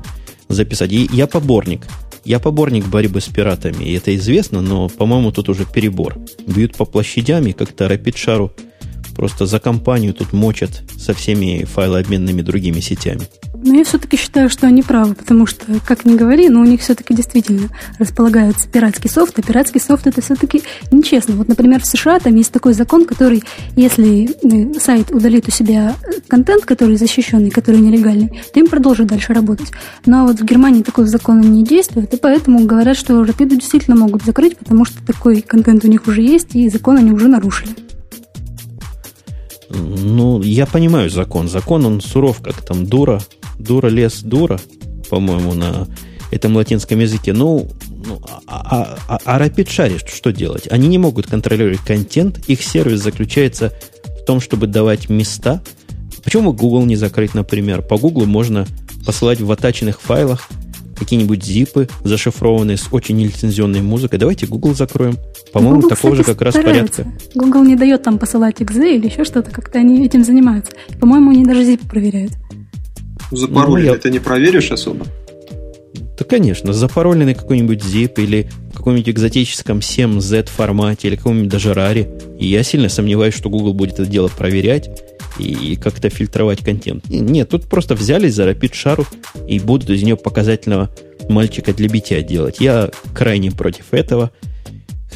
записать. 0.49 0.91
И 0.91 1.09
я 1.11 1.27
поборник. 1.27 1.87
Я 2.23 2.39
поборник 2.39 2.85
борьбы 2.85 3.21
с 3.21 3.25
пиратами. 3.25 3.85
И 3.85 3.93
это 3.93 4.15
известно, 4.15 4.61
но, 4.61 4.89
по-моему, 4.89 5.31
тут 5.31 5.49
уже 5.49 5.65
перебор. 5.65 6.17
Бьют 6.45 6.75
по 6.75 6.85
площадям 6.85 7.47
и 7.47 7.53
как-то 7.53 7.87
рапид-шару 7.87 8.51
просто 9.15 9.45
за 9.45 9.59
компанию 9.59 10.13
тут 10.13 10.33
мочат 10.33 10.81
со 10.97 11.13
всеми 11.13 11.63
файлообменными 11.63 12.41
другими 12.41 12.79
сетями. 12.79 13.27
Но 13.63 13.75
я 13.75 13.83
все-таки 13.83 14.17
считаю, 14.17 14.49
что 14.49 14.65
они 14.65 14.81
правы, 14.81 15.13
потому 15.13 15.45
что, 15.45 15.65
как 15.85 16.03
ни 16.05 16.17
говори, 16.17 16.49
но 16.49 16.61
у 16.61 16.65
них 16.65 16.81
все-таки 16.81 17.13
действительно 17.13 17.69
располагается 17.99 18.67
пиратский 18.67 19.09
софт, 19.09 19.37
а 19.37 19.43
пиратский 19.43 19.79
софт 19.79 20.07
это 20.07 20.21
все-таки 20.21 20.63
нечестно. 20.91 21.35
Вот, 21.35 21.47
например, 21.47 21.81
в 21.81 21.85
США 21.85 22.19
там 22.19 22.35
есть 22.35 22.51
такой 22.51 22.73
закон, 22.73 23.05
который, 23.05 23.43
если 23.75 24.31
э, 24.31 24.79
сайт 24.79 25.11
удалит 25.11 25.47
у 25.47 25.51
себя 25.51 25.95
контент, 26.27 26.65
который 26.65 26.95
защищенный, 26.95 27.51
который 27.51 27.79
нелегальный, 27.81 28.41
то 28.51 28.59
им 28.59 28.67
продолжит 28.67 29.07
дальше 29.07 29.33
работать. 29.33 29.71
Но 30.07 30.25
вот 30.25 30.39
в 30.39 30.43
Германии 30.43 30.81
такой 30.81 31.05
закон 31.05 31.41
не 31.41 31.63
действует, 31.63 32.13
и 32.13 32.17
поэтому 32.17 32.65
говорят, 32.65 32.97
что 32.97 33.23
Рапиду 33.23 33.55
действительно 33.55 33.95
могут 33.95 34.23
закрыть, 34.23 34.57
потому 34.57 34.85
что 34.85 35.05
такой 35.05 35.41
контент 35.41 35.85
у 35.85 35.87
них 35.87 36.07
уже 36.07 36.21
есть, 36.21 36.55
и 36.55 36.67
закон 36.69 36.97
они 36.97 37.11
уже 37.11 37.27
нарушили. 37.27 37.75
Ну, 39.73 40.41
я 40.41 40.65
понимаю 40.65 41.09
закон. 41.09 41.47
Закон, 41.47 41.85
он 41.85 42.01
суров, 42.01 42.41
как 42.41 42.65
там 42.65 42.85
дура, 42.85 43.21
дура, 43.57 43.87
лес, 43.87 44.21
дура, 44.21 44.59
по-моему, 45.09 45.53
на 45.53 45.87
этом 46.31 46.55
латинском 46.55 46.99
языке. 46.99 47.33
Ну, 47.33 47.69
ну 48.05 48.21
а, 48.47 48.61
а, 48.65 48.97
а, 49.07 49.19
а 49.25 49.39
RapidShare 49.39 50.01
что 50.07 50.31
делать? 50.31 50.67
Они 50.71 50.87
не 50.87 50.97
могут 50.97 51.27
контролировать 51.27 51.81
контент. 51.81 52.39
Их 52.47 52.63
сервис 52.63 53.01
заключается 53.01 53.73
в 54.21 54.25
том, 54.25 54.39
чтобы 54.39 54.67
давать 54.67 55.09
места. 55.09 55.61
Почему 56.23 56.53
Google 56.53 56.85
не 56.85 56.95
закрыть, 56.95 57.33
например? 57.33 57.81
По 57.81 57.97
Google 57.97 58.25
можно 58.25 58.65
посылать 59.05 59.41
в 59.41 59.51
атаченных 59.51 59.99
файлах 60.01 60.47
какие-нибудь 61.01 61.43
зипы, 61.43 61.89
зашифрованные 62.03 62.77
с 62.77 62.87
очень 62.91 63.17
нелицензионной 63.17 63.81
музыкой. 63.81 64.19
Давайте 64.19 64.45
Google 64.45 64.75
закроем. 64.75 65.17
По-моему, 65.51 65.77
Google, 65.77 65.89
такого 65.89 66.13
кстати, 66.13 66.27
же 66.27 66.33
как 66.35 66.41
раз 66.41 66.55
порядка. 66.55 67.07
Google 67.33 67.63
не 67.63 67.75
дает 67.75 68.03
там 68.03 68.19
посылать 68.19 68.61
XZ 68.61 68.95
или 68.95 69.07
еще 69.07 69.25
что-то, 69.25 69.49
как-то 69.49 69.79
они 69.79 70.05
этим 70.05 70.23
занимаются. 70.23 70.73
По-моему, 70.99 71.31
они 71.31 71.45
даже 71.45 71.63
зипы 71.63 71.87
проверяют. 71.87 72.33
Запароленный 73.31 73.89
ну, 73.89 73.95
я... 73.95 73.99
ты 73.99 74.11
не 74.11 74.19
проверишь 74.19 74.71
особо? 74.71 75.05
Да, 76.19 76.25
конечно. 76.25 76.71
Запароленный 76.71 77.33
какой-нибудь 77.33 77.79
zip 77.79 78.13
или 78.17 78.49
в 78.71 78.77
каком-нибудь 78.77 79.09
экзотическом 79.09 79.79
7Z 79.79 80.49
формате 80.49 81.07
или 81.07 81.15
каком-нибудь 81.15 81.49
даже 81.49 81.71
RARе. 81.71 82.37
И 82.39 82.45
я 82.45 82.61
сильно 82.61 82.89
сомневаюсь, 82.89 83.33
что 83.33 83.49
Google 83.49 83.73
будет 83.73 83.93
это 83.93 84.05
дело 84.05 84.27
проверять 84.27 84.89
и 85.37 85.75
как-то 85.75 86.09
фильтровать 86.09 86.63
контент. 86.63 87.09
Нет, 87.09 87.49
тут 87.49 87.65
просто 87.65 87.95
взялись 87.95 88.33
за 88.33 88.49
Rapid 88.49 88.73
шару 88.73 89.05
и 89.47 89.59
будут 89.59 89.89
из 89.89 90.03
нее 90.03 90.17
показательного 90.17 90.89
мальчика 91.29 91.73
для 91.73 91.87
битья 91.87 92.21
делать. 92.21 92.59
Я 92.59 92.91
крайне 93.13 93.51
против 93.51 93.93
этого. 93.93 94.31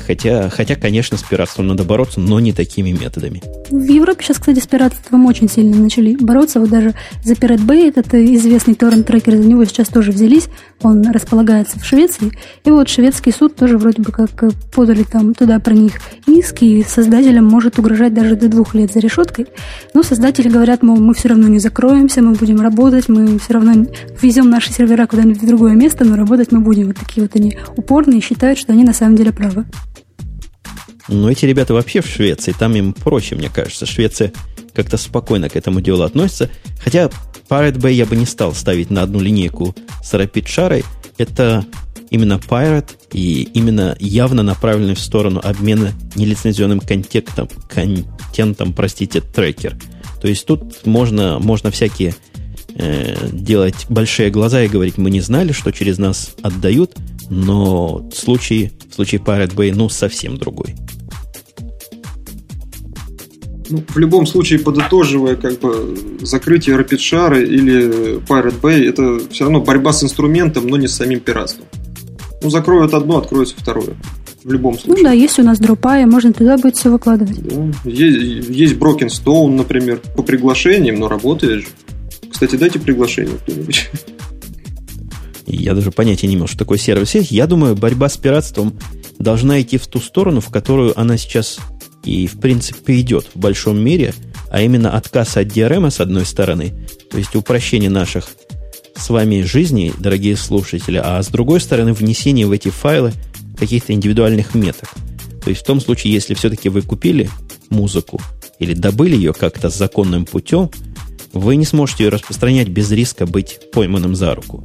Хотя, 0.05 0.49
хотя, 0.49 0.75
конечно, 0.75 1.17
с 1.17 1.23
пиратством 1.23 1.67
надо 1.67 1.83
бороться, 1.83 2.19
но 2.19 2.39
не 2.39 2.53
такими 2.53 2.91
методами. 2.91 3.41
В 3.69 3.89
Европе 3.89 4.23
сейчас, 4.23 4.37
кстати, 4.37 4.59
с 4.59 4.67
пиратством 4.67 5.25
очень 5.25 5.49
сильно 5.49 5.77
начали 5.77 6.15
бороться. 6.15 6.59
Вот 6.59 6.69
даже 6.69 6.93
за 7.23 7.33
Pirate 7.33 7.65
Bay, 7.65 7.87
этот 7.87 8.13
известный 8.13 8.75
торрент-трекер, 8.75 9.33
за 9.37 9.43
него 9.43 9.65
сейчас 9.65 9.87
тоже 9.87 10.11
взялись. 10.11 10.47
Он 10.81 11.01
располагается 11.09 11.79
в 11.79 11.85
Швеции. 11.85 12.31
И 12.63 12.71
вот 12.71 12.89
шведский 12.89 13.31
суд 13.31 13.55
тоже 13.55 13.77
вроде 13.77 14.01
бы 14.01 14.11
как 14.11 14.29
подали 14.73 15.03
там 15.03 15.33
туда 15.33 15.59
про 15.59 15.73
них 15.73 15.93
иски, 16.27 16.65
и 16.65 16.83
создателям 16.83 17.45
может 17.45 17.79
угрожать 17.79 18.13
даже 18.13 18.35
до 18.35 18.47
двух 18.49 18.75
лет 18.75 18.91
за 18.93 18.99
решеткой. 18.99 19.47
Но 19.93 20.03
создатели 20.03 20.49
говорят, 20.49 20.83
мол, 20.83 20.97
мы 20.97 21.13
все 21.13 21.29
равно 21.29 21.47
не 21.47 21.59
закроемся, 21.59 22.21
мы 22.21 22.33
будем 22.33 22.61
работать, 22.61 23.09
мы 23.09 23.39
все 23.39 23.53
равно 23.53 23.85
везем 24.21 24.49
наши 24.49 24.71
сервера 24.71 25.07
куда-нибудь 25.07 25.41
в 25.41 25.47
другое 25.47 25.73
место, 25.73 26.05
но 26.05 26.15
работать 26.15 26.51
мы 26.51 26.59
будем. 26.59 26.87
Вот 26.87 26.97
такие 26.97 27.23
вот 27.23 27.35
они 27.35 27.57
упорные, 27.75 28.21
считают, 28.21 28.59
что 28.59 28.73
они 28.73 28.83
на 28.83 28.93
самом 28.93 29.15
деле 29.15 29.31
правы. 29.31 29.65
Но 31.07 31.29
эти 31.29 31.45
ребята 31.45 31.73
вообще 31.73 32.01
в 32.01 32.07
Швеции, 32.07 32.53
там 32.57 32.75
им 32.75 32.93
проще, 32.93 33.35
мне 33.35 33.49
кажется. 33.49 33.85
Швеция 33.85 34.33
как-то 34.73 34.97
спокойно 34.97 35.49
к 35.49 35.55
этому 35.55 35.81
делу 35.81 36.03
относится. 36.03 36.49
Хотя 36.83 37.09
Pirate 37.49 37.77
Bay 37.77 37.93
я 37.93 38.05
бы 38.05 38.15
не 38.15 38.25
стал 38.25 38.53
ставить 38.53 38.89
на 38.89 39.03
одну 39.03 39.19
линейку 39.19 39.75
с 40.03 40.13
Rapid 40.13 40.45
Share. 40.45 40.85
Это 41.17 41.65
именно 42.09 42.33
Pirate 42.33 42.91
и 43.11 43.43
именно 43.53 43.95
явно 43.99 44.43
направленный 44.43 44.95
в 44.95 44.99
сторону 44.99 45.41
обмена 45.43 45.93
нелицензионным 46.15 46.79
контентом, 46.79 47.47
контентом 47.69 48.73
простите, 48.73 49.21
трекер. 49.21 49.77
То 50.21 50.27
есть 50.27 50.45
тут 50.45 50.85
можно, 50.85 51.39
можно 51.39 51.71
всякие 51.71 52.15
э, 52.75 53.15
делать 53.31 53.85
большие 53.89 54.29
глаза 54.29 54.63
и 54.63 54.67
говорить, 54.67 54.97
мы 54.97 55.11
не 55.11 55.21
знали, 55.21 55.51
что 55.51 55.71
через 55.71 55.97
нас 55.97 56.35
отдают, 56.41 56.95
но 57.29 58.09
случай, 58.13 58.71
в 58.89 58.95
случае 58.95 59.21
Pirate 59.21 59.53
Bay, 59.53 59.73
ну, 59.73 59.89
совсем 59.89 60.37
другой. 60.37 60.75
Ну, 63.69 63.83
в 63.87 63.97
любом 63.97 64.27
случае, 64.27 64.59
подытоживая, 64.59 65.35
как 65.35 65.59
бы 65.59 65.97
закрытие 66.21 66.77
Rapid 66.77 66.97
Share 66.97 67.43
или 67.43 68.19
Pirate 68.19 68.61
Bay, 68.61 68.87
это 68.87 69.19
все 69.31 69.45
равно 69.45 69.61
борьба 69.61 69.91
с 69.91 70.03
инструментом, 70.03 70.67
но 70.67 70.77
не 70.77 70.87
с 70.87 70.95
самим 70.95 71.19
пиратством. 71.19 71.65
Ну, 72.43 72.49
закроют 72.49 72.93
одно, 72.93 73.17
откроется 73.17 73.55
второе. 73.57 73.95
В 74.43 74.51
любом 74.51 74.73
ну 74.73 74.79
случае. 74.79 75.03
Ну 75.03 75.03
да, 75.03 75.11
есть 75.13 75.39
у 75.39 75.43
нас 75.43 75.59
Dropай, 75.59 76.05
можно 76.05 76.31
туда 76.31 76.57
будет 76.57 76.77
все 76.77 76.91
выкладывать. 76.91 77.41
Да. 77.41 77.71
Есть, 77.89 78.49
есть 78.49 78.75
Broken 78.75 79.07
Stone, 79.07 79.55
например, 79.55 79.99
по 80.15 80.21
приглашениям, 80.21 80.99
но 80.99 81.07
работает 81.07 81.61
же. 81.61 81.67
Кстати, 82.29 82.55
дайте 82.55 82.79
приглашение 82.79 83.37
кто-нибудь. 83.41 83.89
Я 85.47 85.73
даже 85.73 85.91
понятия 85.91 86.27
не 86.27 86.35
имел, 86.35 86.47
что 86.47 86.59
такое 86.59 86.77
сервис 86.77 87.15
есть. 87.15 87.31
Я 87.31 87.47
думаю, 87.47 87.75
борьба 87.75 88.09
с 88.09 88.17
пиратством 88.17 88.73
должна 89.17 89.61
идти 89.61 89.77
в 89.77 89.87
ту 89.87 89.99
сторону, 89.99 90.41
в 90.41 90.49
которую 90.49 90.99
она 90.99 91.17
сейчас 91.17 91.59
и, 92.05 92.27
в 92.27 92.39
принципе, 92.39 92.99
идет 92.99 93.27
в 93.33 93.39
большом 93.39 93.79
мире, 93.79 94.13
а 94.49 94.61
именно 94.61 94.95
отказ 94.95 95.37
от 95.37 95.47
DRM 95.47 95.89
с 95.89 95.99
одной 95.99 96.25
стороны, 96.25 96.73
то 97.09 97.17
есть 97.17 97.35
упрощение 97.35 97.89
наших 97.89 98.29
с 98.95 99.09
вами 99.09 99.41
жизней, 99.41 99.91
дорогие 99.99 100.37
слушатели, 100.37 101.01
а 101.03 101.21
с 101.21 101.27
другой 101.27 101.59
стороны 101.59 101.93
внесение 101.93 102.47
в 102.47 102.51
эти 102.51 102.69
файлы 102.69 103.13
каких-то 103.57 103.93
индивидуальных 103.93 104.55
меток. 104.55 104.89
То 105.43 105.49
есть 105.49 105.61
в 105.61 105.65
том 105.65 105.81
случае, 105.81 106.13
если 106.13 106.33
все-таки 106.33 106.69
вы 106.69 106.81
купили 106.81 107.29
музыку 107.69 108.21
или 108.59 108.73
добыли 108.73 109.15
ее 109.15 109.33
как-то 109.33 109.69
законным 109.69 110.25
путем, 110.25 110.71
вы 111.33 111.57
не 111.57 111.65
сможете 111.65 112.05
ее 112.05 112.09
распространять 112.09 112.69
без 112.69 112.89
риска 112.91 113.25
быть 113.25 113.59
пойманным 113.73 114.15
за 114.15 114.33
руку. 114.33 114.63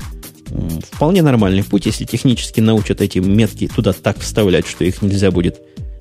Вполне 0.93 1.22
нормальный 1.22 1.64
путь, 1.64 1.86
если 1.86 2.05
технически 2.05 2.61
научат 2.61 3.01
эти 3.01 3.18
метки 3.18 3.68
туда 3.68 3.93
так 3.93 4.20
вставлять, 4.20 4.66
что 4.66 4.84
их 4.84 5.03
нельзя 5.03 5.30
будет 5.30 5.61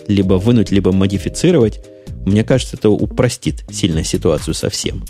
либо 0.09 0.33
вынуть, 0.33 0.71
либо 0.71 0.91
модифицировать. 0.91 1.79
Мне 2.25 2.43
кажется, 2.43 2.75
это 2.75 2.89
упростит 2.89 3.63
сильно 3.71 4.03
ситуацию 4.03 4.53
совсем. 4.53 5.05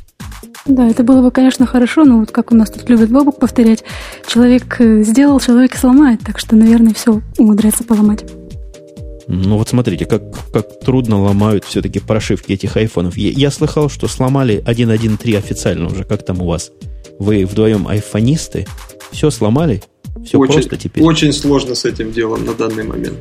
Да, 0.65 0.87
это 0.87 1.03
было 1.03 1.21
бы, 1.21 1.31
конечно, 1.31 1.65
хорошо, 1.65 2.03
но 2.03 2.19
вот 2.19 2.31
как 2.31 2.51
у 2.51 2.55
нас 2.55 2.69
тут 2.69 2.87
любит 2.89 3.09
Бобок 3.09 3.39
повторять, 3.39 3.83
человек 4.27 4.79
э, 4.79 5.03
сделал, 5.03 5.39
человек 5.39 5.75
сломает, 5.75 6.19
так 6.19 6.37
что, 6.37 6.55
наверное, 6.55 6.93
все 6.93 7.21
умудряется 7.37 7.83
поломать. 7.83 8.25
Ну 9.27 9.57
вот 9.57 9.69
смотрите, 9.69 10.05
как, 10.05 10.23
как 10.51 10.79
трудно 10.79 11.21
ломают 11.21 11.63
все-таки 11.63 11.99
прошивки 11.99 12.51
этих 12.53 12.75
айфонов. 12.77 13.17
Я, 13.17 13.29
я 13.29 13.51
слыхал, 13.51 13.89
что 13.89 14.07
сломали 14.07 14.61
1.1.3 14.65 15.37
официально 15.37 15.87
уже. 15.87 16.03
Как 16.03 16.25
там 16.25 16.41
у 16.41 16.47
вас? 16.47 16.71
Вы 17.19 17.45
вдвоем 17.45 17.87
айфонисты? 17.87 18.67
Все 19.11 19.29
сломали? 19.29 19.81
Все 20.25 20.39
очень, 20.39 20.53
просто 20.53 20.77
теперь? 20.77 21.03
Очень 21.03 21.31
сложно 21.31 21.75
с 21.75 21.85
этим 21.85 22.11
делом 22.11 22.45
на 22.45 22.53
данный 22.53 22.83
момент 22.83 23.17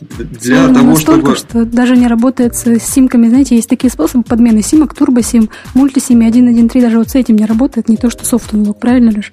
для 0.00 0.68
ну, 0.68 0.74
того, 0.74 0.96
чтобы... 0.96 1.36
что 1.36 1.64
даже 1.64 1.96
не 1.96 2.06
работает 2.06 2.56
с 2.56 2.64
симками. 2.80 3.28
Знаете, 3.28 3.56
есть 3.56 3.68
такие 3.68 3.90
способы 3.90 4.24
подмены 4.24 4.62
симок, 4.62 4.94
турбосим, 4.94 5.50
мультисим, 5.74 6.20
1.1.3, 6.20 6.80
даже 6.80 6.98
вот 6.98 7.10
с 7.10 7.14
этим 7.14 7.36
не 7.36 7.44
работает, 7.44 7.88
не 7.88 7.96
то 7.96 8.10
что 8.10 8.24
софт 8.24 8.52
unlock, 8.52 8.78
правильно, 8.80 9.10
Леш? 9.10 9.32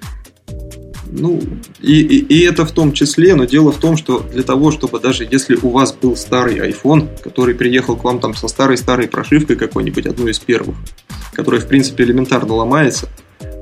Ну, 1.10 1.40
и, 1.80 2.00
и, 2.00 2.18
и 2.18 2.40
это 2.42 2.66
в 2.66 2.72
том 2.72 2.92
числе, 2.92 3.34
но 3.34 3.44
дело 3.44 3.72
в 3.72 3.78
том, 3.78 3.96
что 3.96 4.24
для 4.32 4.42
того, 4.42 4.70
чтобы 4.70 5.00
даже 5.00 5.26
если 5.30 5.56
у 5.60 5.70
вас 5.70 5.94
был 5.94 6.16
старый 6.16 6.58
iPhone, 6.58 7.08
который 7.22 7.54
приехал 7.54 7.96
к 7.96 8.04
вам 8.04 8.20
там 8.20 8.34
со 8.34 8.46
старой-старой 8.46 9.08
прошивкой 9.08 9.56
какой-нибудь, 9.56 10.06
одной 10.06 10.32
из 10.32 10.38
первых, 10.38 10.76
которая, 11.32 11.62
в 11.62 11.66
принципе, 11.66 12.04
элементарно 12.04 12.54
ломается, 12.54 13.08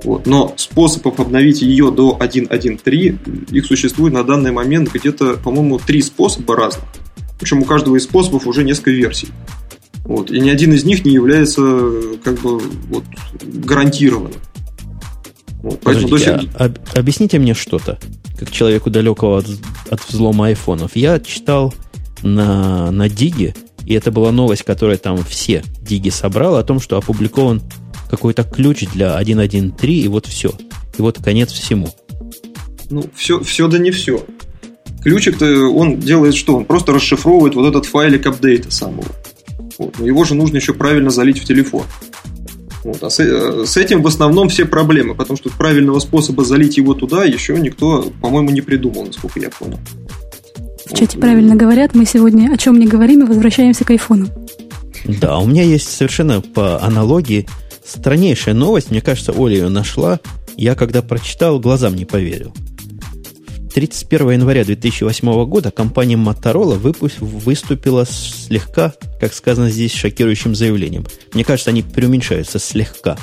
вот. 0.06 0.24
Но 0.24 0.54
способов 0.56 1.18
обновить 1.18 1.62
ее 1.62 1.90
до 1.90 2.16
1.1.3, 2.20 3.50
их 3.50 3.66
существует 3.66 4.14
на 4.14 4.22
данный 4.22 4.52
момент 4.52 4.92
где-то, 4.94 5.36
по-моему, 5.36 5.80
три 5.80 6.00
способа 6.00 6.54
разных. 6.54 6.84
Причем 7.40 7.62
у 7.62 7.64
каждого 7.64 7.96
из 7.96 8.04
способов 8.04 8.46
уже 8.46 8.62
несколько 8.62 8.92
версий. 8.92 9.28
Вот. 10.04 10.30
И 10.30 10.38
ни 10.38 10.48
один 10.48 10.72
из 10.72 10.84
них 10.84 11.04
не 11.04 11.12
является 11.12 11.60
как 12.22 12.38
бы 12.38 12.60
вот, 12.88 13.02
гарантированным. 13.42 14.40
Вот. 15.64 15.80
Поэтому 15.82 16.08
Подождите, 16.08 16.50
а, 16.54 16.66
об, 16.66 16.78
объясните 16.94 17.40
мне 17.40 17.54
что-то, 17.54 17.98
как 18.38 18.52
человеку 18.52 18.90
далекого 18.90 19.38
от, 19.38 19.46
от 19.90 20.08
взлома 20.08 20.46
айфонов. 20.46 20.94
Я 20.94 21.18
читал 21.18 21.74
на, 22.22 22.92
на 22.92 23.08
Диге, 23.08 23.56
и 23.84 23.94
это 23.94 24.12
была 24.12 24.30
новость, 24.30 24.62
которая 24.62 24.98
там 24.98 25.24
все 25.24 25.64
Диги 25.80 26.10
собрал, 26.10 26.54
о 26.54 26.62
том, 26.62 26.78
что 26.78 26.96
опубликован 26.96 27.60
какой-то 28.08 28.44
ключ 28.44 28.86
для 28.92 29.20
1.1.3, 29.20 29.88
и 29.88 30.08
вот 30.08 30.26
все. 30.26 30.52
И 30.98 31.02
вот 31.02 31.18
конец 31.22 31.52
всему. 31.52 31.88
Ну, 32.90 33.04
все, 33.14 33.40
все 33.40 33.68
да 33.68 33.78
не 33.78 33.90
все. 33.90 34.24
Ключик-то 35.02 35.68
он 35.68 36.00
делает 36.00 36.34
что? 36.34 36.56
Он 36.56 36.64
просто 36.64 36.92
расшифровывает 36.92 37.54
вот 37.54 37.68
этот 37.68 37.86
файлик 37.86 38.26
апдейта 38.26 38.70
самого. 38.70 39.06
Вот. 39.78 39.98
Но 39.98 40.06
его 40.06 40.24
же 40.24 40.34
нужно 40.34 40.56
еще 40.56 40.74
правильно 40.74 41.10
залить 41.10 41.38
в 41.38 41.44
телефон. 41.44 41.84
Вот. 42.82 43.02
А 43.02 43.10
с, 43.10 43.20
э, 43.20 43.64
с 43.66 43.76
этим 43.76 44.02
в 44.02 44.06
основном 44.06 44.48
все 44.48 44.64
проблемы, 44.64 45.14
потому 45.14 45.36
что 45.36 45.50
правильного 45.50 45.98
способа 45.98 46.44
залить 46.44 46.76
его 46.76 46.94
туда 46.94 47.24
еще 47.24 47.58
никто, 47.58 48.10
по-моему, 48.22 48.50
не 48.50 48.60
придумал, 48.60 49.06
насколько 49.06 49.40
я 49.40 49.50
понял. 49.50 49.78
В 50.86 50.94
чате 50.94 51.18
правильно 51.18 51.56
говорят, 51.56 51.94
мы 51.94 52.06
сегодня 52.06 52.52
о 52.52 52.56
чем 52.56 52.78
не 52.78 52.86
говорим 52.86 53.24
и 53.24 53.26
возвращаемся 53.26 53.84
к 53.84 53.90
айфону. 53.90 54.28
Да, 55.04 55.38
у 55.38 55.46
меня 55.46 55.62
есть 55.62 55.88
совершенно 55.88 56.40
по 56.40 56.82
аналогии 56.82 57.46
Страннейшая 57.86 58.54
новость, 58.54 58.90
мне 58.90 59.00
кажется, 59.00 59.32
Оля 59.32 59.54
ее 59.56 59.68
нашла. 59.68 60.18
Я, 60.56 60.74
когда 60.74 61.02
прочитал, 61.02 61.60
глазам 61.60 61.94
не 61.94 62.04
поверил. 62.04 62.52
31 63.74 64.30
января 64.30 64.64
2008 64.64 65.44
года 65.44 65.70
компания 65.70 66.16
Motorola 66.16 66.78
выпуск, 66.78 67.20
выступила 67.20 68.06
слегка, 68.06 68.94
как 69.20 69.34
сказано 69.34 69.70
здесь, 69.70 69.92
шокирующим 69.92 70.54
заявлением. 70.54 71.04
Мне 71.34 71.44
кажется, 71.44 71.70
они 71.70 71.82
преуменьшаются 71.82 72.58
слегка. 72.58 73.16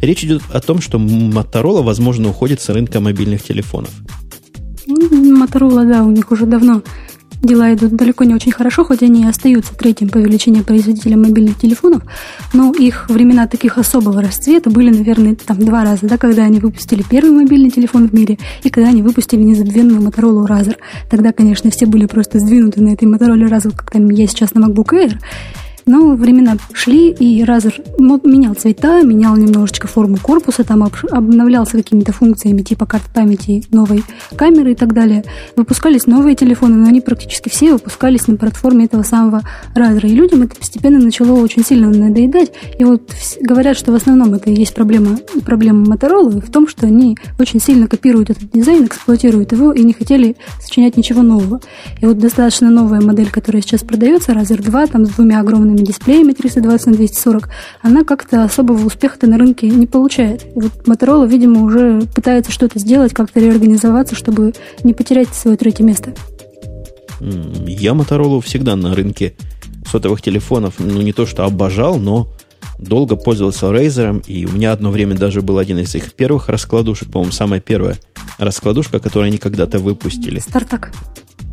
Речь 0.00 0.24
идет 0.24 0.42
о 0.52 0.60
том, 0.60 0.80
что 0.80 0.98
Motorola, 0.98 1.82
возможно, 1.82 2.28
уходит 2.28 2.60
с 2.60 2.68
рынка 2.68 3.00
мобильных 3.00 3.42
телефонов. 3.42 3.90
Motorola, 4.86 5.86
да, 5.86 6.04
у 6.04 6.10
них 6.10 6.30
уже 6.30 6.46
давно 6.46 6.82
дела 7.42 7.72
идут 7.74 7.94
далеко 7.94 8.24
не 8.24 8.34
очень 8.34 8.52
хорошо, 8.52 8.84
хоть 8.84 9.02
они 9.02 9.22
и 9.22 9.26
остаются 9.26 9.74
третьим 9.74 10.08
по 10.08 10.18
величине 10.18 10.62
производителем 10.62 11.22
мобильных 11.22 11.58
телефонов, 11.58 12.02
но 12.52 12.72
их 12.72 13.08
времена 13.08 13.46
таких 13.46 13.78
особого 13.78 14.22
расцвета 14.22 14.70
были, 14.70 14.90
наверное, 14.90 15.34
там 15.36 15.58
два 15.58 15.84
раза, 15.84 16.06
да, 16.06 16.18
когда 16.18 16.44
они 16.44 16.60
выпустили 16.60 17.04
первый 17.08 17.32
мобильный 17.32 17.70
телефон 17.70 18.08
в 18.08 18.12
мире 18.12 18.38
и 18.62 18.70
когда 18.70 18.88
они 18.90 19.02
выпустили 19.02 19.42
незабвенную 19.42 20.00
Motorola 20.00 20.46
Razr. 20.46 20.76
Тогда, 21.10 21.32
конечно, 21.32 21.70
все 21.70 21.86
были 21.86 22.06
просто 22.06 22.38
сдвинуты 22.38 22.82
на 22.82 22.90
этой 22.90 23.08
Motorola 23.08 23.48
Razr, 23.48 23.72
как 23.76 23.90
там 23.90 24.08
я 24.10 24.26
сейчас 24.26 24.54
на 24.54 24.66
MacBook 24.66 24.92
Air, 24.92 25.18
но 25.86 26.16
времена 26.16 26.56
шли, 26.72 27.10
и 27.10 27.42
Razer 27.44 27.72
менял 28.24 28.54
цвета, 28.54 29.02
менял 29.02 29.36
немножечко 29.36 29.86
форму 29.86 30.18
корпуса, 30.20 30.64
там 30.64 30.88
обновлялся 31.10 31.76
какими-то 31.76 32.12
функциями 32.12 32.62
типа 32.62 32.86
карт 32.86 33.04
памяти, 33.14 33.64
новой 33.70 34.02
камеры 34.36 34.72
и 34.72 34.74
так 34.74 34.92
далее. 34.92 35.24
Выпускались 35.54 36.06
новые 36.06 36.34
телефоны, 36.34 36.76
но 36.76 36.88
они 36.88 37.00
практически 37.00 37.48
все 37.48 37.72
выпускались 37.74 38.26
на 38.26 38.36
платформе 38.36 38.86
этого 38.86 39.02
самого 39.02 39.42
Razer. 39.76 40.06
И 40.06 40.14
людям 40.14 40.42
это 40.42 40.56
постепенно 40.56 40.98
начало 40.98 41.40
очень 41.40 41.64
сильно 41.64 41.88
надоедать. 41.88 42.52
И 42.78 42.84
вот 42.84 43.14
говорят, 43.40 43.76
что 43.76 43.92
в 43.92 43.94
основном 43.94 44.34
это 44.34 44.50
и 44.50 44.54
есть 44.54 44.74
проблема, 44.74 45.18
проблема 45.44 45.84
Motorola 45.94 46.44
в 46.44 46.50
том, 46.50 46.66
что 46.66 46.86
они 46.86 47.16
очень 47.38 47.60
сильно 47.60 47.86
копируют 47.86 48.30
этот 48.30 48.50
дизайн, 48.50 48.86
эксплуатируют 48.86 49.52
его 49.52 49.72
и 49.72 49.84
не 49.84 49.92
хотели 49.92 50.36
сочинять 50.60 50.96
ничего 50.96 51.22
нового. 51.22 51.60
И 52.00 52.06
вот 52.06 52.18
достаточно 52.18 52.70
новая 52.70 53.00
модель, 53.00 53.30
которая 53.30 53.62
сейчас 53.62 53.82
продается, 53.82 54.32
Razer 54.32 54.60
2, 54.60 54.86
там 54.88 55.06
с 55.06 55.10
двумя 55.10 55.40
огромными 55.40 55.75
огромными 55.76 55.84
дисплеями 55.84 56.32
320 56.32 56.86
на 56.86 56.92
240, 56.94 57.48
она 57.82 58.04
как-то 58.04 58.44
особого 58.44 58.86
успеха-то 58.86 59.26
на 59.26 59.38
рынке 59.38 59.68
не 59.68 59.86
получает. 59.86 60.44
И 60.56 60.60
вот 60.60 60.72
Motorola, 60.86 61.28
видимо, 61.28 61.62
уже 61.62 62.02
пытается 62.14 62.50
что-то 62.52 62.78
сделать, 62.78 63.12
как-то 63.12 63.40
реорганизоваться, 63.40 64.14
чтобы 64.14 64.54
не 64.82 64.94
потерять 64.94 65.28
свое 65.34 65.56
третье 65.56 65.84
место. 65.84 66.14
Я 67.20 67.92
Motorola 67.92 68.40
всегда 68.40 68.76
на 68.76 68.94
рынке 68.94 69.34
сотовых 69.90 70.20
телефонов, 70.20 70.74
ну 70.78 71.00
не 71.00 71.12
то 71.12 71.26
что 71.26 71.44
обожал, 71.44 71.98
но 71.98 72.28
долго 72.78 73.16
пользовался 73.16 73.66
Razer, 73.66 74.24
и 74.26 74.46
у 74.46 74.52
меня 74.52 74.72
одно 74.72 74.90
время 74.90 75.16
даже 75.16 75.42
был 75.42 75.58
один 75.58 75.78
из 75.78 75.94
их 75.94 76.12
первых 76.12 76.48
раскладушек, 76.48 77.10
по-моему, 77.10 77.32
самая 77.32 77.60
первая 77.60 77.98
раскладушка, 78.38 78.98
которую 78.98 79.28
они 79.28 79.38
когда-то 79.38 79.78
выпустили. 79.78 80.38
Стартак. 80.38 80.92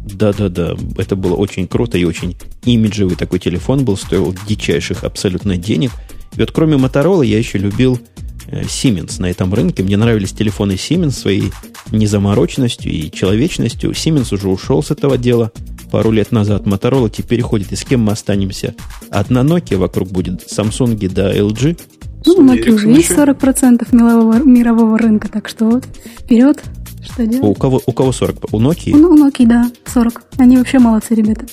Да-да-да, 0.05 0.75
это 0.97 1.15
было 1.15 1.35
очень 1.35 1.67
круто 1.67 1.97
и 1.97 2.03
очень 2.03 2.35
имиджевый 2.65 3.15
такой 3.15 3.39
телефон 3.39 3.85
был, 3.85 3.97
стоил 3.97 4.35
дичайших 4.47 5.03
абсолютно 5.03 5.57
денег. 5.57 5.91
И 6.35 6.39
вот 6.39 6.51
кроме 6.51 6.75
Motorola 6.75 7.25
я 7.25 7.37
еще 7.37 7.57
любил 7.57 7.99
э, 8.47 8.63
Siemens 8.63 9.21
на 9.21 9.29
этом 9.29 9.53
рынке. 9.53 9.81
Мне 9.81 9.95
нравились 9.95 10.33
телефоны 10.33 10.73
Siemens 10.73 11.11
своей 11.11 11.51
незамороченностью 11.91 12.91
и 12.91 13.11
человечностью. 13.11 13.91
Siemens 13.91 14.33
уже 14.33 14.49
ушел 14.49 14.83
с 14.83 14.91
этого 14.91 15.17
дела 15.17 15.51
пару 15.93 16.09
лет 16.09 16.31
назад. 16.31 16.63
Motorola 16.63 17.07
теперь 17.07 17.43
ходит. 17.43 17.71
И 17.71 17.75
с 17.75 17.83
кем 17.83 18.01
мы 18.01 18.13
останемся? 18.13 18.73
Одна 19.11 19.41
Nokia 19.41 19.77
вокруг 19.77 20.09
будет, 20.09 20.41
Samsung 20.51 20.95
да 21.09 21.31
LG. 21.31 21.79
Ну, 22.25 22.51
Nokia 22.51 22.71
уже 22.71 22.89
есть 22.89 23.11
40% 23.11 23.95
мирового, 23.95 24.37
мирового 24.43 24.97
рынка, 24.97 25.29
так 25.29 25.47
что 25.47 25.65
вот 25.65 25.85
вперед. 26.19 26.63
Что 27.03 27.27
делать? 27.27 27.45
У 27.45 27.53
кого, 27.53 27.79
у 27.85 27.91
кого 27.91 28.11
40? 28.11 28.51
У 28.51 28.59
Nokia? 28.59 28.97
Ну, 28.97 29.09
у 29.09 29.15
Nokia, 29.15 29.45
да, 29.45 29.71
40. 29.85 30.23
Они 30.39 30.57
вообще 30.57 30.79
молодцы, 30.79 31.13
ребята. 31.13 31.45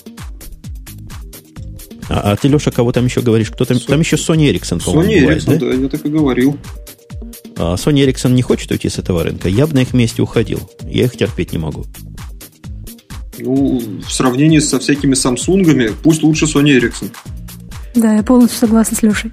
А, 2.08 2.32
а 2.32 2.36
ты, 2.36 2.48
Леша, 2.48 2.70
кого 2.70 2.92
там 2.92 3.04
еще 3.04 3.20
говоришь? 3.20 3.50
Кто 3.50 3.66
там? 3.66 3.78
Со... 3.78 3.88
Там 3.88 4.00
еще 4.00 4.16
Sony 4.16 4.50
Ericsson, 4.50 4.82
по-моему, 4.82 5.12
Sony 5.12 5.36
Ericsson, 5.36 5.58
да? 5.58 5.66
да, 5.66 5.72
я 5.74 5.88
так 5.90 6.06
и 6.06 6.08
говорил. 6.08 6.56
А 7.58 7.74
Sony 7.74 8.06
Ericsson 8.06 8.32
не 8.32 8.40
хочет 8.40 8.70
уйти 8.70 8.88
с 8.88 8.98
этого 8.98 9.22
рынка. 9.22 9.50
Я 9.50 9.66
бы 9.66 9.74
на 9.74 9.80
их 9.80 9.92
месте 9.92 10.22
уходил. 10.22 10.60
Я 10.82 11.04
их 11.04 11.12
терпеть 11.12 11.52
не 11.52 11.58
могу. 11.58 11.84
Ну, 13.40 13.80
в 14.06 14.12
сравнении 14.12 14.58
со 14.58 14.78
всякими 14.78 15.14
Самсунгами, 15.14 15.90
пусть 16.02 16.22
лучше 16.22 16.46
Sony 16.46 16.78
Ericsson. 16.78 17.10
Да, 17.94 18.14
я 18.14 18.22
полностью 18.22 18.58
согласна 18.58 18.96
с 18.96 19.02
Лешей. 19.02 19.32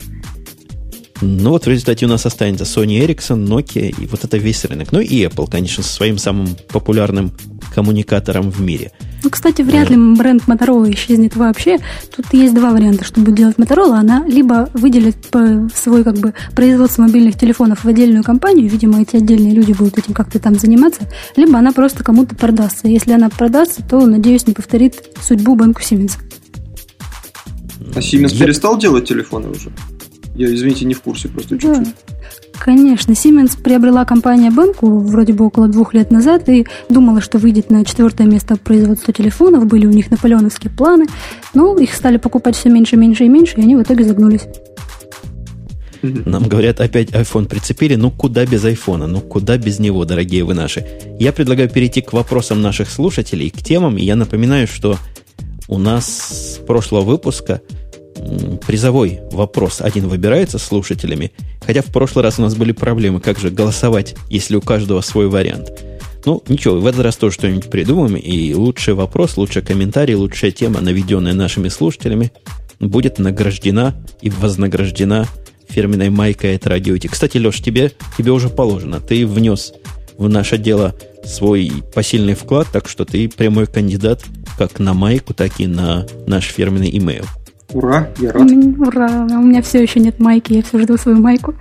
Ну 1.22 1.50
вот 1.50 1.66
в 1.66 1.70
результате 1.70 2.06
у 2.06 2.10
нас 2.10 2.26
останется 2.26 2.64
Sony 2.66 3.06
Ericsson, 3.06 3.46
Nokia 3.48 3.90
и 3.90 4.06
вот 4.06 4.24
это 4.24 4.38
весь 4.38 4.64
рынок. 4.66 4.92
Ну 4.92 5.00
и 5.00 5.26
Apple, 5.26 5.50
конечно, 5.50 5.84
со 5.84 5.92
своим 5.92 6.18
самым 6.18 6.56
популярным 6.68 7.32
коммуникатором 7.78 8.50
в 8.50 8.60
мире. 8.60 8.92
Ну, 9.24 9.30
кстати, 9.30 9.62
вряд 9.62 9.92
ли 9.92 9.98
бренд 9.98 10.42
Motorola 10.48 10.92
исчезнет 10.96 11.36
вообще. 11.36 11.78
Тут 12.16 12.26
есть 12.34 12.56
два 12.56 12.72
варианта, 12.72 13.04
что 13.04 13.22
будет 13.22 13.36
делать 13.36 13.58
Motorola. 13.58 14.00
Она 14.00 14.26
либо 14.26 14.68
выделит 14.74 15.16
свой 15.76 16.04
как 16.04 16.18
бы 16.18 16.34
производство 16.56 17.04
мобильных 17.04 17.38
телефонов 17.38 17.84
в 17.84 17.88
отдельную 17.88 18.24
компанию, 18.24 18.68
видимо, 18.68 19.00
эти 19.00 19.18
отдельные 19.18 19.54
люди 19.54 19.74
будут 19.74 20.00
этим 20.00 20.16
как-то 20.16 20.40
там 20.40 20.56
заниматься, 20.56 21.02
либо 21.36 21.60
она 21.60 21.72
просто 21.72 22.04
кому-то 22.04 22.36
продастся. 22.36 22.88
Если 22.88 23.12
она 23.12 23.30
продастся, 23.30 23.84
то, 23.88 24.04
надеюсь, 24.08 24.48
не 24.48 24.54
повторит 24.54 24.96
судьбу 25.22 25.56
банку 25.56 25.82
Siemens. 25.84 26.14
А 27.96 28.00
Siemens 28.00 28.34
Я... 28.34 28.46
перестал 28.46 28.80
делать 28.80 29.08
телефоны 29.08 29.50
уже? 29.50 29.72
Я, 30.34 30.52
извините, 30.52 30.86
не 30.86 30.96
в 30.96 31.02
курсе, 31.04 31.28
просто 31.28 31.60
чуть-чуть. 31.60 31.84
Да. 31.84 31.92
Конечно, 32.60 33.12
Siemens 33.12 33.62
приобрела 33.62 34.06
компания 34.06 34.52
Банку 34.52 35.00
вроде 35.00 35.34
бы 35.34 35.46
около 35.46 35.68
двух 35.68 35.94
лет 35.94 36.12
назад 36.12 36.50
и 36.50 36.66
думала, 36.90 37.22
что 37.22 37.38
выйдет 37.38 37.70
на 37.70 37.86
четвертое 37.86 38.28
место 38.28 38.56
по 38.56 38.66
производству 38.66 39.14
телефонов, 39.14 39.66
были 39.68 39.86
у 39.86 39.92
них 39.92 40.12
наполеоновские 40.12 40.72
планы, 40.72 41.06
но 41.54 41.78
их 41.78 41.94
стали 41.94 42.18
покупать 42.18 42.56
все 42.56 42.70
меньше, 42.70 42.98
меньше 42.98 43.26
и 43.26 43.30
меньше, 43.30 43.56
и 43.58 43.62
они 43.62 43.76
в 43.76 43.82
итоге 43.82 44.04
загнулись. 44.04 44.48
Нам 46.02 46.48
говорят, 46.48 46.80
опять 46.80 47.10
iPhone 47.10 47.48
прицепили. 47.48 47.96
Ну, 47.96 48.12
куда 48.12 48.46
без 48.46 48.64
iPhone? 48.64 49.08
Ну, 49.08 49.20
куда 49.20 49.58
без 49.58 49.80
него, 49.80 50.06
дорогие 50.06 50.44
вы 50.44 50.54
наши? 50.54 50.86
Я 51.20 51.34
предлагаю 51.34 51.70
перейти 51.70 52.02
к 52.02 52.14
вопросам 52.14 52.62
наших 52.62 52.90
слушателей, 52.90 53.50
к 53.50 53.58
темам. 53.58 53.98
И 53.98 54.04
я 54.04 54.16
напоминаю, 54.16 54.68
что 54.68 54.98
у 55.68 55.78
нас 55.78 56.06
с 56.06 56.66
прошлого 56.66 57.02
выпуска 57.02 57.62
призовой 58.66 59.20
вопрос 59.32 59.82
один 59.82 60.08
выбирается 60.08 60.58
слушателями, 60.58 61.32
хотя 61.66 61.82
в 61.82 61.88
прошлый 61.88 62.24
раз 62.24 62.40
у 62.40 62.42
нас 62.42 62.56
были 62.56 62.72
проблемы, 62.72 63.20
как 63.20 63.40
же 63.40 63.50
голосовать, 63.50 64.16
если 64.30 64.56
у 64.56 64.62
каждого 64.62 65.02
свой 65.02 65.28
вариант. 65.28 65.70
Ну, 66.26 66.44
ничего, 66.48 66.80
в 66.80 66.86
этот 66.86 67.02
раз 67.02 67.16
тоже 67.16 67.36
что-нибудь 67.36 67.70
придумаем, 67.70 68.16
и 68.18 68.54
лучший 68.54 68.94
вопрос, 68.94 69.38
лучший 69.38 69.62
комментарий, 69.62 70.16
лучшая 70.16 70.52
тема, 70.52 70.82
наведенная 70.82 71.34
нашими 71.34 71.70
слушателями, 71.70 72.32
будет 72.80 73.18
награждена 73.18 73.96
и 74.22 74.30
вознаграждена 74.30 75.28
фирменной 75.70 76.10
майкой 76.10 76.56
от 76.56 76.68
Радио 76.68 76.98
Кстати, 77.10 77.38
Леш, 77.38 77.62
тебе, 77.62 77.92
тебе 78.18 78.32
уже 78.32 78.50
положено. 78.50 79.00
Ты 79.00 79.26
внес 79.26 79.74
в 80.18 80.28
наше 80.30 80.58
дело 80.58 80.96
свой 81.26 81.72
посильный 81.94 82.34
вклад, 82.34 82.68
так 82.72 82.90
что 82.90 83.06
ты 83.06 83.30
прямой 83.30 83.68
кандидат 83.68 84.24
как 84.58 84.80
на 84.80 84.94
майку, 84.94 85.34
так 85.34 85.60
и 85.60 85.68
на 85.68 86.08
наш 86.26 86.46
фирменный 86.46 86.96
имейл. 86.98 87.26
Ура, 87.74 88.10
я 88.20 88.32
рад. 88.32 88.50
Ура, 88.50 89.28
у 89.30 89.44
меня 89.44 89.62
все 89.62 89.82
еще 89.82 90.00
нет 90.00 90.20
майки, 90.20 90.54
я 90.54 90.64
все 90.64 90.80
жду 90.80 90.98
свою 90.98 91.20
майку. 91.20 91.54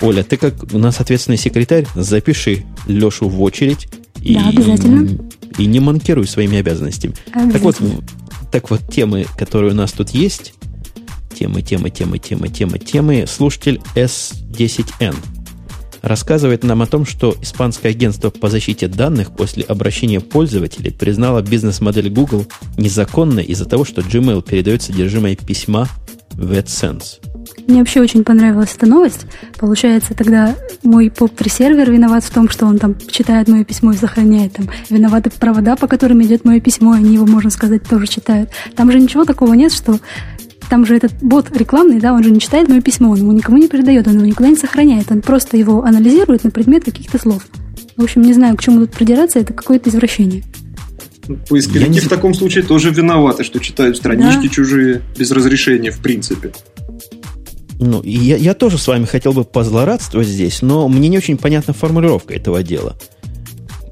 Оля, 0.00 0.24
ты 0.24 0.36
как 0.36 0.54
у 0.72 0.78
нас 0.78 1.00
ответственный 1.00 1.38
секретарь, 1.38 1.86
запиши 1.94 2.64
Лешу 2.86 3.28
в 3.28 3.40
очередь. 3.42 3.88
И, 4.20 4.34
да, 4.34 4.48
обязательно. 4.48 5.08
И, 5.58 5.66
не 5.66 5.80
манкируй 5.80 6.26
своими 6.26 6.58
обязанностями. 6.58 7.14
Так 7.32 7.60
вот, 7.60 7.76
так 8.50 8.70
вот, 8.70 8.80
темы, 8.90 9.26
которые 9.36 9.72
у 9.72 9.76
нас 9.76 9.92
тут 9.92 10.10
есть, 10.10 10.54
темы, 11.34 11.62
темы, 11.62 11.90
темы, 11.90 12.18
темы, 12.18 12.48
темы, 12.48 12.78
темы, 12.78 13.24
слушатель 13.26 13.80
S10N 13.94 15.14
рассказывает 16.02 16.64
нам 16.64 16.82
о 16.82 16.86
том, 16.86 17.06
что 17.06 17.36
испанское 17.40 17.92
агентство 17.92 18.30
по 18.30 18.48
защите 18.48 18.88
данных 18.88 19.30
после 19.32 19.64
обращения 19.64 20.20
пользователей 20.20 20.92
признало 20.92 21.42
бизнес-модель 21.42 22.10
Google 22.10 22.46
незаконной 22.76 23.44
из-за 23.44 23.66
того, 23.66 23.84
что 23.84 24.00
Gmail 24.00 24.42
передает 24.42 24.82
содержимое 24.82 25.36
письма 25.36 25.88
в 26.32 26.52
AdSense. 26.52 27.20
Мне 27.66 27.80
вообще 27.80 28.00
очень 28.00 28.24
понравилась 28.24 28.74
эта 28.76 28.86
новость. 28.86 29.26
Получается, 29.58 30.14
тогда 30.14 30.56
мой 30.82 31.08
POP3 31.08 31.50
сервер 31.50 31.90
виноват 31.90 32.24
в 32.24 32.30
том, 32.30 32.48
что 32.48 32.66
он 32.66 32.78
там 32.78 32.96
читает 33.10 33.48
мое 33.48 33.64
письмо 33.64 33.92
и 33.92 33.96
сохраняет. 33.96 34.54
Там 34.54 34.68
виноваты 34.88 35.30
провода, 35.30 35.76
по 35.76 35.86
которым 35.86 36.22
идет 36.22 36.44
мое 36.44 36.60
письмо, 36.60 36.92
они 36.92 37.14
его, 37.14 37.26
можно 37.26 37.50
сказать, 37.50 37.82
тоже 37.84 38.06
читают. 38.06 38.50
Там 38.74 38.90
же 38.90 39.00
ничего 39.00 39.24
такого 39.24 39.54
нет, 39.54 39.72
что 39.72 39.98
там 40.70 40.86
же 40.86 40.96
этот 40.96 41.12
бот 41.20 41.54
рекламный, 41.54 42.00
да, 42.00 42.14
он 42.14 42.22
же 42.22 42.30
не 42.30 42.40
читает 42.40 42.68
мое 42.68 42.80
письмо, 42.80 43.10
он 43.10 43.18
его 43.18 43.32
никому 43.32 43.58
не 43.58 43.68
передает, 43.68 44.06
он 44.06 44.14
его 44.14 44.24
никуда 44.24 44.48
не 44.48 44.56
сохраняет, 44.56 45.10
он 45.10 45.20
просто 45.20 45.56
его 45.56 45.82
анализирует 45.82 46.44
на 46.44 46.50
предмет 46.50 46.84
каких-то 46.84 47.18
слов. 47.18 47.44
В 47.96 48.02
общем, 48.02 48.22
не 48.22 48.32
знаю, 48.32 48.56
к 48.56 48.62
чему 48.62 48.80
тут 48.80 48.92
придираться, 48.92 49.40
это 49.40 49.52
какое-то 49.52 49.90
извращение. 49.90 50.44
Поисковики 51.48 51.90
не... 51.90 52.00
в 52.00 52.08
таком 52.08 52.34
случае 52.34 52.64
тоже 52.64 52.90
виноваты, 52.90 53.44
что 53.44 53.58
читают 53.58 53.96
странички 53.96 54.46
да. 54.46 54.48
чужие 54.48 55.02
без 55.18 55.30
разрешения, 55.32 55.90
в 55.90 55.98
принципе. 55.98 56.52
Ну, 57.80 58.02
я, 58.04 58.36
я 58.36 58.54
тоже 58.54 58.78
с 58.78 58.86
вами 58.86 59.06
хотел 59.06 59.32
бы 59.32 59.44
позлорадствовать 59.44 60.28
здесь, 60.28 60.62
но 60.62 60.88
мне 60.88 61.08
не 61.08 61.18
очень 61.18 61.36
понятна 61.36 61.74
формулировка 61.74 62.34
этого 62.34 62.62
дела 62.62 62.96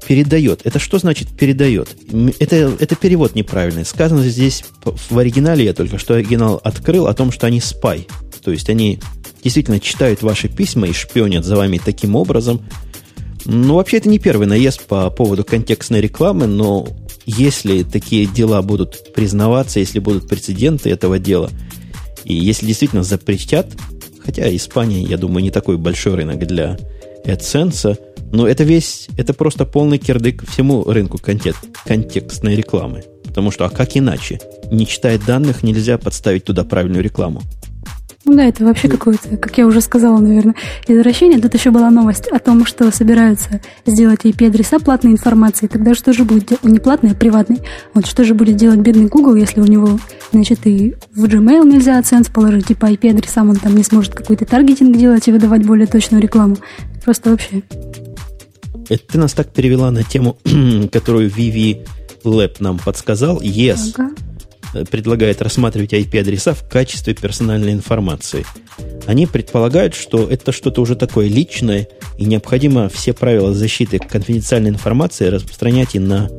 передает. 0.09 0.61
Это 0.63 0.79
что 0.79 0.97
значит 0.97 1.27
передает? 1.29 1.89
Это, 2.39 2.75
это 2.79 2.95
перевод 2.95 3.35
неправильный. 3.35 3.85
Сказано 3.85 4.23
здесь 4.23 4.63
в 4.83 5.15
оригинале, 5.15 5.63
я 5.63 5.73
только 5.73 5.99
что 5.99 6.15
оригинал 6.15 6.59
открыл, 6.63 7.05
о 7.05 7.13
том, 7.13 7.31
что 7.31 7.45
они 7.45 7.61
спай. 7.61 8.07
То 8.43 8.49
есть 8.49 8.71
они 8.71 8.99
действительно 9.43 9.79
читают 9.79 10.23
ваши 10.23 10.47
письма 10.47 10.87
и 10.87 10.93
шпионят 10.93 11.45
за 11.45 11.55
вами 11.55 11.79
таким 11.83 12.15
образом. 12.15 12.61
Ну, 13.45 13.75
вообще, 13.75 13.97
это 13.97 14.09
не 14.09 14.17
первый 14.17 14.47
наезд 14.47 14.81
по 14.87 15.07
поводу 15.11 15.43
контекстной 15.43 16.01
рекламы, 16.01 16.47
но 16.47 16.87
если 17.27 17.83
такие 17.83 18.25
дела 18.25 18.63
будут 18.63 19.13
признаваться, 19.13 19.79
если 19.79 19.99
будут 19.99 20.27
прецеденты 20.27 20.89
этого 20.89 21.19
дела, 21.19 21.51
и 22.23 22.33
если 22.33 22.65
действительно 22.65 23.03
запретят, 23.03 23.67
хотя 24.25 24.55
Испания, 24.55 25.03
я 25.03 25.17
думаю, 25.17 25.43
не 25.43 25.51
такой 25.51 25.77
большой 25.77 26.15
рынок 26.15 26.47
для 26.47 26.79
AdSense, 27.25 27.97
но 28.31 28.47
это 28.47 28.63
весь, 28.63 29.07
это 29.17 29.33
просто 29.33 29.65
полный 29.65 29.97
кирдык 29.97 30.47
всему 30.47 30.83
рынку 30.83 31.17
контекст, 31.17 31.65
контекстной 31.85 32.55
рекламы. 32.55 33.03
Потому 33.25 33.51
что, 33.51 33.65
а 33.65 33.69
как 33.69 33.95
иначе? 33.95 34.39
Не 34.71 34.85
читая 34.85 35.19
данных, 35.19 35.63
нельзя 35.63 35.97
подставить 35.97 36.45
туда 36.45 36.63
правильную 36.63 37.03
рекламу. 37.03 37.41
Ну 38.29 38.35
да, 38.35 38.45
это 38.45 38.63
вообще 38.63 38.87
какое-то, 38.87 39.37
как 39.37 39.57
я 39.57 39.65
уже 39.65 39.81
сказала, 39.81 40.19
наверное, 40.19 40.53
извращение. 40.87 41.41
Тут 41.41 41.55
еще 41.55 41.71
была 41.71 41.89
новость 41.89 42.27
о 42.27 42.37
том, 42.37 42.63
что 42.63 42.91
собираются 42.91 43.59
сделать 43.87 44.23
IP-адреса 44.23 44.77
платной 44.77 45.13
информации. 45.13 45.65
Тогда 45.65 45.95
что 45.95 46.13
же 46.13 46.25
будет? 46.25 46.63
Не 46.63 46.77
платный, 46.77 47.13
а 47.13 47.15
приватный. 47.15 47.61
Вот 47.95 48.05
что 48.05 48.23
же 48.23 48.35
будет 48.35 48.55
делать 48.55 48.81
бедный 48.81 49.07
Google, 49.07 49.33
если 49.33 49.61
у 49.61 49.65
него, 49.65 49.99
значит, 50.31 50.59
и 50.67 50.93
в 51.15 51.25
Gmail 51.25 51.67
нельзя 51.67 51.97
оценку 51.97 52.31
положить, 52.33 52.69
и 52.69 52.75
по 52.75 52.85
IP-адресам 52.85 53.49
он 53.49 53.55
там 53.55 53.75
не 53.75 53.83
сможет 53.83 54.13
какой-то 54.13 54.45
таргетинг 54.45 54.95
делать 54.95 55.27
и 55.27 55.31
выдавать 55.31 55.65
более 55.65 55.87
точную 55.87 56.21
рекламу. 56.21 56.57
Просто 57.03 57.31
вообще 57.31 57.63
это 58.89 59.03
ты 59.07 59.17
нас 59.17 59.33
так 59.33 59.49
перевела 59.49 59.89
на 59.89 60.03
тему, 60.03 60.37
которую 60.91 61.31
Vivi 61.31 61.87
Lab 62.23 62.57
нам 62.59 62.77
подсказал. 62.77 63.41
Yes 63.41 63.93
ага. 63.95 64.11
Предлагает 64.89 65.41
рассматривать 65.41 65.93
IP-адреса 65.93 66.53
в 66.53 66.67
качестве 66.67 67.13
персональной 67.13 67.73
информации. 67.73 68.45
Они 69.07 69.25
предполагают, 69.27 69.95
что 69.95 70.27
это 70.29 70.51
что-то 70.51 70.81
уже 70.81 70.95
такое 70.95 71.27
личное, 71.27 71.87
и 72.17 72.25
необходимо 72.25 72.89
все 72.89 73.13
правила 73.13 73.53
защиты 73.53 73.99
конфиденциальной 73.99 74.69
информации 74.69 75.27
распространять 75.27 75.95
и 75.95 75.99
на 75.99 76.29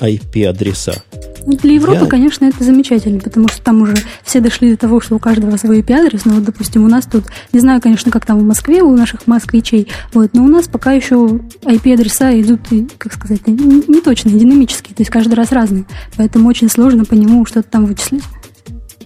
IP-адреса. 0.00 1.02
Ну, 1.46 1.56
для 1.56 1.72
Европы, 1.72 2.02
я... 2.02 2.06
конечно, 2.06 2.44
это 2.44 2.62
замечательно, 2.62 3.20
потому 3.20 3.48
что 3.48 3.62
там 3.62 3.82
уже 3.82 3.96
все 4.22 4.40
дошли 4.40 4.72
до 4.72 4.76
того, 4.76 5.00
что 5.00 5.16
у 5.16 5.18
каждого 5.18 5.56
свой 5.56 5.80
IP-адрес. 5.80 6.24
Но 6.24 6.34
вот, 6.34 6.44
допустим, 6.44 6.84
у 6.84 6.88
нас 6.88 7.06
тут, 7.06 7.24
не 7.52 7.60
знаю, 7.60 7.80
конечно, 7.80 8.10
как 8.10 8.26
там 8.26 8.38
в 8.38 8.44
Москве 8.44 8.82
у 8.82 8.94
наших 8.94 9.26
москвичей, 9.26 9.88
вот, 10.12 10.34
но 10.34 10.44
у 10.44 10.48
нас 10.48 10.68
пока 10.68 10.92
еще 10.92 11.40
IP-адреса 11.62 12.38
идут, 12.40 12.60
как 12.98 13.14
сказать, 13.14 13.46
не, 13.46 13.84
не 13.86 14.00
точные, 14.00 14.38
динамические, 14.38 14.94
то 14.94 15.00
есть 15.00 15.10
каждый 15.10 15.34
раз 15.34 15.52
разные. 15.52 15.84
Поэтому 16.16 16.48
очень 16.48 16.68
сложно 16.68 17.04
по 17.04 17.14
нему 17.14 17.44
что-то 17.46 17.70
там 17.70 17.86
вычислить. 17.86 18.22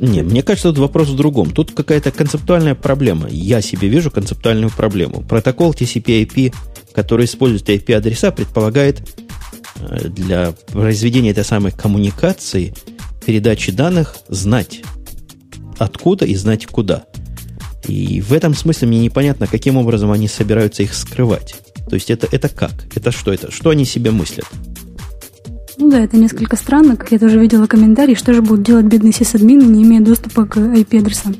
Не, 0.01 0.23
мне 0.23 0.43
кажется, 0.43 0.71
тут 0.71 0.79
вопрос 0.79 1.09
в 1.09 1.17
другом. 1.17 1.51
Тут 1.51 1.71
какая-то 1.71 2.11
концептуальная 2.11 2.75
проблема. 2.75 3.29
Я 3.31 3.61
себе 3.61 3.89
вижу 3.89 4.11
концептуальную 4.11 4.71
проблему. 4.71 5.23
Протокол 5.23 5.73
TCP-IP, 5.73 6.53
который 6.93 7.27
использует 7.27 7.69
IP-адреса, 7.69 8.33
предполагает 8.33 9.03
для 9.77 10.53
произведения 10.73 11.31
этой 11.31 11.45
самой 11.45 11.73
коммуникации, 11.73 12.75
передачи 13.25 13.73
данных, 13.73 14.17
знать 14.29 14.83
откуда 15.79 16.25
и 16.25 16.35
знать 16.35 16.67
куда. 16.67 17.05
И 17.87 18.21
в 18.21 18.33
этом 18.33 18.55
смысле 18.55 18.89
мне 18.89 18.99
непонятно, 18.99 19.47
каким 19.47 19.77
образом 19.77 20.11
они 20.11 20.29
собираются 20.29 20.83
их 20.83 20.95
скрывать. 20.95 21.57
То 21.89 21.95
есть 21.95 22.11
это, 22.11 22.27
это 22.31 22.49
как? 22.49 22.73
Это 22.95 23.11
что 23.11 23.33
это? 23.33 23.51
Что 23.51 23.71
они 23.71 23.85
себе 23.85 24.11
мыслят? 24.11 24.47
Ну 25.77 25.91
да, 25.91 26.01
это 26.01 26.17
несколько 26.17 26.57
странно, 26.57 26.97
как 26.97 27.13
я 27.13 27.19
тоже 27.19 27.39
видела 27.39 27.67
комментарий, 27.67 28.15
что 28.15 28.33
же 28.33 28.41
будут 28.41 28.65
делать 28.65 28.87
бедные 28.87 29.13
сисадмины, 29.13 29.63
не 29.65 29.83
имея 29.83 30.01
доступа 30.01 30.47
к 30.47 30.57
IP-адресам. 30.57 31.37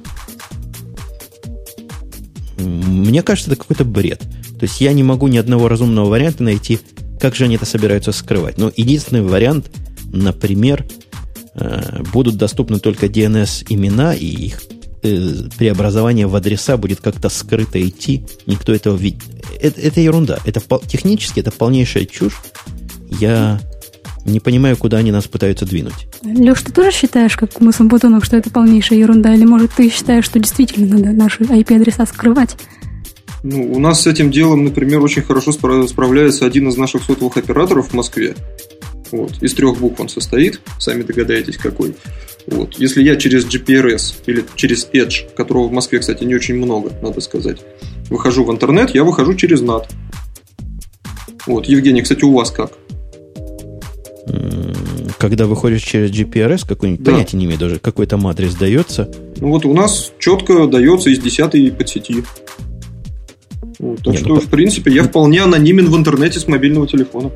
Мне 2.59 3.23
кажется, 3.23 3.51
это 3.51 3.61
какой-то 3.61 3.85
бред. 3.85 4.21
То 4.59 4.67
есть 4.67 4.81
я 4.81 4.93
не 4.93 5.03
могу 5.03 5.29
ни 5.29 5.39
одного 5.39 5.69
разумного 5.69 6.09
варианта 6.11 6.43
найти, 6.43 6.81
как 7.25 7.35
же 7.37 7.45
они 7.45 7.55
это 7.55 7.65
собираются 7.65 8.13
скрывать. 8.13 8.59
Но 8.59 8.71
единственный 8.77 9.23
вариант, 9.23 9.71
например, 10.13 10.85
э, 11.55 12.03
будут 12.13 12.37
доступны 12.37 12.79
только 12.81 13.07
DNS-имена, 13.07 14.13
и 14.13 14.27
их 14.27 14.63
э, 15.03 15.49
преобразование 15.57 16.27
в 16.27 16.37
адреса 16.37 16.77
будет 16.77 17.01
как-то 17.01 17.31
скрыто 17.31 17.81
идти, 17.81 18.27
никто 18.45 18.75
этого 18.75 18.95
видит. 18.95 19.23
Это, 19.59 19.81
это 19.81 20.03
ерунда. 20.03 20.39
Это 20.45 20.61
технически 20.87 21.41
это 21.41 21.51
полнейшая 21.51 22.05
чушь. 22.05 22.43
Я 23.09 23.59
не 24.27 24.41
понимаю, 24.41 24.77
куда 24.77 24.99
они 24.99 25.11
нас 25.11 25.25
пытаются 25.25 25.65
двинуть. 25.65 26.07
Леш, 26.23 26.61
ты 26.61 26.73
тоже 26.73 26.91
считаешь, 26.91 27.39
как 27.39 27.59
мы 27.59 27.73
с 27.73 27.81
Амбутоном, 27.81 28.23
что 28.23 28.37
это 28.37 28.51
полнейшая 28.51 28.99
ерунда? 28.99 29.33
Или, 29.33 29.47
может, 29.47 29.71
ты 29.73 29.89
считаешь, 29.89 30.27
что 30.27 30.39
действительно 30.41 30.99
надо 30.99 31.13
наши 31.13 31.45
IP-адреса 31.45 32.05
скрывать? 32.05 32.55
Ну, 33.45 33.73
у 33.73 33.79
нас 33.79 34.01
с 34.01 34.07
этим 34.07 34.31
делом, 34.31 34.65
например, 34.65 35.03
очень 35.03 35.21
хорошо 35.21 35.53
справляется 35.53 36.47
один 36.47 36.69
из 36.69 36.79
наших 36.79 37.03
сотовых 37.05 37.37
операторов 37.37 37.91
в 37.91 37.93
Москве. 37.93 38.35
Вот. 39.13 39.43
Из 39.43 39.53
трех 39.53 39.79
букв 39.79 40.01
он 40.01 40.09
состоит, 40.09 40.61
сами 40.79 41.03
догадаетесь 41.03 41.59
какой. 41.59 41.95
Вот. 42.47 42.77
Если 42.79 43.03
я 43.03 43.17
через 43.17 43.47
GPRS 43.47 44.15
или 44.25 44.45
через 44.55 44.89
Edge, 44.95 45.35
которого 45.37 45.69
в 45.69 45.73
Москве, 45.73 45.99
кстати, 45.99 46.25
не 46.25 46.35
очень 46.35 46.57
много, 46.57 46.91
надо 47.03 47.21
сказать, 47.21 47.59
выхожу 48.09 48.45
в 48.45 48.51
интернет, 48.51 48.95
я 48.95 49.05
выхожу 49.05 49.35
через 49.35 49.61
NAT. 49.61 49.89
Вот, 51.47 51.67
Евгений, 51.67 52.01
кстати, 52.01 52.25
у 52.25 52.33
вас 52.33 52.51
как? 52.51 52.73
Когда 55.19 55.47
выходишь 55.47 55.83
через 55.83 56.11
GPRS, 56.11 56.67
какой-нибудь, 56.67 57.05
да. 57.05 57.13
понятия 57.13 57.37
не 57.37 57.45
имею 57.45 57.61
даже, 57.61 57.79
какой 57.79 58.07
там 58.07 58.27
адрес 58.27 58.55
дается. 58.55 59.11
Ну 59.37 59.51
вот 59.51 59.67
у 59.67 59.75
нас 59.75 60.13
четко 60.19 60.67
дается 60.67 61.11
из 61.11 61.19
10 61.19 61.77
подсети. 61.77 62.25
Вот, 63.85 63.99
так 63.99 64.15
не, 64.15 64.19
что, 64.19 64.29
ну, 64.31 64.41
в 64.41 64.47
принципе, 64.47 64.91
я 64.91 65.03
вполне 65.03 65.43
анонимен 65.43 65.91
в 65.91 65.97
интернете 65.97 66.41
с 66.41 66.49
мобильного 66.49 66.87
телефона. 66.87 67.31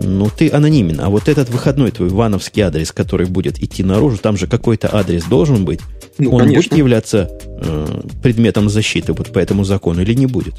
Ну, 0.00 0.30
ты 0.30 0.48
анонимен, 0.48 1.00
а 1.00 1.08
вот 1.08 1.28
этот 1.28 1.50
выходной 1.50 1.90
твой 1.90 2.08
вановский 2.08 2.62
адрес, 2.62 2.92
который 2.92 3.26
будет 3.26 3.60
идти 3.60 3.82
наружу, 3.82 4.18
там 4.18 4.36
же 4.36 4.46
какой-то 4.46 4.94
адрес 4.94 5.24
должен 5.24 5.64
быть. 5.64 5.80
Ну, 6.18 6.30
Он 6.30 6.42
конечно. 6.42 6.62
будет 6.62 6.78
являться 6.78 7.28
э, 7.42 8.00
предметом 8.22 8.70
защиты 8.70 9.12
вот 9.12 9.32
по 9.32 9.40
этому 9.40 9.64
закону 9.64 10.02
или 10.02 10.14
не 10.14 10.26
будет? 10.26 10.54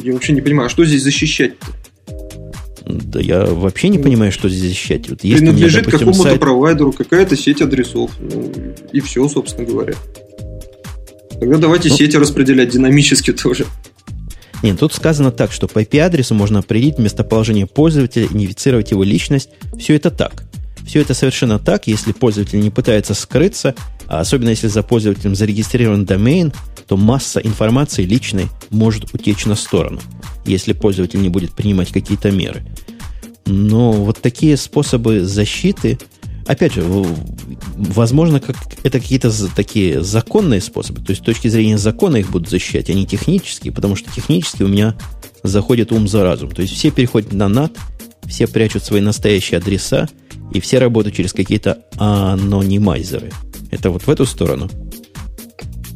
Я 0.00 0.12
вообще 0.12 0.32
не 0.32 0.40
понимаю, 0.40 0.66
а 0.66 0.70
что 0.70 0.84
здесь 0.84 1.02
защищать-то? 1.02 1.66
Да 2.86 3.18
я 3.20 3.46
вообще 3.46 3.88
не 3.88 3.98
понимаю, 3.98 4.30
что 4.30 4.48
здесь 4.48 4.70
защищать. 4.70 5.08
Вот 5.08 5.24
есть 5.24 5.40
Принадлежит 5.40 5.86
какому-то 5.86 6.22
сайт... 6.22 6.38
провайдеру, 6.40 6.92
какая-то 6.92 7.36
сеть 7.36 7.62
адресов. 7.62 8.12
Ну, 8.20 8.52
и 8.92 9.00
все, 9.00 9.28
собственно 9.28 9.66
говоря. 9.66 9.94
Тогда 11.42 11.58
давайте 11.58 11.88
ну, 11.88 11.96
сети 11.96 12.16
распределять 12.16 12.68
динамически 12.68 13.32
тоже. 13.32 13.66
Нет, 14.62 14.78
тут 14.78 14.94
сказано 14.94 15.32
так, 15.32 15.50
что 15.50 15.66
по 15.66 15.82
IP-адресу 15.82 16.34
можно 16.34 16.60
определить 16.60 17.00
местоположение 17.00 17.66
пользователя, 17.66 18.26
идентифицировать 18.26 18.92
его 18.92 19.02
личность. 19.02 19.48
Все 19.76 19.96
это 19.96 20.12
так. 20.12 20.44
Все 20.86 21.00
это 21.00 21.14
совершенно 21.14 21.58
так, 21.58 21.88
если 21.88 22.12
пользователь 22.12 22.60
не 22.60 22.70
пытается 22.70 23.14
скрыться, 23.14 23.74
а 24.06 24.20
особенно 24.20 24.50
если 24.50 24.68
за 24.68 24.84
пользователем 24.84 25.34
зарегистрирован 25.34 26.04
домен, 26.04 26.52
то 26.86 26.96
масса 26.96 27.40
информации 27.40 28.04
личной 28.04 28.46
может 28.70 29.12
утечь 29.12 29.44
на 29.44 29.56
сторону 29.56 30.00
если 30.44 30.72
пользователь 30.72 31.20
не 31.20 31.28
будет 31.28 31.52
принимать 31.52 31.92
какие-то 31.92 32.30
меры. 32.30 32.64
Но 33.46 33.92
вот 33.92 34.20
такие 34.20 34.56
способы 34.56 35.24
защиты, 35.24 35.98
опять 36.52 36.74
же, 36.74 36.84
возможно, 37.76 38.40
как, 38.40 38.56
это 38.82 39.00
какие-то 39.00 39.32
такие 39.54 40.02
законные 40.02 40.60
способы. 40.60 41.00
То 41.00 41.10
есть 41.10 41.22
с 41.22 41.24
точки 41.24 41.48
зрения 41.48 41.78
закона 41.78 42.16
их 42.16 42.30
будут 42.30 42.48
защищать, 42.48 42.90
а 42.90 42.94
не 42.94 43.06
технические, 43.06 43.72
потому 43.72 43.96
что 43.96 44.12
технически 44.12 44.62
у 44.62 44.68
меня 44.68 44.96
заходит 45.42 45.92
ум 45.92 46.08
за 46.08 46.22
разум. 46.22 46.50
То 46.50 46.62
есть 46.62 46.74
все 46.74 46.90
переходят 46.90 47.32
на 47.32 47.44
NAT, 47.44 47.76
все 48.26 48.46
прячут 48.46 48.84
свои 48.84 49.00
настоящие 49.00 49.58
адреса, 49.58 50.08
и 50.52 50.60
все 50.60 50.78
работают 50.78 51.16
через 51.16 51.32
какие-то 51.32 51.78
анонимайзеры. 51.96 53.32
Это 53.70 53.90
вот 53.90 54.02
в 54.02 54.08
эту 54.08 54.26
сторону? 54.26 54.68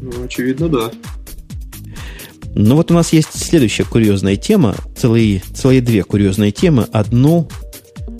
Ну, 0.00 0.24
очевидно, 0.24 0.68
да. 0.68 0.90
Ну 2.54 2.76
вот 2.76 2.90
у 2.90 2.94
нас 2.94 3.12
есть 3.12 3.28
следующая 3.34 3.84
курьезная 3.84 4.36
тема, 4.36 4.74
целые, 4.96 5.42
целые 5.54 5.82
две 5.82 6.02
курьезные 6.02 6.52
темы. 6.52 6.86
Одну, 6.90 7.48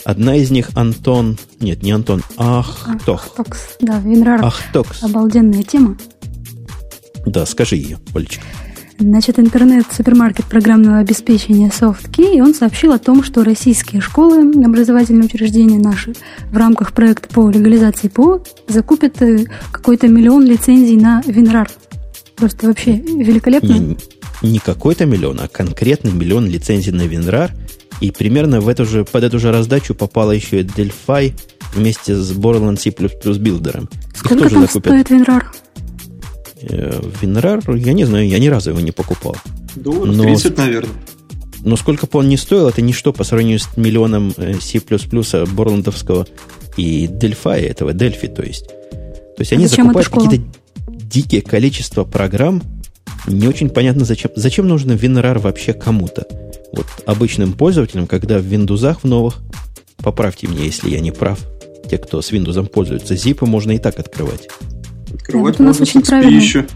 одна 0.06 0.36
из 0.36 0.50
них 0.50 0.70
Антон, 0.74 1.36
нет, 1.60 1.82
не 1.82 1.90
Антон, 1.90 2.22
Ахтох. 2.36 3.26
Ахтокс, 3.26 3.76
да, 3.80 3.98
Винрар. 3.98 4.44
Ахтокс. 4.44 5.02
Обалденная 5.02 5.64
тема. 5.64 5.98
Да, 7.26 7.44
скажи 7.44 7.76
ее, 7.76 7.98
Олечка. 8.14 8.44
Значит, 8.98 9.38
интернет-супермаркет 9.38 10.46
программного 10.46 10.98
обеспечения 10.98 11.68
SoftKey, 11.68 12.36
и 12.36 12.40
он 12.40 12.54
сообщил 12.54 12.92
о 12.92 12.98
том, 12.98 13.22
что 13.22 13.44
российские 13.44 14.00
школы, 14.00 14.52
образовательные 14.64 15.24
учреждения 15.24 15.78
наши 15.78 16.14
в 16.50 16.56
рамках 16.56 16.92
проекта 16.92 17.28
по 17.28 17.50
легализации 17.50 18.08
ПО 18.08 18.42
закупят 18.68 19.20
э, 19.20 19.44
какой-то 19.70 20.08
миллион 20.08 20.46
лицензий 20.46 20.96
на 20.96 21.20
WinRAR. 21.26 21.68
Просто 22.36 22.68
вообще 22.68 22.92
великолепно. 22.92 23.74
Не, 23.74 23.98
не 24.42 24.58
какой-то 24.60 25.04
миллион, 25.04 25.40
а 25.40 25.48
конкретный 25.48 26.12
миллион 26.12 26.46
лицензий 26.46 26.92
на 26.92 27.02
WinRAR. 27.02 27.50
И 28.00 28.10
примерно 28.10 28.60
в 28.60 28.68
эту 28.68 28.84
же, 28.84 29.04
под 29.04 29.24
эту 29.24 29.38
же 29.38 29.50
раздачу 29.50 29.94
попала 29.94 30.32
еще 30.32 30.60
и 30.60 30.64
Delphi 30.64 31.34
вместе 31.74 32.14
с 32.14 32.32
Borderlands 32.32 32.80
C++ 32.80 32.90
билдером. 33.38 33.88
Сколько 34.14 34.34
Их 34.34 34.40
тоже 34.42 34.54
там 34.54 34.62
закупят. 34.66 35.06
стоит 35.06 35.10
WinRAR? 35.10 35.42
Э, 36.62 37.00
WinRAR, 37.22 37.78
я 37.78 37.92
не 37.92 38.04
знаю, 38.04 38.28
я 38.28 38.38
ни 38.38 38.48
разу 38.48 38.70
его 38.70 38.80
не 38.80 38.92
покупал. 38.92 39.36
Долларов 39.76 40.14
но, 40.14 40.24
30, 40.24 40.58
наверное. 40.58 40.94
Но 41.60 41.76
сколько 41.76 42.06
бы 42.06 42.18
он 42.18 42.28
ни 42.28 42.36
стоил, 42.36 42.68
это 42.68 42.82
ничто 42.82 43.12
по 43.12 43.24
сравнению 43.24 43.58
с 43.58 43.76
миллионом 43.76 44.32
э, 44.36 44.54
C++ 44.60 44.80
Борландовского 45.46 46.26
и 46.76 47.06
Delphi, 47.06 47.60
этого 47.60 47.90
Delphi, 47.90 48.32
то 48.32 48.42
есть. 48.42 48.68
То 48.68 49.40
есть 49.40 49.52
а 49.52 49.56
они 49.56 49.66
закупают 49.66 50.08
какие-то 50.08 50.44
дикие 50.88 51.42
количество 51.42 52.04
программ, 52.04 52.62
не 53.26 53.48
очень 53.48 53.68
понятно, 53.68 54.04
зачем, 54.04 54.30
зачем 54.36 54.68
нужно 54.68 54.92
WinRAR 54.92 55.38
вообще 55.38 55.72
кому-то. 55.72 56.26
Вот 56.76 56.86
обычным 57.06 57.54
пользователям, 57.54 58.06
когда 58.06 58.38
в 58.38 58.44
Windows 58.44 58.98
в 59.00 59.04
новых, 59.04 59.38
поправьте 59.96 60.46
меня, 60.46 60.64
если 60.64 60.90
я 60.90 61.00
не 61.00 61.10
прав, 61.10 61.40
те, 61.90 61.98
кто 61.98 62.20
с 62.20 62.30
Windows 62.32 62.64
пользуются, 62.66 63.16
зипы 63.16 63.46
можно 63.46 63.72
и 63.72 63.78
так 63.78 63.98
открывать. 63.98 64.48
Открывать 65.12 65.56
да, 65.56 65.58
вот 65.58 65.60
у 65.60 65.62
нас 65.64 65.80
очень 65.80 66.02
правильно, 66.02 66.36
еще. 66.36 66.66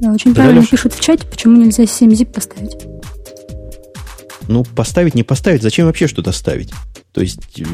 Да, 0.00 0.12
очень 0.12 0.32
да, 0.32 0.42
правильно 0.42 0.60
Леш? 0.60 0.70
пишут 0.70 0.94
в 0.94 1.00
чате, 1.00 1.26
почему 1.26 1.56
нельзя 1.56 1.86
7 1.86 2.10
zip 2.12 2.32
поставить. 2.32 2.76
Ну, 4.46 4.64
поставить, 4.64 5.14
не 5.14 5.24
поставить, 5.24 5.62
зачем 5.62 5.86
вообще 5.86 6.06
что-то 6.06 6.32
ставить? 6.32 6.70
То 7.12 7.20
есть, 7.20 7.60
э, 7.60 7.64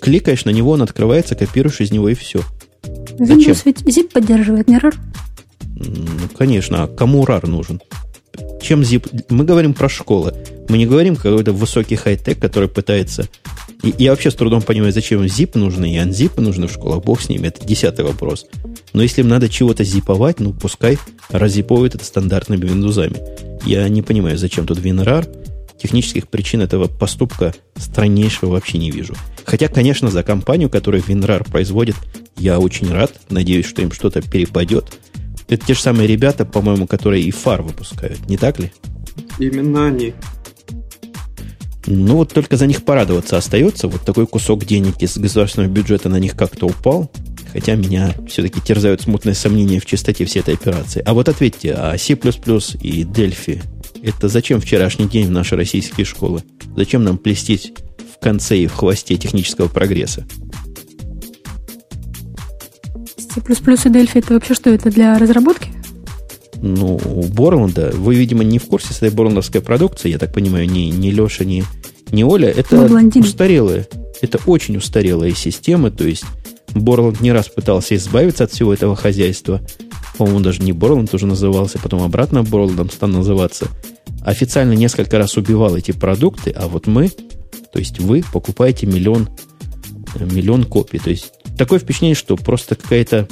кликаешь 0.00 0.44
на 0.44 0.50
него, 0.50 0.70
он 0.70 0.82
открывается, 0.82 1.34
копируешь 1.34 1.80
из 1.80 1.90
него 1.90 2.08
и 2.08 2.14
все. 2.14 2.40
Windows 3.18 3.26
Зачем? 3.26 3.56
ведь 3.64 3.80
zip 3.82 4.12
поддерживает, 4.12 4.68
не 4.68 4.78
RAR? 4.78 4.94
Ну, 5.74 6.06
конечно. 6.38 6.84
А 6.84 6.88
кому 6.88 7.24
RAR 7.24 7.46
нужен? 7.46 7.80
Чем 8.62 8.82
zip? 8.82 9.24
Мы 9.28 9.44
говорим 9.44 9.74
про 9.74 9.88
школы. 9.88 10.34
Мы 10.68 10.78
не 10.78 10.86
говорим 10.86 11.16
какой-то 11.16 11.52
высокий 11.52 11.96
хай-тек, 11.96 12.38
который 12.38 12.68
пытается... 12.68 13.28
И 13.82 13.92
я 13.98 14.12
вообще 14.12 14.30
с 14.30 14.34
трудом 14.34 14.62
понимаю, 14.62 14.92
зачем 14.92 15.22
zip 15.22 15.58
нужны 15.58 15.94
и 15.94 15.98
unzip 15.98 16.40
нужны 16.40 16.68
в 16.68 16.72
школах. 16.72 17.02
Бог 17.02 17.20
с 17.20 17.28
ними, 17.28 17.48
это 17.48 17.66
десятый 17.66 18.04
вопрос. 18.04 18.46
Но 18.92 19.02
если 19.02 19.22
им 19.22 19.28
надо 19.28 19.48
чего-то 19.48 19.82
зиповать, 19.82 20.38
ну, 20.38 20.52
пускай 20.52 20.98
разиповывают 21.30 21.96
это 21.96 22.04
стандартными 22.04 22.64
виндузами. 22.64 23.16
Я 23.66 23.88
не 23.88 24.02
понимаю, 24.02 24.38
зачем 24.38 24.66
тут 24.66 24.78
WinRAR. 24.78 25.26
Технических 25.82 26.28
причин 26.28 26.60
этого 26.60 26.86
поступка 26.86 27.54
страннейшего 27.76 28.50
вообще 28.50 28.78
не 28.78 28.92
вижу. 28.92 29.14
Хотя, 29.44 29.66
конечно, 29.66 30.10
за 30.10 30.22
компанию, 30.22 30.70
которая 30.70 31.02
WinRAR 31.02 31.50
производит, 31.50 31.96
я 32.36 32.60
очень 32.60 32.88
рад. 32.88 33.12
Надеюсь, 33.30 33.66
что 33.66 33.82
им 33.82 33.90
что-то 33.90 34.22
перепадет. 34.22 34.96
Это 35.52 35.66
те 35.66 35.74
же 35.74 35.80
самые 35.80 36.06
ребята, 36.06 36.46
по-моему, 36.46 36.86
которые 36.86 37.24
и 37.24 37.30
фар 37.30 37.60
выпускают, 37.60 38.26
не 38.26 38.38
так 38.38 38.58
ли? 38.58 38.72
Именно 39.38 39.88
они. 39.88 40.14
Ну 41.86 42.16
вот 42.16 42.32
только 42.32 42.56
за 42.56 42.66
них 42.66 42.86
порадоваться 42.86 43.36
остается. 43.36 43.86
Вот 43.86 44.00
такой 44.00 44.26
кусок 44.26 44.64
денег 44.64 45.02
из 45.02 45.18
государственного 45.18 45.70
бюджета 45.70 46.08
на 46.08 46.18
них 46.18 46.36
как-то 46.36 46.64
упал. 46.64 47.12
Хотя 47.52 47.74
меня 47.74 48.14
все-таки 48.28 48.62
терзают 48.62 49.02
смутные 49.02 49.34
сомнения 49.34 49.78
в 49.78 49.84
чистоте 49.84 50.24
всей 50.24 50.40
этой 50.40 50.54
операции. 50.54 51.02
А 51.04 51.12
вот 51.12 51.28
ответьте, 51.28 51.74
а 51.74 51.98
C++ 51.98 52.14
и 52.14 53.04
Delphi 53.04 53.60
это 54.02 54.28
зачем 54.28 54.58
вчерашний 54.58 55.06
день 55.06 55.26
в 55.26 55.32
наши 55.32 55.54
российские 55.54 56.06
школы? 56.06 56.42
Зачем 56.74 57.04
нам 57.04 57.18
плестить 57.18 57.74
в 57.98 58.18
конце 58.22 58.56
и 58.56 58.66
в 58.66 58.72
хвосте 58.72 59.16
технического 59.16 59.68
прогресса? 59.68 60.26
C++ 63.32 63.40
и 63.40 63.42
Delphi 63.42 64.18
это 64.18 64.34
вообще 64.34 64.54
что? 64.54 64.70
Это 64.70 64.90
для 64.90 65.18
разработки? 65.18 65.70
Ну, 66.60 67.00
у 67.04 67.22
Борланда, 67.24 67.90
вы, 67.94 68.14
видимо, 68.14 68.44
не 68.44 68.58
в 68.58 68.66
курсе 68.66 68.92
своей 68.92 69.12
борландовской 69.12 69.60
продукции, 69.60 70.10
я 70.10 70.18
так 70.18 70.32
понимаю, 70.32 70.68
ни, 70.70 70.90
ни 70.90 71.10
Леша, 71.10 71.44
ни, 71.44 71.64
ни 72.12 72.22
Оля. 72.22 72.50
Это 72.50 72.84
устарелые, 73.18 73.88
это 74.20 74.38
очень 74.46 74.76
устарелые 74.76 75.34
системы, 75.34 75.90
то 75.90 76.04
есть 76.04 76.24
Борланд 76.74 77.20
не 77.20 77.32
раз 77.32 77.48
пытался 77.48 77.96
избавиться 77.96 78.44
от 78.44 78.52
всего 78.52 78.72
этого 78.72 78.94
хозяйства. 78.94 79.60
По-моему, 80.18 80.40
даже 80.40 80.62
не 80.62 80.72
Борланд 80.72 81.12
уже 81.14 81.26
назывался, 81.26 81.78
потом 81.78 82.02
обратно 82.02 82.44
Борландом 82.44 82.90
стал 82.90 83.08
называться. 83.08 83.66
Официально 84.24 84.74
несколько 84.74 85.18
раз 85.18 85.36
убивал 85.36 85.76
эти 85.76 85.90
продукты, 85.90 86.50
а 86.50 86.68
вот 86.68 86.86
мы, 86.86 87.08
то 87.08 87.78
есть 87.78 87.98
вы, 87.98 88.22
покупаете 88.32 88.86
миллион, 88.86 89.28
миллион 90.20 90.64
копий. 90.64 90.98
То 90.98 91.10
есть 91.10 91.32
такое 91.56 91.78
впечатление, 91.78 92.14
что 92.14 92.36
просто 92.36 92.74
какая-то 92.74 93.28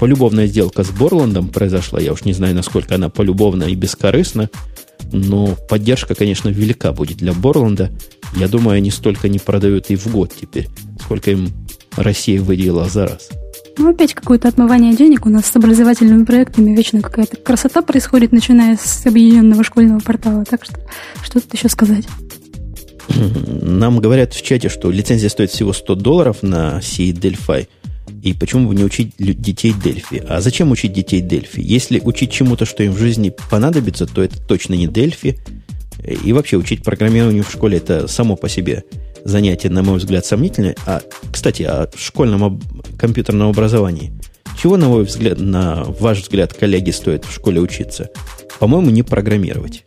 полюбовная 0.00 0.46
сделка 0.46 0.84
с 0.84 0.90
Борландом 0.90 1.48
произошла. 1.48 2.00
Я 2.00 2.12
уж 2.12 2.24
не 2.24 2.32
знаю, 2.32 2.54
насколько 2.54 2.94
она 2.94 3.08
полюбовна 3.08 3.64
и 3.64 3.74
бескорыстна, 3.74 4.50
но 5.12 5.56
поддержка, 5.68 6.14
конечно, 6.14 6.48
велика 6.48 6.92
будет 6.92 7.18
для 7.18 7.32
Борланда. 7.32 7.90
Я 8.36 8.48
думаю, 8.48 8.76
они 8.76 8.90
столько 8.90 9.28
не 9.28 9.38
продают 9.38 9.90
и 9.90 9.96
в 9.96 10.06
год 10.08 10.32
теперь, 10.38 10.68
сколько 11.00 11.30
им 11.30 11.50
Россия 11.96 12.40
выделила 12.40 12.88
за 12.88 13.06
раз. 13.06 13.28
Ну, 13.78 13.90
опять 13.90 14.12
какое-то 14.12 14.48
отмывание 14.48 14.94
денег. 14.94 15.24
У 15.24 15.28
нас 15.28 15.46
с 15.46 15.54
образовательными 15.54 16.24
проектами 16.24 16.74
вечно 16.74 17.00
какая-то 17.00 17.36
красота 17.36 17.80
происходит, 17.80 18.32
начиная 18.32 18.76
с 18.76 19.06
объединенного 19.06 19.62
школьного 19.62 20.00
портала. 20.00 20.44
Так 20.44 20.64
что, 20.64 20.74
что 21.22 21.40
тут 21.40 21.54
еще 21.54 21.68
сказать? 21.68 22.04
Нам 23.14 23.98
говорят 23.98 24.34
в 24.34 24.42
чате, 24.42 24.68
что 24.68 24.90
лицензия 24.90 25.28
стоит 25.28 25.50
всего 25.50 25.72
100 25.72 25.94
долларов 25.96 26.42
на 26.42 26.80
C 26.82 27.10
Delphi. 27.10 27.68
И 28.22 28.32
почему 28.32 28.68
бы 28.68 28.74
не 28.74 28.84
учить 28.84 29.14
детей 29.18 29.72
Дельфи? 29.72 30.22
А 30.28 30.40
зачем 30.40 30.70
учить 30.70 30.92
детей 30.92 31.20
Дельфи? 31.20 31.60
Если 31.60 32.00
учить 32.00 32.32
чему-то, 32.32 32.64
что 32.64 32.82
им 32.82 32.92
в 32.92 32.98
жизни 32.98 33.32
понадобится, 33.50 34.06
то 34.06 34.22
это 34.22 34.40
точно 34.40 34.74
не 34.74 34.86
Дельфи. 34.86 35.38
И 36.24 36.32
вообще 36.32 36.56
учить 36.56 36.82
программированию 36.82 37.44
в 37.44 37.50
школе 37.50 37.78
это 37.78 38.08
само 38.08 38.36
по 38.36 38.48
себе 38.48 38.84
занятие, 39.24 39.68
на 39.68 39.82
мой 39.82 39.98
взгляд, 39.98 40.24
сомнительное. 40.24 40.76
А, 40.86 41.00
кстати, 41.32 41.62
о 41.62 41.88
школьном 41.96 42.44
об... 42.44 42.62
компьютерном 42.98 43.50
образовании. 43.50 44.12
Чего, 44.60 44.76
на 44.76 44.88
мой 44.88 45.04
взгляд, 45.04 45.38
на 45.38 45.84
ваш 45.84 46.22
взгляд, 46.22 46.52
коллеги, 46.54 46.90
стоит 46.90 47.24
в 47.24 47.32
школе 47.32 47.60
учиться? 47.60 48.10
По-моему, 48.58 48.90
не 48.90 49.02
программировать. 49.02 49.84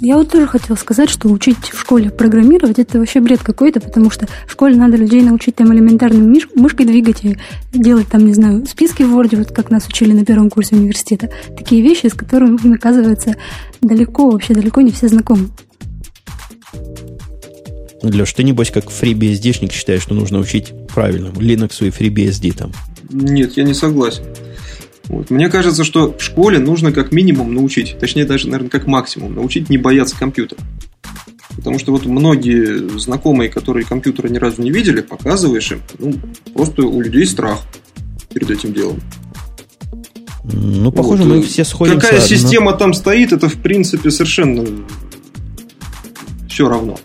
Я 0.00 0.16
вот 0.16 0.30
тоже 0.30 0.46
хотела 0.46 0.76
сказать, 0.76 1.08
что 1.08 1.28
учить 1.28 1.56
в 1.72 1.80
школе 1.80 2.10
программировать 2.10 2.78
это 2.78 2.98
вообще 2.98 3.20
бред 3.20 3.42
какой-то, 3.42 3.80
потому 3.80 4.10
что 4.10 4.26
в 4.46 4.52
школе 4.52 4.76
надо 4.76 4.96
людей 4.96 5.22
научить 5.22 5.56
там 5.56 5.72
элементарным 5.72 6.32
миш- 6.32 6.48
мышкой 6.54 6.86
двигать 6.86 7.24
и 7.24 7.36
делать 7.72 8.08
там, 8.08 8.26
не 8.26 8.34
знаю, 8.34 8.66
списки 8.66 9.02
в 9.02 9.16
Word, 9.16 9.36
вот 9.36 9.52
как 9.52 9.70
нас 9.70 9.86
учили 9.86 10.12
на 10.12 10.24
первом 10.24 10.50
курсе 10.50 10.76
университета. 10.76 11.30
Такие 11.56 11.82
вещи, 11.82 12.06
с 12.08 12.14
которыми, 12.14 12.74
оказывается, 12.74 13.36
далеко, 13.80 14.30
вообще 14.30 14.54
далеко 14.54 14.80
не 14.80 14.90
все 14.90 15.08
знакомы. 15.08 15.48
Леш, 18.02 18.32
ты 18.34 18.42
небось 18.42 18.70
как 18.70 18.86
FreeBSD-шник 18.86 19.72
считаешь, 19.72 20.02
что 20.02 20.14
нужно 20.14 20.38
учить 20.38 20.72
правильно 20.94 21.28
Linux 21.28 21.86
и 21.86 21.90
FreeBSD 21.90 22.56
там? 22.56 22.72
Нет, 23.10 23.56
я 23.56 23.64
не 23.64 23.74
согласен. 23.74 24.24
Вот. 25.08 25.30
Мне 25.30 25.48
кажется, 25.48 25.84
что 25.84 26.16
в 26.16 26.22
школе 26.22 26.58
нужно 26.58 26.92
как 26.92 27.12
минимум 27.12 27.54
научить, 27.54 27.96
точнее 27.98 28.24
даже, 28.24 28.46
наверное, 28.46 28.70
как 28.70 28.86
максимум, 28.86 29.34
научить 29.34 29.68
не 29.68 29.78
бояться 29.78 30.16
компьютера. 30.16 30.60
Потому 31.56 31.78
что 31.78 31.92
вот 31.92 32.04
многие 32.06 32.98
знакомые, 32.98 33.50
которые 33.50 33.84
компьютера 33.84 34.28
ни 34.28 34.38
разу 34.38 34.62
не 34.62 34.70
видели, 34.70 35.02
показываешь 35.02 35.72
им, 35.72 35.80
ну, 35.98 36.14
просто 36.52 36.82
у 36.82 37.00
людей 37.00 37.26
страх 37.26 37.60
перед 38.32 38.50
этим 38.50 38.72
делом. 38.72 39.00
Ну, 40.44 40.92
похоже, 40.92 41.22
вот. 41.22 41.36
мы 41.36 41.42
все 41.42 41.64
сходимся. 41.64 42.00
Какая 42.00 42.20
система 42.20 42.72
там 42.72 42.92
стоит, 42.92 43.32
это 43.32 43.48
в 43.48 43.56
принципе 43.56 44.10
совершенно 44.10 44.66
все 46.48 46.68
равно. 46.68 46.98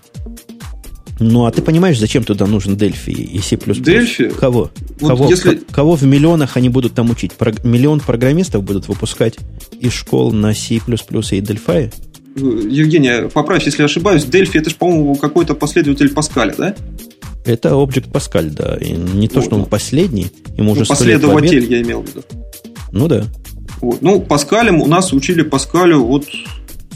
Ну, 1.20 1.46
а 1.46 1.52
ты 1.52 1.62
понимаешь, 1.62 2.00
зачем 2.00 2.24
туда 2.24 2.48
нужен 2.48 2.78
Дельфи 2.78 3.10
и 3.10 3.40
C++? 3.40 3.58
Дельфи? 3.58 4.30
Кого? 4.30 4.72
Вот 5.00 5.10
кого, 5.10 5.30
если... 5.30 5.62
кого 5.72 5.96
в 5.96 6.04
миллионах 6.04 6.56
они 6.56 6.70
будут 6.70 6.94
там 6.94 7.10
учить? 7.10 7.34
Про... 7.34 7.54
Миллион 7.64 8.00
программистов 8.00 8.64
будут 8.64 8.88
выпускать 8.88 9.38
из 9.80 9.94
школ 9.94 10.32
на 10.32 10.54
C++ 10.54 10.76
и 10.76 10.80
Delphi? 10.80 11.94
Евгений, 12.36 13.30
поправь, 13.30 13.66
если 13.66 13.84
ошибаюсь, 13.84 14.24
Дельфи 14.24 14.58
это 14.58 14.70
же, 14.70 14.78
по-моему, 14.78 15.16
какой-то 15.16 15.56
последователь 15.56 16.10
Паскаля, 16.10 16.56
да? 16.58 16.76
Это 17.46 17.70
Object 17.70 18.12
Pascal, 18.12 18.50
да. 18.52 18.78
И 18.80 18.92
не 18.92 19.28
вот, 19.28 19.34
то, 19.34 19.42
что 19.42 19.56
он 19.56 19.66
последний, 19.66 20.32
ему 20.56 20.74
ну, 20.76 20.82
уже 20.82 20.86
Последователь, 20.86 21.66
я 21.70 21.82
имел 21.82 22.04
в 22.04 22.08
виду. 22.08 22.24
Ну 22.92 23.08
да. 23.08 23.26
Вот. 23.82 24.02
Ну, 24.02 24.22
Паскалем 24.22 24.82
у 24.82 24.88
нас 24.88 25.14
учили 25.14 25.42
Паскалю 25.42 26.04
вот 26.04 26.26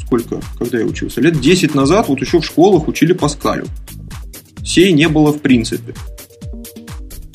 сколько, 0.05 0.39
когда 0.59 0.79
я 0.79 0.85
учился? 0.85 1.21
Лет 1.21 1.39
10 1.39 1.75
назад 1.75 2.07
вот 2.07 2.21
еще 2.21 2.39
в 2.39 2.45
школах 2.45 2.87
учили 2.87 3.13
Паскалю 3.13 3.65
сей 4.63 4.91
не 4.91 5.07
было 5.07 5.31
в 5.31 5.39
принципе. 5.39 5.93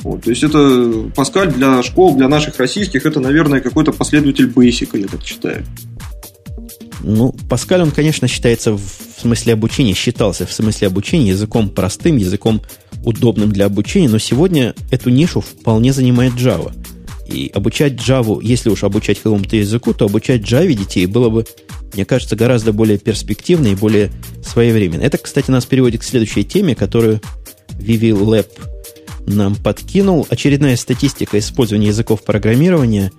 Вот, 0.01 0.23
то 0.23 0.29
есть 0.29 0.43
это 0.43 1.11
Паскаль 1.15 1.51
для 1.53 1.83
школ, 1.83 2.15
для 2.15 2.29
наших 2.29 2.57
российских, 2.57 3.05
это, 3.05 3.19
наверное, 3.19 3.59
какой-то 3.59 3.91
последователь 3.91 4.47
Basic, 4.47 4.97
я 4.97 5.07
так 5.07 5.23
считаю. 5.23 5.65
Ну, 7.01 7.33
Паскаль, 7.49 7.81
он, 7.81 7.91
конечно, 7.91 8.27
считается 8.27 8.73
в 8.73 8.81
смысле 9.21 9.53
обучения, 9.53 9.93
считался 9.93 10.45
в 10.45 10.51
смысле 10.53 10.87
обучения 10.87 11.29
языком 11.29 11.69
простым, 11.69 12.17
языком 12.17 12.61
удобным 13.03 13.51
для 13.51 13.65
обучения, 13.65 14.09
но 14.09 14.19
сегодня 14.19 14.73
эту 14.91 15.09
нишу 15.09 15.41
вполне 15.41 15.93
занимает 15.93 16.33
Java. 16.33 16.73
И 17.27 17.51
обучать 17.53 17.93
Java, 17.93 18.39
если 18.41 18.69
уж 18.69 18.83
обучать 18.83 19.17
какому-то 19.17 19.55
языку, 19.55 19.93
то 19.93 20.05
обучать 20.05 20.41
Java 20.41 20.73
детей 20.73 21.05
было 21.05 21.29
бы, 21.29 21.45
мне 21.93 22.05
кажется, 22.05 22.35
гораздо 22.35 22.73
более 22.73 22.97
перспективно 22.97 23.67
и 23.67 23.75
более 23.75 24.11
своевременно. 24.43 25.01
Это, 25.01 25.17
кстати, 25.17 25.51
нас 25.51 25.65
переводит 25.65 26.01
к 26.01 26.03
следующей 26.03 26.43
теме, 26.43 26.75
которую 26.75 27.21
Vivi 27.79 28.11
Lab 28.11 28.47
нам 29.25 29.55
подкинул. 29.55 30.25
Очередная 30.29 30.75
статистика 30.75 31.37
использования 31.39 31.87
языков 31.87 32.23
программирования 32.23 33.11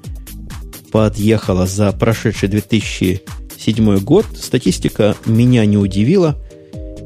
подъехала 0.91 1.67
за 1.67 1.93
прошедший 1.93 2.49
2007 2.49 3.99
год. 3.99 4.27
Статистика 4.37 5.17
меня 5.27 5.65
не 5.67 5.77
удивила. 5.77 6.37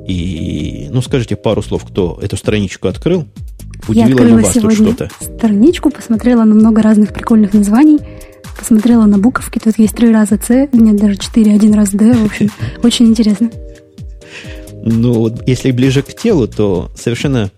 И, 0.06 0.88
ну, 0.90 1.00
скажите 1.02 1.36
пару 1.36 1.62
слов, 1.62 1.84
кто 1.84 2.18
эту 2.20 2.36
страничку 2.36 2.88
открыл. 2.88 3.26
Удивило 3.88 4.20
Я 4.20 4.24
ли 4.24 4.32
вас 4.32 4.54
тут 4.54 4.72
что-то? 4.72 5.10
страничку, 5.20 5.90
посмотрела 5.90 6.44
на 6.44 6.54
много 6.54 6.82
разных 6.82 7.12
прикольных 7.12 7.52
названий, 7.52 7.98
посмотрела 8.56 9.04
на 9.04 9.18
буковки. 9.18 9.58
Тут 9.58 9.78
есть 9.78 9.94
три 9.94 10.12
раза 10.12 10.38
С, 10.42 10.68
нет, 10.72 10.96
даже 10.96 11.16
четыре, 11.16 11.54
один 11.54 11.74
раз 11.74 11.90
Д. 11.90 12.12
В 12.14 12.24
общем, 12.26 12.50
очень 12.82 13.06
интересно. 13.06 13.50
Ну, 14.84 15.14
вот 15.14 15.48
если 15.48 15.70
ближе 15.70 16.02
к 16.02 16.14
телу, 16.14 16.46
то 16.46 16.90
совершенно, 16.94 17.50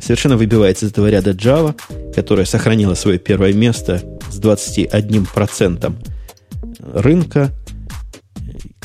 совершенно 0.00 0.36
выбивается 0.36 0.86
из 0.86 0.90
этого 0.90 1.08
ряда 1.08 1.30
Java, 1.30 1.74
которая 2.14 2.44
сохранила 2.44 2.94
свое 2.94 3.18
первое 3.18 3.52
место 3.52 4.02
с 4.30 4.38
21% 4.38 5.94
рынка. 6.92 7.52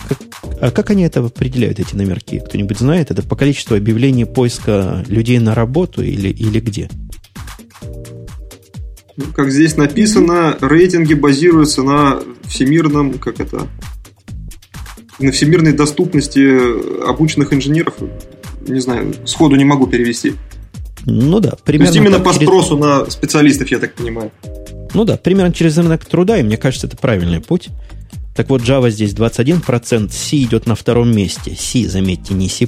Как, 0.08 0.20
а 0.62 0.72
как 0.72 0.90
они 0.90 1.04
это 1.04 1.24
определяют, 1.24 1.80
эти 1.80 1.96
номерки? 1.96 2.40
Кто-нибудь 2.40 2.80
знает? 2.80 3.12
Это 3.12 3.24
по 3.24 3.36
количеству 3.36 3.76
объявлений 3.76 4.26
поиска 4.26 5.04
людей 5.08 5.40
на 5.40 5.54
работу 5.54 6.02
или, 6.02 6.30
или 6.30 6.60
где? 6.60 6.90
Как 9.36 9.52
здесь 9.52 9.78
написано, 9.78 10.58
рейтинги 10.62 11.14
базируются 11.14 11.84
на 11.84 12.20
всемирном, 12.48 13.14
как 13.14 13.40
это, 13.40 13.68
на 15.20 15.32
всемирной 15.32 15.74
доступности 15.74 17.08
обученных 17.08 17.54
инженеров. 17.54 17.96
Не 18.68 18.80
знаю, 18.80 19.14
сходу 19.26 19.56
не 19.56 19.66
могу 19.66 19.88
перевести. 19.88 20.34
Ну 21.06 21.40
да, 21.40 21.54
примерно. 21.64 21.92
То 21.92 21.98
есть 21.98 22.08
именно 22.08 22.24
по 22.24 22.34
через... 22.34 22.48
спросу 22.48 22.78
на 22.78 23.10
специалистов, 23.10 23.70
я 23.72 23.80
так 23.80 23.96
понимаю. 23.96 24.32
Ну 24.94 25.06
да, 25.06 25.18
примерно 25.18 25.54
через 25.54 25.78
рынок 25.78 26.06
труда, 26.06 26.38
и 26.38 26.44
мне 26.44 26.58
кажется, 26.58 26.88
это 26.88 26.98
правильный 26.98 27.40
путь. 27.40 27.70
Так 28.36 28.50
вот, 28.50 28.62
Java 28.62 28.90
здесь 28.90 29.14
21%, 29.14 30.10
C 30.10 30.38
идет 30.38 30.66
на 30.66 30.76
втором 30.76 31.14
месте. 31.14 31.56
C, 31.58 31.88
заметьте, 31.88 32.34
не 32.34 32.48
C++, 32.48 32.68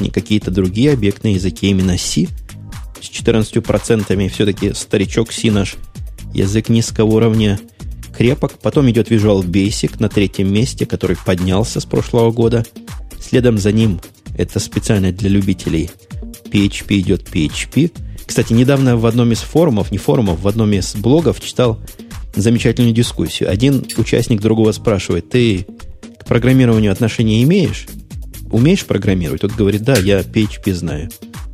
не 0.00 0.10
какие-то 0.10 0.50
другие 0.50 0.92
объектные 0.92 1.34
языки, 1.34 1.68
именно 1.68 1.96
C. 1.96 2.26
С 3.00 3.10
14% 3.10 4.28
все-таки 4.28 4.72
старичок 4.72 5.32
C 5.32 5.50
наш 5.50 5.76
язык 6.32 6.68
низкого 6.68 7.06
уровня 7.06 7.60
крепок. 8.16 8.58
Потом 8.60 8.90
идет 8.90 9.10
Visual 9.10 9.42
Basic 9.42 9.96
на 9.98 10.08
третьем 10.08 10.52
месте, 10.52 10.86
который 10.86 11.16
поднялся 11.16 11.80
с 11.80 11.84
прошлого 11.84 12.30
года. 12.30 12.64
Следом 13.20 13.58
за 13.58 13.72
ним, 13.72 14.00
это 14.36 14.60
специально 14.60 15.12
для 15.12 15.30
любителей, 15.30 15.90
PHP 16.44 16.98
идет 16.98 17.28
PHP. 17.28 17.92
Кстати, 18.24 18.52
недавно 18.52 18.96
в 18.96 19.06
одном 19.06 19.32
из 19.32 19.38
форумов, 19.38 19.90
не 19.90 19.98
форумов, 19.98 20.40
в 20.40 20.48
одном 20.48 20.72
из 20.72 20.94
блогов 20.94 21.40
читал 21.40 21.80
замечательную 22.34 22.94
дискуссию. 22.94 23.50
Один 23.50 23.84
участник 23.96 24.40
другого 24.40 24.72
спрашивает, 24.72 25.30
ты 25.30 25.66
к 26.18 26.26
программированию 26.26 26.92
отношения 26.92 27.42
имеешь? 27.42 27.86
Умеешь 28.50 28.84
программировать? 28.84 29.40
Тот 29.40 29.52
говорит, 29.52 29.82
да, 29.82 29.96
я 29.96 30.20
PHP 30.20 30.72
знаю. 30.72 31.10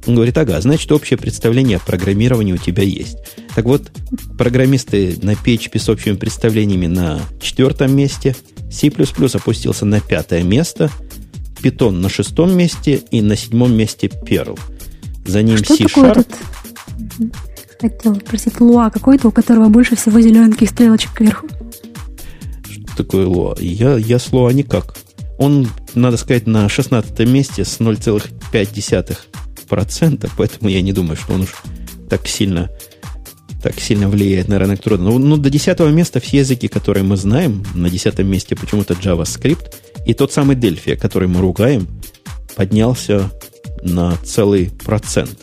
Он 0.06 0.16
говорит, 0.16 0.36
ага, 0.36 0.60
значит, 0.60 0.90
общее 0.90 1.16
представление 1.16 1.76
о 1.76 1.80
программировании 1.80 2.52
у 2.52 2.58
тебя 2.58 2.82
есть. 2.82 3.18
Так 3.54 3.66
вот, 3.66 3.90
программисты 4.36 5.16
на 5.22 5.32
PHP 5.32 5.78
с 5.78 5.88
общими 5.88 6.14
представлениями 6.14 6.86
на 6.86 7.20
четвертом 7.40 7.94
месте, 7.94 8.34
C++ 8.70 8.90
опустился 9.34 9.84
на 9.84 10.00
пятое 10.00 10.42
место, 10.42 10.90
Python 11.62 11.92
на 11.92 12.08
шестом 12.08 12.56
месте 12.56 13.02
и 13.10 13.22
на 13.22 13.36
седьмом 13.36 13.74
месте 13.74 14.08
Perl. 14.08 14.58
За 15.24 15.42
ним 15.42 15.58
Что 15.58 15.76
C-Sharp. 15.76 16.26
Хотела 17.80 18.14
спросить, 18.14 18.60
Луа 18.60 18.90
какой-то, 18.90 19.28
у 19.28 19.32
которого 19.32 19.68
больше 19.68 19.96
всего 19.96 20.20
зелененьких 20.20 20.68
стрелочек 20.68 21.12
кверху. 21.12 21.48
Что 22.68 22.96
такое 22.96 23.26
Луа? 23.26 23.54
Я, 23.58 23.96
я 23.96 24.18
с 24.18 24.32
Луа 24.32 24.52
никак. 24.52 24.96
Он, 25.38 25.68
надо 25.94 26.16
сказать, 26.16 26.46
на 26.46 26.68
16 26.68 27.18
месте 27.28 27.64
с 27.64 27.80
0,5%, 27.80 29.16
поэтому 30.36 30.70
я 30.70 30.82
не 30.82 30.92
думаю, 30.92 31.16
что 31.16 31.34
он 31.34 31.42
уж 31.42 31.54
так 32.08 32.26
сильно, 32.28 32.70
так 33.62 33.80
сильно 33.80 34.08
влияет 34.08 34.48
на 34.48 34.58
рынок 34.58 34.80
труда. 34.80 35.02
Ну, 35.02 35.18
ну, 35.18 35.36
до 35.36 35.50
10 35.50 35.80
места 35.92 36.20
все 36.20 36.38
языки, 36.38 36.68
которые 36.68 37.04
мы 37.04 37.16
знаем, 37.16 37.64
на 37.74 37.88
10 37.90 38.18
месте 38.20 38.56
почему-то 38.56 38.94
JavaScript, 38.94 39.74
и 40.06 40.14
тот 40.14 40.32
самый 40.32 40.56
Delphi, 40.56 40.96
который 40.96 41.28
мы 41.28 41.40
ругаем, 41.40 41.88
поднялся 42.54 43.30
на 43.82 44.16
целый 44.24 44.70
процент. 44.84 45.38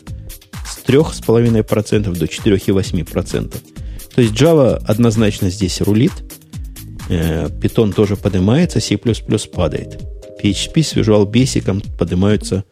С 0.64 0.82
3,5% 0.86 2.16
до 2.16 2.26
4,8%. 2.26 3.56
То 4.14 4.22
есть 4.22 4.34
Java 4.34 4.76
однозначно 4.86 5.50
здесь 5.50 5.80
рулит– 5.80 6.12
Э, 7.10 7.48
Python 7.48 7.92
тоже 7.92 8.16
поднимается, 8.16 8.78
C++ 8.80 8.96
падает. 8.96 10.00
PHP 10.40 10.82
с 10.82 10.94
Visual 10.94 11.28
Basic 11.28 11.98
поднимаются 11.98 12.64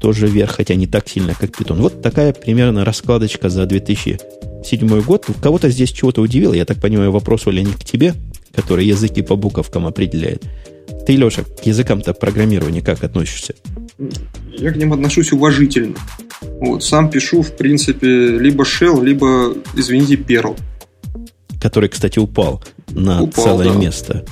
тоже 0.00 0.26
вверх, 0.26 0.56
хотя 0.56 0.74
не 0.74 0.86
так 0.86 1.08
сильно, 1.08 1.34
как 1.34 1.50
Python. 1.50 1.78
Вот 1.78 2.02
такая 2.02 2.32
примерно 2.32 2.84
раскладочка 2.84 3.48
за 3.48 3.66
2007 3.66 5.02
год. 5.02 5.26
Кого-то 5.40 5.70
здесь 5.70 5.92
чего-то 5.92 6.20
удивило. 6.22 6.54
Я 6.54 6.64
так 6.64 6.78
понимаю, 6.80 7.10
вопрос, 7.10 7.46
Оля, 7.46 7.62
не 7.62 7.72
к 7.72 7.84
тебе, 7.84 8.14
который 8.54 8.86
языки 8.86 9.22
по 9.22 9.36
буковкам 9.36 9.86
определяет. 9.86 10.44
Ты, 11.06 11.16
Леша, 11.16 11.42
к 11.42 11.66
языкам-то 11.66 12.14
программирования 12.14 12.80
как 12.80 13.04
относишься? 13.04 13.54
Я 14.56 14.72
к 14.72 14.76
ним 14.76 14.92
отношусь 14.92 15.32
уважительно. 15.32 15.96
Вот, 16.60 16.84
сам 16.84 17.10
пишу, 17.10 17.42
в 17.42 17.56
принципе, 17.56 18.06
либо 18.06 18.64
Shell, 18.64 19.04
либо, 19.04 19.54
извините, 19.74 20.14
Perl. 20.14 20.58
Который, 21.60 21.88
кстати, 21.88 22.18
упал 22.18 22.62
на 22.90 23.22
Упал, 23.22 23.44
целое 23.44 23.72
да. 23.72 23.78
место. 23.78 24.24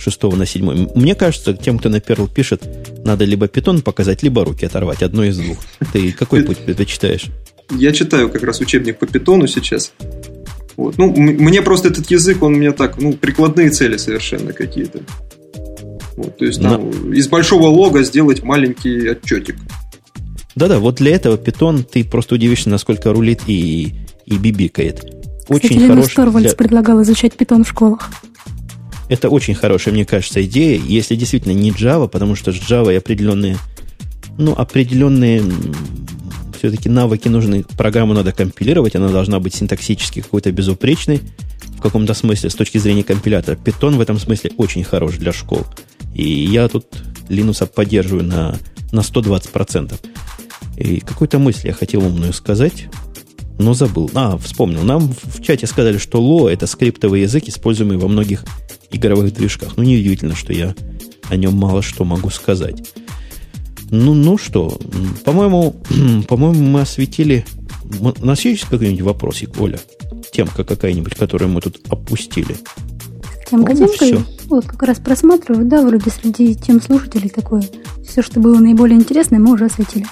Шестого 0.00 0.34
на 0.34 0.46
седьмой. 0.46 0.88
Мне 0.94 1.14
кажется, 1.14 1.52
тем, 1.52 1.78
кто 1.78 1.90
на 1.90 1.96
Perl 1.96 2.32
пишет, 2.32 2.62
надо 3.04 3.26
либо 3.26 3.48
питон 3.48 3.82
показать, 3.82 4.22
либо 4.22 4.44
руки 4.44 4.64
оторвать. 4.64 5.02
Одно 5.02 5.24
из 5.24 5.36
двух. 5.36 5.58
Ты 5.92 6.12
какой 6.12 6.42
путь 6.42 6.58
предпочитаешь? 6.58 7.26
Я 7.70 7.92
читаю 7.92 8.30
как 8.30 8.42
раз 8.42 8.60
учебник 8.60 8.98
по 8.98 9.06
питону 9.06 9.46
сейчас. 9.46 9.92
Вот. 10.76 10.96
Ну, 10.96 11.14
мне 11.14 11.60
просто 11.60 11.88
этот 11.88 12.10
язык, 12.10 12.42
он 12.42 12.54
у 12.54 12.56
меня 12.56 12.72
так, 12.72 12.98
ну, 12.98 13.12
прикладные 13.12 13.70
цели 13.70 13.98
совершенно 13.98 14.54
какие-то. 14.54 15.00
Вот, 16.16 16.38
то 16.38 16.44
есть 16.44 16.60
там 16.62 16.90
Но... 16.90 17.14
из 17.14 17.28
большого 17.28 17.66
лога 17.66 18.02
сделать 18.02 18.42
маленький 18.42 19.10
отчетик. 19.10 19.56
Да-да, 20.54 20.78
вот 20.78 20.96
для 20.96 21.14
этого 21.14 21.36
питон 21.36 21.84
ты 21.84 22.04
просто 22.04 22.36
удивишься, 22.36 22.70
насколько 22.70 23.12
рулит 23.12 23.42
и, 23.46 23.94
и 24.24 24.36
бибикает 24.38 25.04
очень 25.50 25.70
Кстати, 25.70 25.86
хороший... 25.86 26.14
Торвальдс 26.14 26.48
для... 26.50 26.56
предлагал 26.56 27.02
изучать 27.02 27.34
питон 27.34 27.64
в 27.64 27.68
школах. 27.68 28.08
Это 29.10 29.28
очень 29.28 29.54
хорошая, 29.54 29.92
мне 29.92 30.04
кажется, 30.04 30.40
идея, 30.44 30.80
если 30.80 31.16
действительно 31.16 31.52
не 31.52 31.72
Java, 31.72 32.06
потому 32.06 32.36
что 32.36 32.52
с 32.52 32.54
Java 32.54 32.96
определенные, 32.96 33.58
ну, 34.38 34.52
определенные 34.52 35.42
все-таки 36.56 36.88
навыки 36.88 37.26
нужны. 37.26 37.64
Программу 37.76 38.14
надо 38.14 38.30
компилировать, 38.30 38.94
она 38.94 39.08
должна 39.08 39.40
быть 39.40 39.56
синтаксически 39.56 40.20
какой-то 40.20 40.52
безупречной 40.52 41.22
в 41.76 41.80
каком-то 41.80 42.14
смысле 42.14 42.50
с 42.50 42.54
точки 42.54 42.78
зрения 42.78 43.02
компилятора. 43.02 43.56
Python 43.56 43.96
в 43.96 44.00
этом 44.00 44.16
смысле 44.16 44.52
очень 44.56 44.84
хорош 44.84 45.16
для 45.16 45.32
школ. 45.32 45.66
И 46.14 46.44
я 46.44 46.68
тут 46.68 46.86
Linux 47.28 47.66
поддерживаю 47.66 48.22
на, 48.22 48.58
на 48.92 49.00
120%. 49.00 49.98
И 50.76 51.00
какую-то 51.00 51.40
мысль 51.40 51.66
я 51.66 51.72
хотел 51.72 52.06
умную 52.06 52.32
сказать 52.32 52.86
но 53.58 53.74
забыл. 53.74 54.10
А, 54.14 54.38
вспомнил. 54.38 54.82
Нам 54.82 55.12
в 55.22 55.42
чате 55.42 55.66
сказали, 55.66 55.98
что 55.98 56.18
Lua 56.18 56.50
это 56.50 56.66
скриптовый 56.66 57.22
язык, 57.22 57.44
используемый 57.46 57.98
во 57.98 58.08
многих 58.08 58.44
игровых 58.90 59.32
движках. 59.32 59.76
Ну, 59.76 59.82
неудивительно, 59.82 60.34
что 60.34 60.52
я 60.52 60.74
о 61.28 61.36
нем 61.36 61.54
мало 61.54 61.82
что 61.82 62.04
могу 62.04 62.30
сказать. 62.30 62.92
Ну, 63.90 64.14
ну 64.14 64.38
что, 64.38 64.78
по-моему, 65.24 65.76
по-моему, 66.28 66.62
мы 66.62 66.80
осветили... 66.82 67.44
У 68.00 68.24
нас 68.24 68.44
есть 68.44 68.64
какой-нибудь 68.64 69.02
вопросик, 69.02 69.60
Оля? 69.60 69.80
Темка 70.32 70.62
какая-нибудь, 70.62 71.14
которую 71.14 71.50
мы 71.50 71.60
тут 71.60 71.80
опустили? 71.88 72.56
Темка 73.50 73.74
темкой? 73.74 74.18
Вот, 74.46 74.66
как 74.66 74.82
раз 74.84 74.98
просматриваю, 74.98 75.64
да, 75.64 75.82
вроде 75.82 76.10
среди 76.10 76.54
тем 76.54 76.80
слушателей 76.80 77.30
такое. 77.30 77.64
Все, 78.06 78.22
что 78.22 78.38
было 78.38 78.58
наиболее 78.58 78.98
интересное, 78.98 79.40
мы 79.40 79.54
уже 79.54 79.66
осветили. 79.66 80.06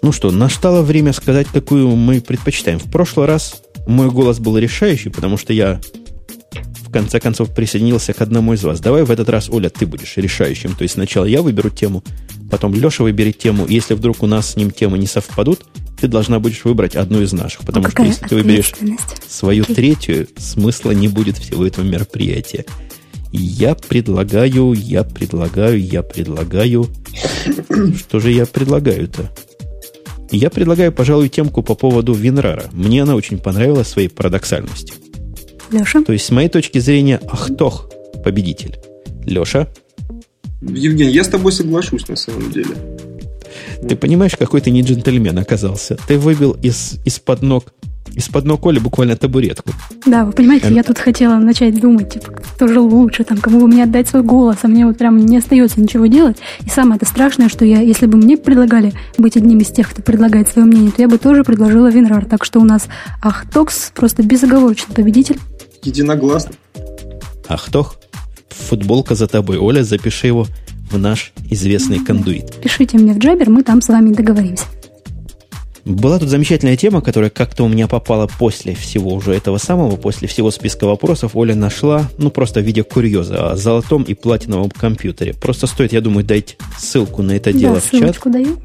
Ну 0.00 0.12
что, 0.12 0.30
настало 0.30 0.82
время 0.82 1.12
сказать, 1.12 1.48
какую 1.52 1.88
мы 1.96 2.20
предпочитаем. 2.20 2.78
В 2.78 2.90
прошлый 2.90 3.26
раз 3.26 3.62
мой 3.86 4.10
голос 4.10 4.38
был 4.38 4.56
решающий, 4.56 5.10
потому 5.10 5.36
что 5.36 5.52
я 5.52 5.80
в 6.88 6.90
конце 6.90 7.20
концов 7.20 7.54
присоединился 7.54 8.14
к 8.14 8.20
одному 8.22 8.54
из 8.54 8.64
вас. 8.64 8.80
Давай 8.80 9.04
в 9.04 9.10
этот 9.10 9.28
раз, 9.28 9.50
Оля, 9.50 9.68
ты 9.68 9.86
будешь 9.86 10.16
решающим. 10.16 10.74
То 10.74 10.82
есть 10.82 10.94
сначала 10.94 11.26
я 11.26 11.42
выберу 11.42 11.68
тему, 11.68 12.02
потом 12.50 12.72
Леша 12.74 13.04
выберет 13.04 13.38
тему. 13.38 13.66
Если 13.68 13.92
вдруг 13.94 14.22
у 14.22 14.26
нас 14.26 14.52
с 14.52 14.56
ним 14.56 14.70
темы 14.70 14.98
не 14.98 15.06
совпадут, 15.06 15.66
ты 16.00 16.08
должна 16.08 16.40
будешь 16.40 16.64
выбрать 16.64 16.96
одну 16.96 17.20
из 17.20 17.32
наших. 17.32 17.60
Потому 17.60 17.90
что 17.90 18.02
если 18.02 18.26
ты 18.26 18.34
выберешь 18.36 18.72
свою 19.28 19.64
третью, 19.64 20.28
смысла 20.38 20.92
не 20.92 21.08
будет 21.08 21.36
всего 21.36 21.66
этого 21.66 21.84
мероприятия. 21.84 22.64
Я 23.32 23.74
предлагаю, 23.74 24.72
я 24.72 25.04
предлагаю, 25.04 25.78
я 25.78 26.02
предлагаю... 26.02 26.88
Что 27.98 28.18
же 28.18 28.32
я 28.32 28.46
предлагаю-то? 28.46 29.30
Я 30.30 30.48
предлагаю, 30.48 30.92
пожалуй, 30.92 31.28
темку 31.28 31.62
по 31.62 31.74
поводу 31.74 32.14
Винрара. 32.14 32.64
Мне 32.72 33.02
она 33.02 33.14
очень 33.14 33.38
понравилась 33.38 33.88
своей 33.88 34.08
парадоксальностью. 34.08 34.94
Леша? 35.70 36.02
То 36.02 36.12
есть, 36.12 36.26
с 36.26 36.30
моей 36.30 36.48
точки 36.48 36.78
зрения, 36.78 37.20
Ахтох 37.28 37.90
победитель. 38.24 38.78
Леша? 39.24 39.68
Евгений, 40.60 41.12
я 41.12 41.24
с 41.24 41.28
тобой 41.28 41.52
соглашусь 41.52 42.08
на 42.08 42.16
самом 42.16 42.50
деле. 42.50 42.74
Ты 43.86 43.96
понимаешь, 43.96 44.36
какой 44.36 44.60
ты 44.60 44.70
не 44.70 44.82
джентльмен 44.82 45.38
оказался. 45.38 45.96
Ты 46.08 46.18
выбил 46.18 46.52
из, 46.62 46.98
из-под 47.04 47.42
ног 47.42 47.72
из-под 48.14 48.44
ног 48.44 48.66
Оли 48.66 48.78
буквально 48.78 49.16
табуретку. 49.16 49.70
Да, 50.06 50.24
вы 50.24 50.32
понимаете, 50.32 50.72
я 50.72 50.82
тут 50.82 50.98
хотела 50.98 51.36
начать 51.36 51.80
думать, 51.80 52.12
типа, 52.12 52.32
кто 52.32 52.68
же 52.68 52.80
лучше, 52.80 53.24
там, 53.24 53.38
кому 53.38 53.60
бы 53.60 53.68
мне 53.68 53.84
отдать 53.84 54.08
свой 54.08 54.22
голос, 54.22 54.58
а 54.62 54.68
мне 54.68 54.86
вот 54.86 54.98
прям 54.98 55.18
не 55.18 55.38
остается 55.38 55.80
ничего 55.80 56.06
делать. 56.06 56.38
И 56.64 56.68
самое 56.68 56.96
это 56.96 57.06
страшное, 57.06 57.48
что 57.48 57.64
я, 57.64 57.80
если 57.80 58.06
бы 58.06 58.18
мне 58.18 58.36
предлагали 58.36 58.92
быть 59.16 59.36
одним 59.36 59.58
из 59.58 59.68
тех, 59.68 59.90
кто 59.90 60.02
предлагает 60.02 60.48
свое 60.48 60.66
мнение, 60.66 60.90
то 60.90 61.02
я 61.02 61.08
бы 61.08 61.18
тоже 61.18 61.44
предложила 61.44 61.90
Винрар. 61.90 62.24
Так 62.24 62.44
что 62.44 62.60
у 62.60 62.64
нас 62.64 62.88
Ахтокс 63.22 63.92
просто 63.94 64.22
безоговорочный 64.22 64.94
победитель. 64.94 65.38
Единогласно. 65.82 66.52
Ахтох, 67.48 67.96
футболка 68.48 69.14
за 69.14 69.26
тобой. 69.26 69.58
Оля, 69.58 69.82
запиши 69.82 70.26
его 70.26 70.46
в 70.90 70.98
наш 70.98 71.32
известный 71.50 71.98
кондуит. 72.04 72.60
Пишите 72.62 72.98
мне 72.98 73.12
в 73.12 73.18
Джабер, 73.18 73.50
мы 73.50 73.62
там 73.62 73.80
с 73.82 73.88
вами 73.88 74.12
договоримся. 74.12 74.64
Была 75.88 76.18
тут 76.18 76.28
замечательная 76.28 76.76
тема, 76.76 77.00
которая 77.00 77.30
как-то 77.30 77.64
у 77.64 77.68
меня 77.68 77.88
попала 77.88 78.26
после 78.26 78.74
всего 78.74 79.14
уже 79.14 79.32
этого 79.32 79.56
самого, 79.56 79.96
после 79.96 80.28
всего 80.28 80.50
списка 80.50 80.86
вопросов. 80.86 81.34
Оля 81.34 81.54
нашла, 81.54 82.10
ну, 82.18 82.30
просто 82.30 82.60
в 82.60 82.64
виде 82.64 82.84
курьеза 82.84 83.52
о 83.52 83.56
золотом 83.56 84.02
и 84.02 84.12
платиновом 84.12 84.70
компьютере. 84.70 85.32
Просто 85.32 85.66
стоит, 85.66 85.94
я 85.94 86.02
думаю, 86.02 86.26
дать 86.26 86.58
ссылку 86.78 87.22
на 87.22 87.32
это 87.32 87.54
дело 87.54 87.76
да, 87.76 87.80
в 87.80 87.90
чат. 87.90 88.20
даю. 88.26 88.58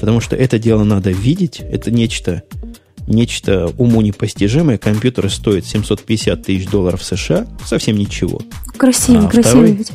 Потому 0.00 0.22
что 0.22 0.34
это 0.34 0.58
дело 0.58 0.82
надо 0.82 1.10
видеть. 1.10 1.60
Это 1.60 1.90
нечто, 1.90 2.42
нечто 3.06 3.70
уму 3.76 4.00
непостижимое. 4.00 4.78
Компьютер 4.78 5.30
стоит 5.30 5.66
750 5.66 6.42
тысяч 6.42 6.66
долларов 6.68 7.04
США. 7.04 7.46
Совсем 7.66 7.98
ничего. 7.98 8.40
Красивый, 8.78 9.26
а 9.26 9.28
красивый 9.28 9.42
второй, 9.42 9.72
ведь. 9.72 9.92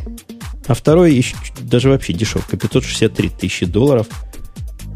А 0.68 0.74
второй 0.76 1.16
еще, 1.16 1.36
даже 1.60 1.90
вообще 1.90 2.14
дешевка. 2.14 2.56
563 2.56 3.30
тысячи 3.30 3.66
долларов– 3.66 4.06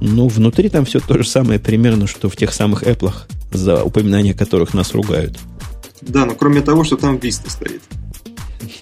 ну, 0.01 0.27
внутри 0.27 0.69
там 0.69 0.85
все 0.85 0.99
то 0.99 1.17
же 1.17 1.27
самое 1.27 1.59
примерно, 1.59 2.07
что 2.07 2.27
в 2.27 2.35
тех 2.35 2.53
самых 2.53 2.83
Apple, 2.83 3.13
за 3.51 3.83
упоминание 3.83 4.33
которых 4.33 4.73
нас 4.73 4.93
ругают. 4.93 5.37
Да, 6.01 6.25
но 6.25 6.33
кроме 6.33 6.61
того, 6.61 6.83
что 6.83 6.97
там 6.97 7.17
Vista 7.17 7.49
стоит. 7.49 7.81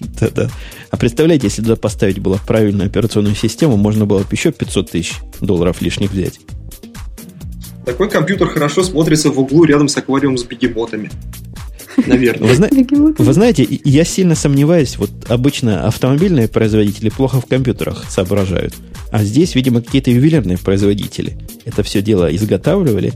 Да-да. 0.20 0.50
А 0.90 0.96
представляете, 0.96 1.46
если 1.46 1.62
туда 1.62 1.76
поставить 1.76 2.18
было 2.18 2.40
правильную 2.46 2.86
операционную 2.86 3.36
систему, 3.36 3.76
можно 3.76 4.06
было 4.06 4.20
бы 4.20 4.26
еще 4.30 4.50
500 4.50 4.90
тысяч 4.90 5.18
долларов 5.40 5.80
лишних 5.82 6.10
взять. 6.10 6.40
Такой 7.84 8.08
компьютер 8.08 8.48
хорошо 8.48 8.82
смотрится 8.82 9.30
в 9.30 9.38
углу 9.38 9.64
рядом 9.64 9.88
с 9.88 9.96
аквариумом 9.96 10.38
с 10.38 10.44
бегемотами. 10.44 11.10
Наверное. 12.06 12.48
Вы, 12.48 12.54
зна... 12.54 12.68
Вы 13.18 13.32
знаете, 13.32 13.66
я 13.84 14.04
сильно 14.04 14.34
сомневаюсь, 14.34 14.96
вот 14.96 15.10
обычно 15.28 15.86
автомобильные 15.86 16.48
производители 16.48 17.10
плохо 17.10 17.40
в 17.40 17.46
компьютерах 17.46 18.04
соображают. 18.08 18.74
А 19.10 19.24
здесь, 19.24 19.54
видимо, 19.54 19.82
какие-то 19.82 20.10
ювелирные 20.10 20.58
производители 20.58 21.38
это 21.64 21.82
все 21.82 22.02
дело 22.02 22.34
изготавливали. 22.34 23.12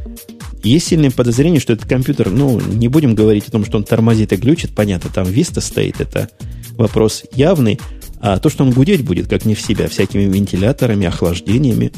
Есть 0.63 0.89
сильное 0.89 1.11
подозрение, 1.11 1.61
что 1.61 1.75
этот 1.75 1.89
компьютер, 1.89 2.31
ну, 2.31 2.61
не 2.61 2.89
будем 2.89 3.15
говорить 3.15 3.49
о 3.49 3.51
том, 3.51 3.65
что 3.65 3.77
он 3.77 3.85
тормозит 3.85 4.33
и 4.33 4.37
глючит, 4.37 4.75
понятно, 4.75 5.11
там 5.13 5.27
Vista 5.27 5.61
стоит, 5.61 6.01
это 6.01 6.31
вопрос 6.73 7.25
явный. 7.35 7.79
А 8.21 8.39
то, 8.39 8.49
что 8.49 8.65
он 8.65 8.71
гудеть 8.71 9.05
будет, 9.05 9.29
как 9.29 9.45
не 9.45 9.55
в 9.55 9.61
себя, 9.61 9.89
всякими 9.89 10.23
вентиляторами, 10.23 11.07
охлаждениями. 11.07 11.93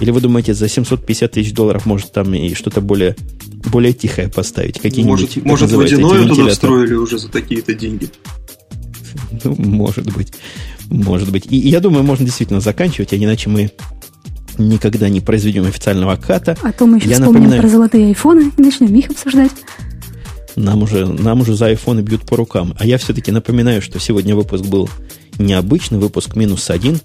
Или 0.00 0.10
вы 0.10 0.20
думаете, 0.20 0.54
за 0.54 0.68
750 0.68 1.30
тысяч 1.30 1.52
долларов 1.52 1.86
может 1.86 2.12
там 2.12 2.34
и 2.34 2.52
что-то 2.54 2.80
более, 2.80 3.14
более 3.70 3.92
тихое 3.92 4.28
поставить? 4.28 4.80
Какие-нибудь, 4.80 5.36
может, 5.44 5.44
может 5.44 5.72
водяное 5.72 6.26
туда 6.26 6.48
встроили 6.48 6.94
уже 6.94 7.18
за 7.18 7.28
такие-то 7.28 7.74
деньги? 7.74 8.08
Ну, 9.44 9.54
может 9.58 10.12
быть. 10.12 10.32
Может 10.90 11.30
быть. 11.30 11.46
И 11.50 11.56
я 11.56 11.80
думаю, 11.80 12.04
можно 12.04 12.24
действительно 12.24 12.60
заканчивать, 12.60 13.12
а 13.12 13.16
иначе 13.16 13.50
мы 13.50 13.70
никогда 14.58 15.08
не 15.08 15.20
произведем 15.20 15.64
официального 15.66 16.16
ката. 16.16 16.56
А 16.62 16.72
то 16.72 16.86
мы 16.86 16.98
еще 16.98 17.08
я 17.08 17.14
вспомним 17.16 17.34
напоминаю, 17.34 17.62
про 17.62 17.68
золотые 17.68 18.06
айфоны 18.06 18.52
и 18.56 18.62
начнем 18.62 18.94
их 18.94 19.10
обсуждать. 19.10 19.52
Нам 20.56 20.82
уже, 20.82 21.06
нам 21.06 21.40
уже 21.40 21.54
за 21.54 21.66
айфоны 21.66 22.00
бьют 22.00 22.22
по 22.22 22.36
рукам. 22.36 22.74
А 22.78 22.86
я 22.86 22.98
все-таки 22.98 23.30
напоминаю, 23.30 23.80
что 23.80 24.00
сегодня 24.00 24.34
выпуск 24.34 24.64
был 24.64 24.90
необычный, 25.38 25.98
выпуск 25.98 26.34
минус 26.34 26.68
один. 26.70 26.98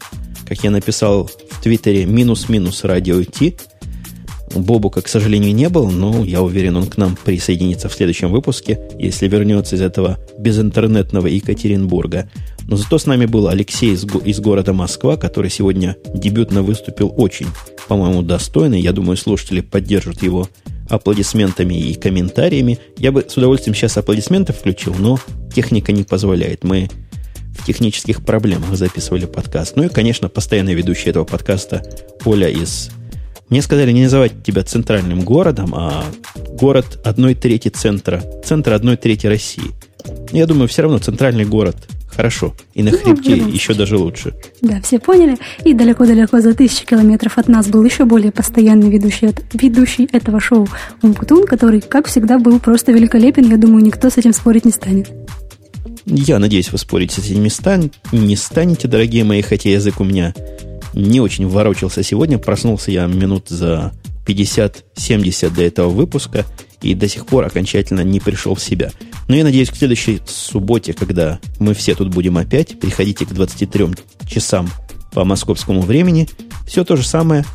Как 0.47 0.63
я 0.63 0.71
написал 0.71 1.29
в 1.51 1.61
Твиттере, 1.61 2.05
минус-минус 2.05 2.83
радио 2.83 3.23
Ти. 3.23 3.55
Бобука, 4.55 5.01
к 5.01 5.07
сожалению, 5.07 5.53
не 5.53 5.69
был, 5.69 5.89
но 5.89 6.23
я 6.23 6.41
уверен, 6.41 6.77
он 6.77 6.85
к 6.85 6.97
нам 6.97 7.17
присоединится 7.23 7.89
в 7.89 7.93
следующем 7.93 8.31
выпуске, 8.31 8.79
если 8.99 9.27
вернется 9.27 9.75
из 9.75 9.81
этого 9.81 10.19
безинтернетного 10.37 11.27
Екатеринбурга. 11.27 12.29
Но 12.67 12.75
зато 12.75 12.97
с 12.97 13.05
нами 13.05 13.25
был 13.25 13.47
Алексей 13.47 13.93
из, 13.93 14.05
из 14.05 14.39
города 14.39 14.73
Москва, 14.73 15.17
который 15.17 15.49
сегодня 15.49 15.97
дебютно 16.13 16.61
выступил 16.61 17.13
очень, 17.15 17.47
по-моему, 17.87 18.21
достойно. 18.21 18.75
Я 18.75 18.93
думаю, 18.93 19.17
слушатели 19.17 19.61
поддержат 19.61 20.23
его 20.23 20.47
аплодисментами 20.89 21.75
и 21.75 21.93
комментариями. 21.95 22.79
Я 22.97 23.11
бы 23.11 23.25
с 23.27 23.35
удовольствием 23.37 23.75
сейчас 23.75 23.97
аплодисменты 23.97 24.53
включил, 24.53 24.95
но 24.97 25.19
техника 25.53 25.91
не 25.91 26.03
позволяет. 26.03 26.63
Мы 26.63 26.89
в 27.57 27.65
технических 27.65 28.25
проблемах 28.25 28.75
записывали 28.75 29.25
подкаст. 29.25 29.75
Ну 29.75 29.83
и, 29.83 29.89
конечно, 29.89 30.29
постоянный 30.29 30.73
ведущий 30.73 31.09
этого 31.09 31.25
подкаста 31.25 31.83
Оля 32.25 32.49
из 32.49 32.89
мне 33.49 33.61
сказали 33.61 33.91
не 33.91 34.03
называть 34.03 34.43
тебя 34.43 34.63
центральным 34.63 35.21
городом, 35.21 35.75
а 35.75 36.03
город 36.59 36.99
одной 37.03 37.35
трети 37.35 37.67
центра, 37.67 38.23
центр 38.43 38.73
одной 38.73 38.97
трети 38.97 39.27
России. 39.27 39.71
Я 40.31 40.47
думаю, 40.47 40.67
все 40.67 40.81
равно 40.81 40.97
центральный 40.97 41.45
город 41.45 41.75
хорошо. 42.15 42.53
И 42.73 42.83
на 42.83 42.91
ну, 42.91 42.97
хребте 42.97 43.35
еще 43.35 43.73
даже 43.73 43.97
лучше. 43.97 44.33
Да, 44.61 44.81
все 44.81 44.99
поняли. 44.99 45.37
И 45.63 45.73
далеко-далеко 45.73 46.41
за 46.41 46.53
тысячи 46.53 46.85
километров 46.85 47.37
от 47.37 47.47
нас 47.47 47.67
был 47.67 47.83
еще 47.83 48.05
более 48.05 48.31
постоянный 48.31 48.89
ведущий, 48.89 49.31
ведущий 49.53 50.07
этого 50.11 50.39
шоу 50.39 50.67
Умпутун, 51.01 51.45
который, 51.45 51.81
как 51.81 52.07
всегда, 52.07 52.39
был 52.39 52.59
просто 52.59 52.91
великолепен. 52.91 53.49
Я 53.49 53.57
думаю, 53.57 53.83
никто 53.83 54.09
с 54.09 54.17
этим 54.17 54.33
спорить 54.33 54.65
не 54.65 54.71
станет. 54.71 55.11
Я 56.05 56.39
надеюсь, 56.39 56.71
вы 56.71 56.77
спорить 56.77 57.11
с 57.11 57.19
этими 57.19 57.47
стан... 57.47 57.91
не 58.11 58.35
станете, 58.35 58.87
дорогие 58.87 59.23
мои, 59.23 59.41
хотя 59.41 59.69
язык 59.69 59.99
у 59.99 60.03
меня 60.03 60.33
не 60.93 61.21
очень 61.21 61.47
ворочался 61.47 62.03
сегодня. 62.03 62.37
Проснулся 62.37 62.91
я 62.91 63.07
минут 63.07 63.49
за 63.49 63.93
50-70 64.25 65.49
до 65.49 65.61
этого 65.61 65.89
выпуска 65.89 66.45
и 66.81 66.93
до 66.93 67.07
сих 67.07 67.25
пор 67.25 67.45
окончательно 67.45 68.01
не 68.01 68.19
пришел 68.19 68.55
в 68.55 68.61
себя. 68.61 68.91
Но 69.27 69.35
я 69.35 69.43
надеюсь, 69.43 69.69
к 69.69 69.75
следующей 69.75 70.21
субботе, 70.25 70.93
когда 70.93 71.39
мы 71.59 71.73
все 71.73 71.95
тут 71.95 72.09
будем 72.09 72.37
опять, 72.37 72.79
приходите 72.79 73.25
к 73.25 73.33
23 73.33 73.87
часам 74.27 74.69
по 75.13 75.23
московскому 75.23 75.81
времени, 75.81 76.27
все 76.67 76.83
то 76.83 76.95
же 76.95 77.05
самое, 77.05 77.45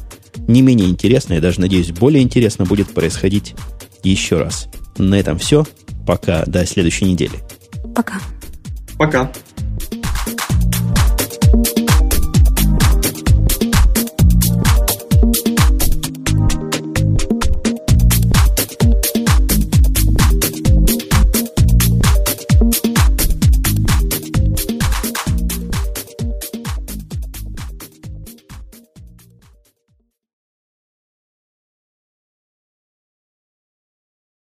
не 0.47 0.63
менее 0.63 0.89
интересно, 0.89 1.35
я 1.35 1.41
даже 1.41 1.61
надеюсь, 1.61 1.91
более 1.91 2.23
интересно 2.23 2.65
будет 2.65 2.89
происходить 2.95 3.55
еще 4.03 4.39
раз. 4.39 4.69
На 4.97 5.15
этом 5.17 5.39
все. 5.39 5.67
Пока. 6.07 6.45
До 6.47 6.65
следующей 6.67 7.05
недели. 7.05 7.39
Пока. 7.95 8.21
Пока. 8.97 9.31